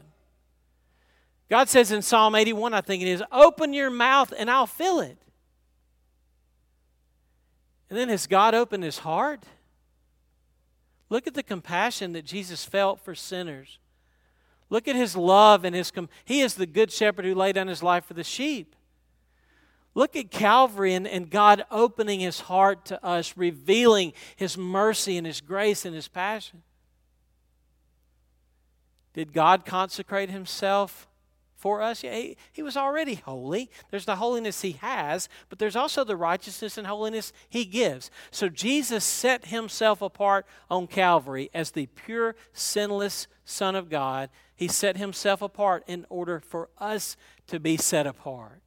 God 1.49 1.69
says 1.69 1.91
in 1.91 2.03
Psalm 2.03 2.35
81, 2.35 2.75
I 2.75 2.81
think 2.81 3.01
it 3.01 3.07
is, 3.07 3.23
open 3.31 3.73
your 3.73 3.89
mouth 3.89 4.31
and 4.37 4.47
I'll 4.47 4.67
fill 4.67 4.99
it. 4.99 5.17
And 7.89 7.97
then 7.97 8.09
has 8.09 8.27
God 8.27 8.53
opened 8.53 8.83
his 8.83 8.99
heart? 8.99 9.43
Look 11.09 11.25
at 11.25 11.33
the 11.33 11.41
compassion 11.41 12.13
that 12.13 12.25
Jesus 12.25 12.63
felt 12.63 12.99
for 12.99 13.15
sinners. 13.15 13.79
Look 14.73 14.87
at 14.87 14.95
his 14.95 15.15
love 15.15 15.65
and 15.65 15.75
his. 15.75 15.91
Com- 15.91 16.09
he 16.25 16.41
is 16.41 16.55
the 16.55 16.65
good 16.65 16.91
shepherd 16.91 17.25
who 17.25 17.35
laid 17.35 17.53
down 17.53 17.67
his 17.67 17.83
life 17.83 18.05
for 18.05 18.15
the 18.15 18.23
sheep. 18.23 18.75
Look 19.93 20.15
at 20.15 20.31
Calvary 20.31 20.95
and, 20.95 21.07
and 21.07 21.29
God 21.29 21.63
opening 21.69 22.21
his 22.21 22.39
heart 22.39 22.83
to 22.85 23.05
us, 23.05 23.37
revealing 23.37 24.13
his 24.35 24.57
mercy 24.57 25.15
and 25.15 25.27
his 25.27 25.41
grace 25.41 25.85
and 25.85 25.93
his 25.93 26.07
passion. 26.07 26.63
Did 29.13 29.31
God 29.31 29.63
consecrate 29.63 30.31
himself 30.31 31.07
for 31.63 31.81
us? 31.81 32.01
He, 32.01 32.35
he 32.51 32.61
was 32.61 32.75
already 32.75 33.15
holy. 33.15 33.71
There's 33.89 34.03
the 34.03 34.17
holiness 34.17 34.63
he 34.63 34.73
has, 34.73 35.29
but 35.47 35.59
there's 35.59 35.77
also 35.77 36.03
the 36.03 36.17
righteousness 36.17 36.77
and 36.77 36.85
holiness 36.85 37.31
he 37.47 37.63
gives. 37.63 38.11
So 38.31 38.49
Jesus 38.49 39.05
set 39.05 39.45
himself 39.45 40.01
apart 40.01 40.45
on 40.69 40.87
Calvary 40.87 41.49
as 41.53 41.71
the 41.71 41.85
pure, 41.85 42.35
sinless 42.51 43.27
Son 43.45 43.77
of 43.77 43.89
God. 43.89 44.29
He 44.53 44.67
set 44.67 44.97
himself 44.97 45.41
apart 45.41 45.85
in 45.87 46.05
order 46.09 46.41
for 46.41 46.67
us 46.79 47.15
to 47.47 47.61
be 47.61 47.77
set 47.77 48.05
apart. 48.05 48.61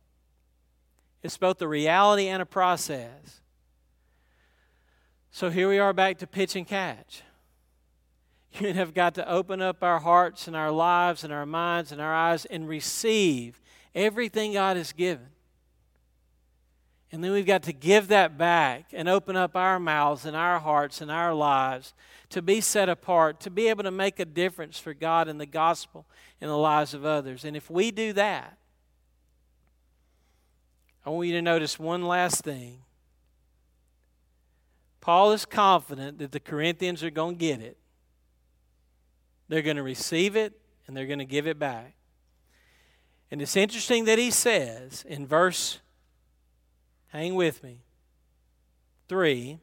It's 1.23 1.37
both 1.37 1.61
a 1.61 1.69
reality 1.69 2.29
and 2.29 2.41
a 2.41 2.47
process. 2.47 3.43
So 5.31 5.51
here 5.51 5.69
we 5.69 5.79
are 5.79 5.93
back 5.93 6.17
to 6.19 6.27
pitch 6.27 6.57
and 6.57 6.67
catch. 6.67 7.23
You 8.61 8.73
have 8.73 8.95
got 8.95 9.15
to 9.17 9.31
open 9.31 9.61
up 9.61 9.83
our 9.83 9.99
hearts 9.99 10.47
and 10.47 10.57
our 10.57 10.71
lives 10.71 11.25
and 11.25 11.33
our 11.33 11.47
minds 11.47 11.93
and 11.93 12.01
our 12.01 12.15
eyes 12.15 12.47
and 12.47 12.69
receive 12.69 13.61
everything 13.95 14.55
God 14.55 14.77
has 14.77 14.93
given. 14.93 15.27
And 17.13 17.23
then 17.23 17.33
we've 17.33 17.47
got 17.47 17.63
to 17.65 17.73
give 17.73 18.09
that 18.09 18.37
back 18.37 18.87
and 18.93 19.09
open 19.09 19.37
up 19.37 19.57
our 19.57 19.79
mouths 19.79 20.25
and 20.25 20.37
our 20.37 20.59
hearts 20.59 21.01
and 21.01 21.11
our 21.11 21.35
lives 21.35 21.95
to 22.31 22.43
be 22.43 22.61
set 22.61 22.89
apart, 22.89 23.41
to 23.41 23.51
be 23.51 23.69
able 23.69 23.85
to 23.85 23.91
make 23.91 24.19
a 24.19 24.25
difference 24.25 24.79
for 24.79 24.93
God 24.93 25.29
and 25.29 25.41
the 25.41 25.47
gospel 25.47 26.07
in 26.41 26.49
the 26.49 26.57
lives 26.57 26.95
of 26.95 27.05
others. 27.05 27.45
And 27.45 27.57
if 27.57 27.71
we 27.71 27.91
do 27.91 28.13
that, 28.15 28.59
I 31.05 31.11
want 31.11 31.29
you 31.29 31.35
to 31.35 31.43
notice 31.43 31.79
one 31.79 32.03
last 32.03 32.43
thing. 32.43 32.81
Paul 35.01 35.31
is 35.33 35.45
confident 35.45 36.19
that 36.19 36.33
the 36.33 36.41
Corinthians 36.41 37.05
are 37.05 37.11
going 37.11 37.37
to 37.37 37.39
get 37.39 37.61
it. 37.61 37.77
They're 39.49 39.63
going 39.63 39.77
to 39.77 39.83
receive 39.83 40.37
it 40.37 40.61
and 40.87 40.97
they're 40.97 41.07
going 41.07 41.19
to 41.19 41.25
give 41.25 41.47
it 41.47 41.59
back. 41.59 41.95
And 43.31 43.43
it's 43.43 43.57
interesting 43.57 44.05
that 44.05 44.19
he 44.19 44.31
says 44.31 45.05
in 45.09 45.27
verse, 45.27 45.81
hang 47.09 47.35
with 47.35 47.63
me, 47.63 47.81
3, 49.09 49.59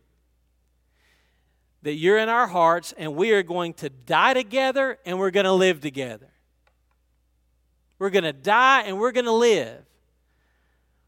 that 1.81 1.93
you're 1.93 2.17
in 2.17 2.29
our 2.29 2.47
hearts 2.47 2.93
and 2.97 3.15
we 3.15 3.31
are 3.31 3.43
going 3.43 3.73
to 3.75 3.89
die 3.89 4.33
together 4.33 4.99
and 5.05 5.19
we're 5.19 5.31
going 5.31 5.45
to 5.45 5.53
live 5.53 5.79
together. 5.79 6.29
We're 7.99 8.09
going 8.09 8.23
to 8.23 8.33
die 8.33 8.81
and 8.81 8.99
we're 8.99 9.11
going 9.11 9.25
to 9.25 9.31
live. 9.31 9.85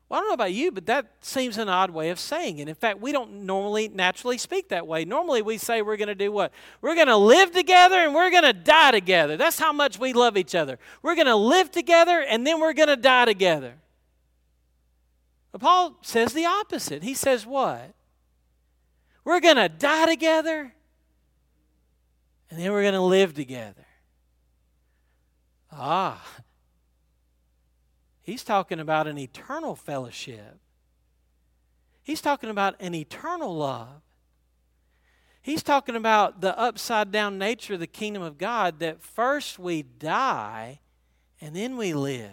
Well, 0.07 0.19
I 0.19 0.21
don't 0.21 0.29
know 0.29 0.35
about 0.35 0.53
you, 0.53 0.71
but 0.71 0.85
that 0.85 1.07
seems 1.21 1.57
an 1.57 1.67
odd 1.67 1.89
way 1.89 2.11
of 2.11 2.19
saying 2.19 2.59
it. 2.59 2.69
In 2.69 2.75
fact, 2.75 2.99
we 3.01 3.11
don't 3.11 3.45
normally 3.45 3.87
naturally 3.87 4.37
speak 4.37 4.69
that 4.69 4.85
way. 4.85 5.03
Normally, 5.03 5.41
we 5.41 5.57
say 5.57 5.81
we're 5.81 5.97
going 5.97 6.09
to 6.09 6.15
do 6.15 6.31
what? 6.31 6.51
We're 6.81 6.93
going 6.93 7.07
to 7.07 7.17
live 7.17 7.51
together 7.51 7.95
and 7.95 8.13
we're 8.13 8.29
going 8.29 8.43
to 8.43 8.53
die 8.53 8.91
together. 8.91 9.35
That's 9.35 9.57
how 9.57 9.73
much 9.73 9.97
we 9.97 10.13
love 10.13 10.37
each 10.37 10.53
other. 10.53 10.77
We're 11.01 11.15
going 11.15 11.25
to 11.25 11.35
live 11.35 11.71
together 11.71 12.21
and 12.21 12.45
then 12.45 12.59
we're 12.59 12.73
going 12.73 12.89
to 12.89 12.95
die 12.95 13.25
together. 13.25 13.73
But 15.51 15.61
Paul 15.61 15.97
says 16.03 16.33
the 16.33 16.45
opposite. 16.45 17.01
He 17.01 17.15
says 17.15 17.45
what? 17.45 17.93
We're 19.23 19.39
going 19.39 19.55
to 19.55 19.69
die 19.69 20.05
together 20.05 20.71
and 22.51 22.59
then 22.59 22.71
we're 22.71 22.83
going 22.83 22.93
to 22.93 23.01
live 23.01 23.33
together. 23.33 23.85
Ah, 25.71 26.23
He's 28.26 28.43
talking 28.43 28.80
about 28.80 29.05
an 29.05 29.19
eternal 29.19 29.76
fellowship. 29.76 30.57
He's 32.01 32.21
talking 32.21 32.49
about 32.49 32.76
an 32.80 32.95
eternal 32.95 33.55
love. 33.55 34.01
He's 35.43 35.61
talking 35.61 35.95
about 35.95 36.41
the 36.41 36.57
upside 36.57 37.11
down 37.11 37.38
nature 37.38 37.76
of 37.76 37.80
the 37.80 37.86
kingdom 37.86 38.23
of 38.23 38.39
God 38.39 38.80
that 38.80 39.03
first 39.03 39.59
we 39.59 39.84
die 39.84 40.80
and 41.39 41.55
then 41.55 41.78
we 41.78 41.93
live. 41.93 42.32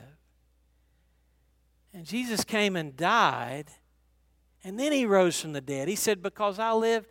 And 1.93 2.07
Jesus 2.07 2.43
came 2.43 2.75
and 2.75 2.97
died 2.97 3.67
and 4.65 4.81
then 4.81 4.93
he 4.93 5.05
rose 5.05 5.39
from 5.39 5.53
the 5.53 5.61
dead. 5.61 5.89
He 5.89 5.97
said, 5.97 6.23
Because 6.23 6.59
I 6.59 6.73
live, 6.73 7.07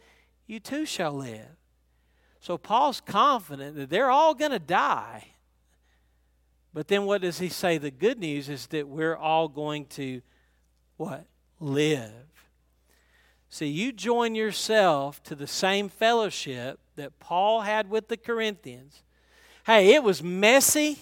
you 0.48 0.60
too 0.60 0.88
shall 0.88 1.14
live. 1.14 1.56
So 2.40 2.58
Paul's 2.58 3.00
confident 3.00 3.76
that 3.76 3.92
they're 3.92 4.10
all 4.10 4.34
going 4.34 4.52
to 4.52 4.60
die. 4.60 5.31
But 6.74 6.88
then 6.88 7.06
what 7.06 7.22
does 7.22 7.40
he 7.40 7.50
say? 7.50 7.78
The 7.78 7.92
good 7.92 8.20
news 8.20 8.48
is 8.50 8.68
that 8.68 8.88
we're 8.88 9.16
all 9.16 9.48
going 9.48 9.86
to 9.88 10.22
what? 10.98 11.26
Live. 11.60 12.12
See, 13.50 13.68
you 13.68 13.92
join 13.92 14.36
yourself 14.36 15.22
to 15.24 15.36
the 15.36 15.48
same 15.48 15.90
fellowship 15.90 16.80
that 16.96 17.20
Paul 17.20 17.62
had 17.62 17.90
with 17.90 18.08
the 18.08 18.16
Corinthians. 18.16 19.04
Hey, 19.66 19.94
it 19.94 20.04
was 20.04 20.24
messy. 20.24 20.98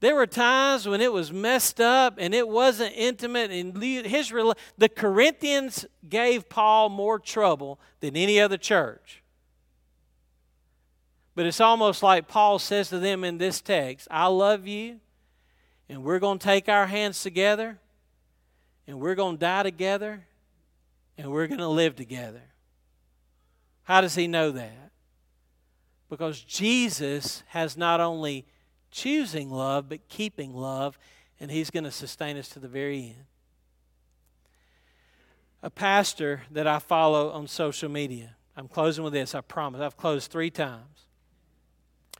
There 0.00 0.14
were 0.14 0.26
times 0.26 0.88
when 0.88 1.00
it 1.00 1.12
was 1.12 1.32
messed 1.32 1.80
up 1.80 2.14
and 2.18 2.32
it 2.32 2.48
wasn't 2.48 2.94
intimate. 2.96 3.50
And 3.50 3.76
his 3.82 4.32
the 4.78 4.88
Corinthians 4.88 5.84
gave 6.08 6.48
Paul 6.48 6.88
more 6.88 7.18
trouble 7.18 7.78
than 8.00 8.16
any 8.16 8.40
other 8.40 8.56
church. 8.56 9.22
But 11.38 11.46
it's 11.46 11.60
almost 11.60 12.02
like 12.02 12.26
Paul 12.26 12.58
says 12.58 12.88
to 12.88 12.98
them 12.98 13.22
in 13.22 13.38
this 13.38 13.60
text 13.60 14.08
I 14.10 14.26
love 14.26 14.66
you, 14.66 14.98
and 15.88 16.02
we're 16.02 16.18
going 16.18 16.40
to 16.40 16.44
take 16.44 16.68
our 16.68 16.88
hands 16.88 17.22
together, 17.22 17.78
and 18.88 18.98
we're 18.98 19.14
going 19.14 19.36
to 19.36 19.40
die 19.40 19.62
together, 19.62 20.26
and 21.16 21.30
we're 21.30 21.46
going 21.46 21.60
to 21.60 21.68
live 21.68 21.94
together. 21.94 22.42
How 23.84 24.00
does 24.00 24.16
he 24.16 24.26
know 24.26 24.50
that? 24.50 24.90
Because 26.10 26.40
Jesus 26.40 27.44
has 27.50 27.76
not 27.76 28.00
only 28.00 28.44
choosing 28.90 29.48
love, 29.48 29.88
but 29.88 30.08
keeping 30.08 30.52
love, 30.52 30.98
and 31.38 31.52
he's 31.52 31.70
going 31.70 31.84
to 31.84 31.92
sustain 31.92 32.36
us 32.36 32.48
to 32.48 32.58
the 32.58 32.66
very 32.66 33.10
end. 33.10 33.26
A 35.62 35.70
pastor 35.70 36.42
that 36.50 36.66
I 36.66 36.80
follow 36.80 37.30
on 37.30 37.46
social 37.46 37.88
media, 37.88 38.34
I'm 38.56 38.66
closing 38.66 39.04
with 39.04 39.12
this, 39.12 39.36
I 39.36 39.40
promise. 39.40 39.80
I've 39.80 39.96
closed 39.96 40.32
three 40.32 40.50
times. 40.50 41.07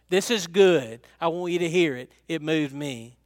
This 0.08 0.30
is 0.30 0.46
good. 0.46 1.00
I 1.20 1.28
want 1.28 1.52
you 1.52 1.58
to 1.58 1.68
hear 1.68 1.96
it. 1.96 2.10
It 2.28 2.42
moved 2.42 2.74
me. 2.74 3.16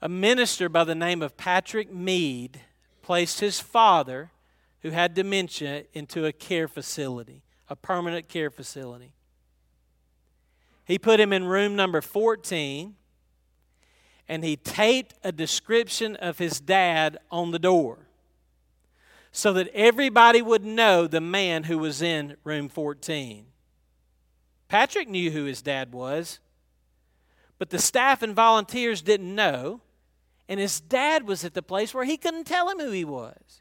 A 0.00 0.08
minister 0.08 0.68
by 0.68 0.84
the 0.84 0.96
name 0.96 1.22
of 1.22 1.36
Patrick 1.36 1.92
Mead 1.92 2.60
placed 3.02 3.40
his 3.40 3.60
father, 3.60 4.30
who 4.80 4.90
had 4.90 5.14
dementia, 5.14 5.84
into 5.92 6.26
a 6.26 6.32
care 6.32 6.66
facility, 6.66 7.42
a 7.68 7.76
permanent 7.76 8.28
care 8.28 8.50
facility. 8.50 9.12
He 10.84 10.98
put 10.98 11.20
him 11.20 11.32
in 11.32 11.44
room 11.44 11.76
number 11.76 12.00
14 12.00 12.96
and 14.28 14.44
he 14.44 14.56
taped 14.56 15.14
a 15.22 15.30
description 15.30 16.16
of 16.16 16.38
his 16.38 16.60
dad 16.60 17.18
on 17.30 17.50
the 17.50 17.58
door 17.58 18.06
so 19.30 19.52
that 19.52 19.68
everybody 19.74 20.42
would 20.42 20.64
know 20.64 21.06
the 21.06 21.20
man 21.20 21.64
who 21.64 21.78
was 21.78 22.02
in 22.02 22.36
room 22.44 22.68
14. 22.68 23.46
Patrick 24.72 25.06
knew 25.06 25.30
who 25.30 25.44
his 25.44 25.60
dad 25.60 25.92
was, 25.92 26.38
but 27.58 27.68
the 27.68 27.78
staff 27.78 28.22
and 28.22 28.34
volunteers 28.34 29.02
didn't 29.02 29.34
know, 29.34 29.82
and 30.48 30.58
his 30.58 30.80
dad 30.80 31.26
was 31.26 31.44
at 31.44 31.52
the 31.52 31.60
place 31.60 31.92
where 31.92 32.06
he 32.06 32.16
couldn't 32.16 32.44
tell 32.44 32.70
him 32.70 32.78
who 32.78 32.90
he 32.90 33.04
was. 33.04 33.60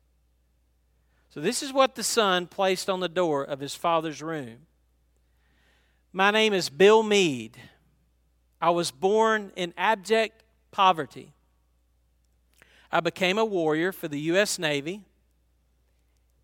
So, 1.30 1.42
this 1.42 1.62
is 1.62 1.74
what 1.74 1.96
the 1.96 2.04
son 2.04 2.48
placed 2.48 2.90
on 2.90 3.02
the 3.02 3.10
door 3.10 3.44
of 3.44 3.60
his 3.60 3.76
father's 3.76 4.22
room 4.22 4.60
My 6.14 6.32
name 6.32 6.54
is 6.54 6.70
Bill 6.70 7.04
Mead. 7.04 7.58
I 8.62 8.70
was 8.70 8.90
born 8.90 9.52
in 9.58 9.74
abject 9.78 10.44
poverty. 10.72 11.34
I 12.90 13.02
became 13.02 13.38
a 13.38 13.44
warrior 13.44 13.92
for 13.92 14.08
the 14.08 14.20
U.S. 14.32 14.58
Navy 14.58 15.02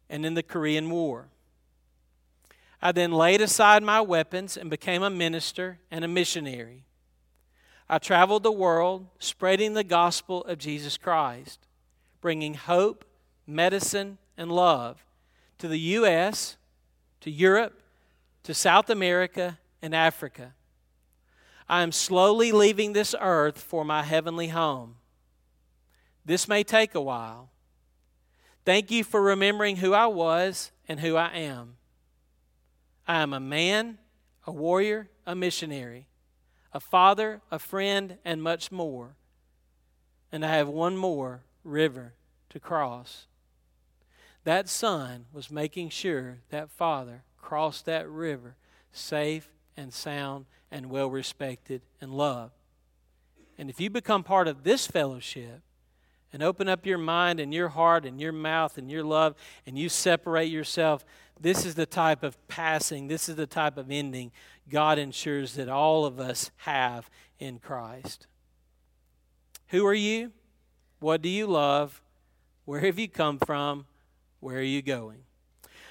and 0.10 0.26
in 0.26 0.34
the 0.34 0.44
Korean 0.44 0.90
War. 0.90 1.30
I 2.82 2.92
then 2.92 3.12
laid 3.12 3.42
aside 3.42 3.84
my 3.84 4.02
weapons 4.02 4.56
and 4.56 4.70
became 4.70 5.04
a 5.04 5.10
minister 5.10 5.80
and 5.90 6.06
a 6.06 6.08
missionary. 6.08 6.84
I 7.90 7.98
traveled 7.98 8.44
the 8.44 8.52
world 8.52 9.08
spreading 9.20 9.74
the 9.74 9.84
gospel 9.84 10.44
of 10.44 10.60
Jesus 10.60 10.98
Christ, 10.98 11.66
bringing 12.22 12.54
hope, 12.54 13.06
medicine, 13.48 14.18
and 14.38 14.52
love 14.52 15.06
to 15.58 15.68
the 15.68 15.80
U.S., 15.80 16.58
to 17.22 17.32
Europe, 17.32 17.82
to 18.44 18.54
South 18.54 18.90
America, 18.90 19.58
and 19.82 19.96
Africa. 19.96 20.54
I 21.70 21.82
am 21.82 21.92
slowly 21.92 22.52
leaving 22.52 22.94
this 22.94 23.16
earth 23.20 23.62
for 23.62 23.84
my 23.84 24.04
heavenly 24.04 24.50
home. 24.50 24.96
This 26.26 26.48
may 26.48 26.64
take 26.64 26.94
a 26.94 27.02
while. 27.02 27.50
Thank 28.66 28.92
you 28.92 29.04
for 29.04 29.22
remembering 29.22 29.78
who 29.78 29.94
I 29.94 30.08
was 30.08 30.72
and 30.88 31.00
who 31.00 31.16
I 31.16 31.30
am. 31.30 31.78
I 33.08 33.22
am 33.22 33.34
a 33.34 33.40
man, 33.40 33.98
a 34.46 34.52
warrior, 34.52 35.10
a 35.26 35.34
missionary, 35.34 36.08
a 36.74 36.80
father, 36.80 37.42
a 37.50 37.58
friend, 37.58 38.18
and 38.26 38.44
much 38.44 38.72
more. 38.72 39.16
And 40.32 40.46
I 40.46 40.56
have 40.56 40.68
one 40.68 40.98
more 40.98 41.44
river 41.64 42.14
to 42.50 42.60
cross. 42.60 43.28
That 44.44 44.68
son 44.68 45.26
was 45.32 45.50
making 45.50 45.90
sure 45.90 46.40
that 46.50 46.70
father 46.70 47.24
crossed 47.42 47.86
that 47.86 48.10
river 48.10 48.56
safe 48.92 49.50
and 49.78 49.94
sound 49.94 50.46
and 50.70 50.90
well 50.90 51.10
respected 51.10 51.82
and 52.02 52.12
loved. 52.12 52.54
And 53.58 53.70
if 53.70 53.80
you 53.80 53.90
become 53.90 54.24
part 54.24 54.48
of 54.48 54.64
this 54.64 54.86
fellowship, 54.86 55.62
and 56.34 56.44
open 56.44 56.68
up 56.68 56.86
your 56.86 56.98
mind 56.98 57.40
and 57.40 57.54
your 57.54 57.70
heart 57.70 58.06
and 58.06 58.20
your 58.20 58.32
mouth 58.32 58.78
and 58.78 58.92
your 58.92 59.04
love 59.04 59.36
and 59.66 59.78
you 59.78 59.90
separate 59.90 60.52
yourself 60.52 61.06
this 61.40 61.66
is 61.66 61.76
the 61.76 61.86
type 61.86 62.24
of 62.24 62.36
passing, 62.48 63.08
this 63.08 63.30
is 63.30 63.36
the 63.36 63.48
type 63.48 63.78
of 63.78 63.92
ending 63.92 64.32
God 64.70 65.00
ensures 65.00 65.54
that 65.56 65.70
all 65.70 66.06
of 66.06 66.20
us 66.20 66.52
have 66.58 67.10
in 67.40 67.60
Christ. 67.60 68.28
Who 69.68 69.86
are 69.86 69.94
you? 69.94 70.32
What 71.00 71.22
do 71.22 71.30
you 71.30 71.48
love? 71.48 72.02
Where 72.66 72.82
have 72.82 73.00
you 73.00 73.08
come 73.08 73.38
from? 73.40 73.86
Where 74.40 74.58
are 74.58 74.62
you 74.62 74.82
going? 74.82 75.20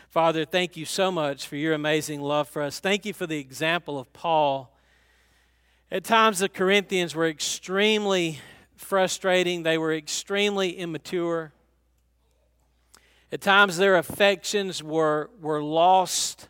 Father, 0.08 0.44
thank 0.44 0.76
you 0.76 0.84
so 0.84 1.10
much 1.10 1.46
for 1.46 1.56
your 1.56 1.74
amazing 1.74 2.20
love 2.20 2.48
for 2.48 2.62
us. 2.62 2.80
Thank 2.80 3.04
you 3.04 3.12
for 3.12 3.26
the 3.26 3.38
example 3.38 3.98
of 3.98 4.12
Paul. 4.12 4.72
At 5.90 6.04
times, 6.04 6.40
the 6.40 6.48
Corinthians 6.48 7.14
were 7.14 7.28
extremely 7.28 8.40
frustrating, 8.76 9.62
they 9.62 9.78
were 9.78 9.94
extremely 9.94 10.70
immature. 10.70 11.52
At 13.32 13.40
times, 13.40 13.76
their 13.76 13.96
affections 13.96 14.82
were, 14.82 15.30
were 15.40 15.62
lost 15.62 16.48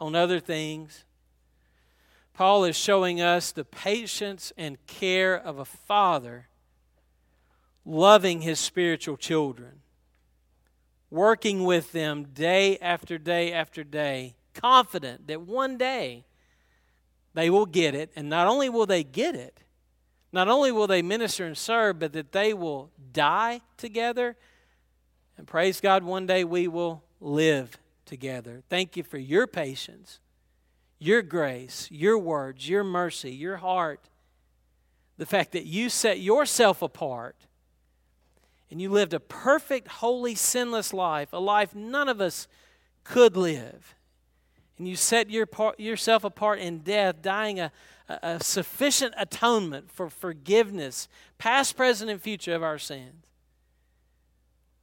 on 0.00 0.14
other 0.14 0.40
things. 0.40 1.04
Paul 2.34 2.64
is 2.64 2.76
showing 2.76 3.20
us 3.20 3.52
the 3.52 3.64
patience 3.64 4.52
and 4.58 4.84
care 4.86 5.34
of 5.34 5.58
a 5.58 5.64
father 5.64 6.48
loving 7.84 8.40
his 8.40 8.58
spiritual 8.58 9.16
children, 9.16 9.80
working 11.08 11.64
with 11.64 11.92
them 11.92 12.24
day 12.24 12.76
after 12.78 13.16
day 13.16 13.52
after 13.52 13.84
day, 13.84 14.34
confident 14.52 15.28
that 15.28 15.40
one 15.40 15.78
day 15.78 16.24
they 17.32 17.48
will 17.48 17.66
get 17.66 17.94
it. 17.94 18.10
And 18.16 18.28
not 18.28 18.48
only 18.48 18.68
will 18.68 18.86
they 18.86 19.04
get 19.04 19.36
it, 19.36 19.60
not 20.32 20.48
only 20.48 20.72
will 20.72 20.88
they 20.88 21.02
minister 21.02 21.46
and 21.46 21.56
serve, 21.56 22.00
but 22.00 22.12
that 22.12 22.32
they 22.32 22.52
will 22.52 22.90
die 23.12 23.60
together 23.76 24.36
and 25.38 25.46
praise 25.46 25.80
God, 25.80 26.02
one 26.02 26.26
day 26.26 26.44
we 26.44 26.68
will 26.68 27.02
live 27.20 27.78
together. 28.04 28.62
Thank 28.68 28.96
you 28.96 29.02
for 29.02 29.18
your 29.18 29.46
patience, 29.46 30.20
your 30.98 31.22
grace, 31.22 31.88
your 31.90 32.18
words, 32.18 32.68
your 32.68 32.84
mercy, 32.84 33.32
your 33.32 33.58
heart. 33.58 34.08
The 35.18 35.26
fact 35.26 35.52
that 35.52 35.64
you 35.64 35.88
set 35.88 36.20
yourself 36.20 36.82
apart 36.82 37.36
and 38.70 38.80
you 38.80 38.90
lived 38.90 39.14
a 39.14 39.20
perfect, 39.20 39.88
holy, 39.88 40.34
sinless 40.34 40.92
life, 40.92 41.32
a 41.32 41.38
life 41.38 41.74
none 41.74 42.08
of 42.08 42.20
us 42.20 42.48
could 43.04 43.36
live. 43.36 43.94
And 44.78 44.86
you 44.86 44.96
set 44.96 45.30
your 45.30 45.46
part, 45.46 45.80
yourself 45.80 46.24
apart 46.24 46.58
in 46.58 46.80
death, 46.80 47.22
dying 47.22 47.60
a, 47.60 47.72
a, 48.08 48.18
a 48.22 48.42
sufficient 48.42 49.14
atonement 49.16 49.90
for 49.90 50.10
forgiveness, 50.10 51.08
past, 51.38 51.76
present, 51.76 52.10
and 52.10 52.20
future 52.20 52.54
of 52.54 52.62
our 52.62 52.78
sins. 52.78 53.25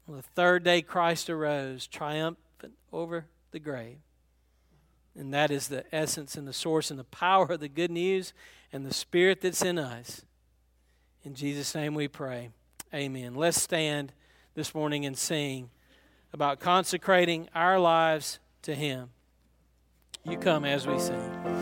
On 0.07 0.15
the 0.15 0.21
third 0.21 0.63
day, 0.63 0.81
Christ 0.81 1.29
arose, 1.29 1.87
triumphant 1.87 2.73
over 2.91 3.25
the 3.51 3.59
grave. 3.59 3.97
And 5.15 5.33
that 5.33 5.51
is 5.51 5.67
the 5.67 5.85
essence 5.93 6.35
and 6.35 6.47
the 6.47 6.53
source 6.53 6.89
and 6.89 6.99
the 6.99 7.05
power 7.05 7.45
of 7.45 7.59
the 7.59 7.69
good 7.69 7.91
news 7.91 8.33
and 8.71 8.85
the 8.85 8.93
spirit 8.93 9.41
that's 9.41 9.61
in 9.61 9.77
us. 9.77 10.25
In 11.23 11.35
Jesus' 11.35 11.73
name 11.75 11.93
we 11.93 12.07
pray. 12.07 12.49
Amen. 12.93 13.35
Let's 13.35 13.61
stand 13.61 14.11
this 14.55 14.75
morning 14.75 15.05
and 15.05 15.17
sing 15.17 15.69
about 16.33 16.59
consecrating 16.59 17.47
our 17.55 17.79
lives 17.79 18.39
to 18.63 18.75
Him. 18.75 19.09
You 20.25 20.37
come 20.37 20.65
as 20.65 20.87
we 20.87 20.99
sing. 20.99 21.52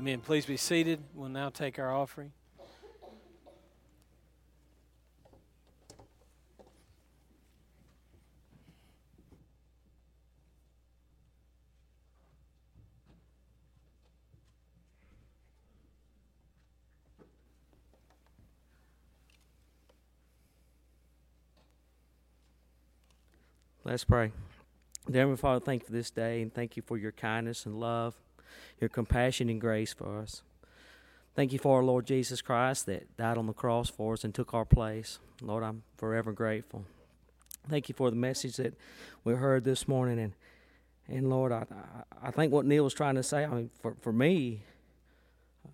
Amen. 0.00 0.20
Please 0.20 0.46
be 0.46 0.56
seated. 0.56 0.98
We'll 1.12 1.28
now 1.28 1.50
take 1.50 1.78
our 1.78 1.94
offering. 1.94 2.32
Let's 23.84 24.04
pray. 24.04 24.32
Dear 25.10 25.20
Heavenly 25.20 25.36
Father, 25.36 25.60
thank 25.62 25.82
you 25.82 25.86
for 25.86 25.92
this 25.92 26.10
day 26.10 26.40
and 26.40 26.54
thank 26.54 26.78
you 26.78 26.82
for 26.82 26.96
your 26.96 27.12
kindness 27.12 27.66
and 27.66 27.78
love, 27.78 28.14
your 28.80 28.88
compassion 28.88 29.48
and 29.48 29.60
grace 29.60 29.92
for 29.92 30.18
us. 30.18 30.42
Thank 31.34 31.52
you 31.52 31.58
for 31.58 31.76
our 31.78 31.84
Lord 31.84 32.06
Jesus 32.06 32.42
Christ 32.42 32.86
that 32.86 33.16
died 33.16 33.38
on 33.38 33.46
the 33.46 33.52
cross 33.52 33.88
for 33.88 34.14
us 34.14 34.24
and 34.24 34.34
took 34.34 34.52
our 34.52 34.64
place. 34.64 35.18
Lord, 35.40 35.62
I'm 35.62 35.82
forever 35.96 36.32
grateful. 36.32 36.84
Thank 37.68 37.88
you 37.88 37.94
for 37.94 38.10
the 38.10 38.16
message 38.16 38.56
that 38.56 38.74
we 39.24 39.34
heard 39.34 39.64
this 39.64 39.86
morning. 39.86 40.18
And, 40.18 40.32
and 41.08 41.30
Lord, 41.30 41.52
I, 41.52 41.64
I 42.22 42.30
think 42.30 42.52
what 42.52 42.66
Neil 42.66 42.84
was 42.84 42.94
trying 42.94 43.14
to 43.14 43.22
say, 43.22 43.44
I 43.44 43.48
mean, 43.48 43.70
for, 43.80 43.94
for 44.00 44.12
me, 44.12 44.62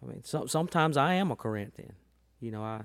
I 0.03 0.07
mean, 0.07 0.25
so, 0.25 0.47
sometimes 0.47 0.97
I 0.97 1.15
am 1.15 1.31
a 1.31 1.37
Corinthian. 1.37 1.95
You 2.41 2.51
know, 2.51 2.63
I 2.63 2.83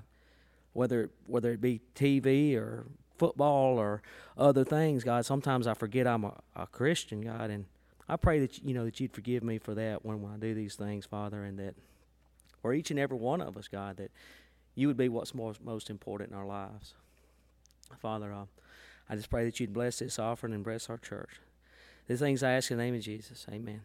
whether 0.72 1.10
whether 1.26 1.52
it 1.52 1.60
be 1.60 1.80
TV 1.94 2.56
or 2.56 2.86
football 3.18 3.78
or 3.78 4.02
other 4.36 4.64
things, 4.64 5.04
God. 5.04 5.24
Sometimes 5.24 5.66
I 5.66 5.74
forget 5.74 6.06
I'm 6.06 6.24
a, 6.24 6.34
a 6.56 6.66
Christian, 6.66 7.20
God, 7.20 7.50
and 7.50 7.66
I 8.12 8.16
pray 8.16 8.40
that 8.40 8.62
you 8.62 8.74
know 8.74 8.84
that 8.84 9.00
you'd 9.00 9.14
forgive 9.14 9.42
me 9.42 9.56
for 9.56 9.74
that 9.74 10.04
when, 10.04 10.20
when 10.20 10.34
I 10.34 10.36
do 10.36 10.52
these 10.52 10.74
things, 10.74 11.06
Father, 11.06 11.44
and 11.44 11.58
that 11.58 11.74
for 12.60 12.74
each 12.74 12.90
and 12.90 13.00
every 13.00 13.16
one 13.16 13.40
of 13.40 13.56
us, 13.56 13.68
God, 13.68 13.96
that 13.96 14.10
you 14.74 14.86
would 14.86 14.98
be 14.98 15.08
what's 15.08 15.34
most 15.34 15.62
most 15.62 15.88
important 15.88 16.30
in 16.30 16.36
our 16.36 16.44
lives, 16.44 16.92
Father. 18.02 18.30
Uh, 18.30 18.44
I 19.08 19.16
just 19.16 19.30
pray 19.30 19.46
that 19.46 19.58
you'd 19.60 19.72
bless 19.72 20.00
this 20.00 20.18
offering 20.18 20.52
and 20.52 20.62
bless 20.62 20.90
our 20.90 20.98
church. 20.98 21.40
These 22.06 22.18
things 22.18 22.42
I 22.42 22.50
ask 22.50 22.70
in 22.70 22.76
the 22.76 22.82
name 22.82 22.94
of 22.94 23.00
Jesus. 23.00 23.46
Amen. 23.50 23.80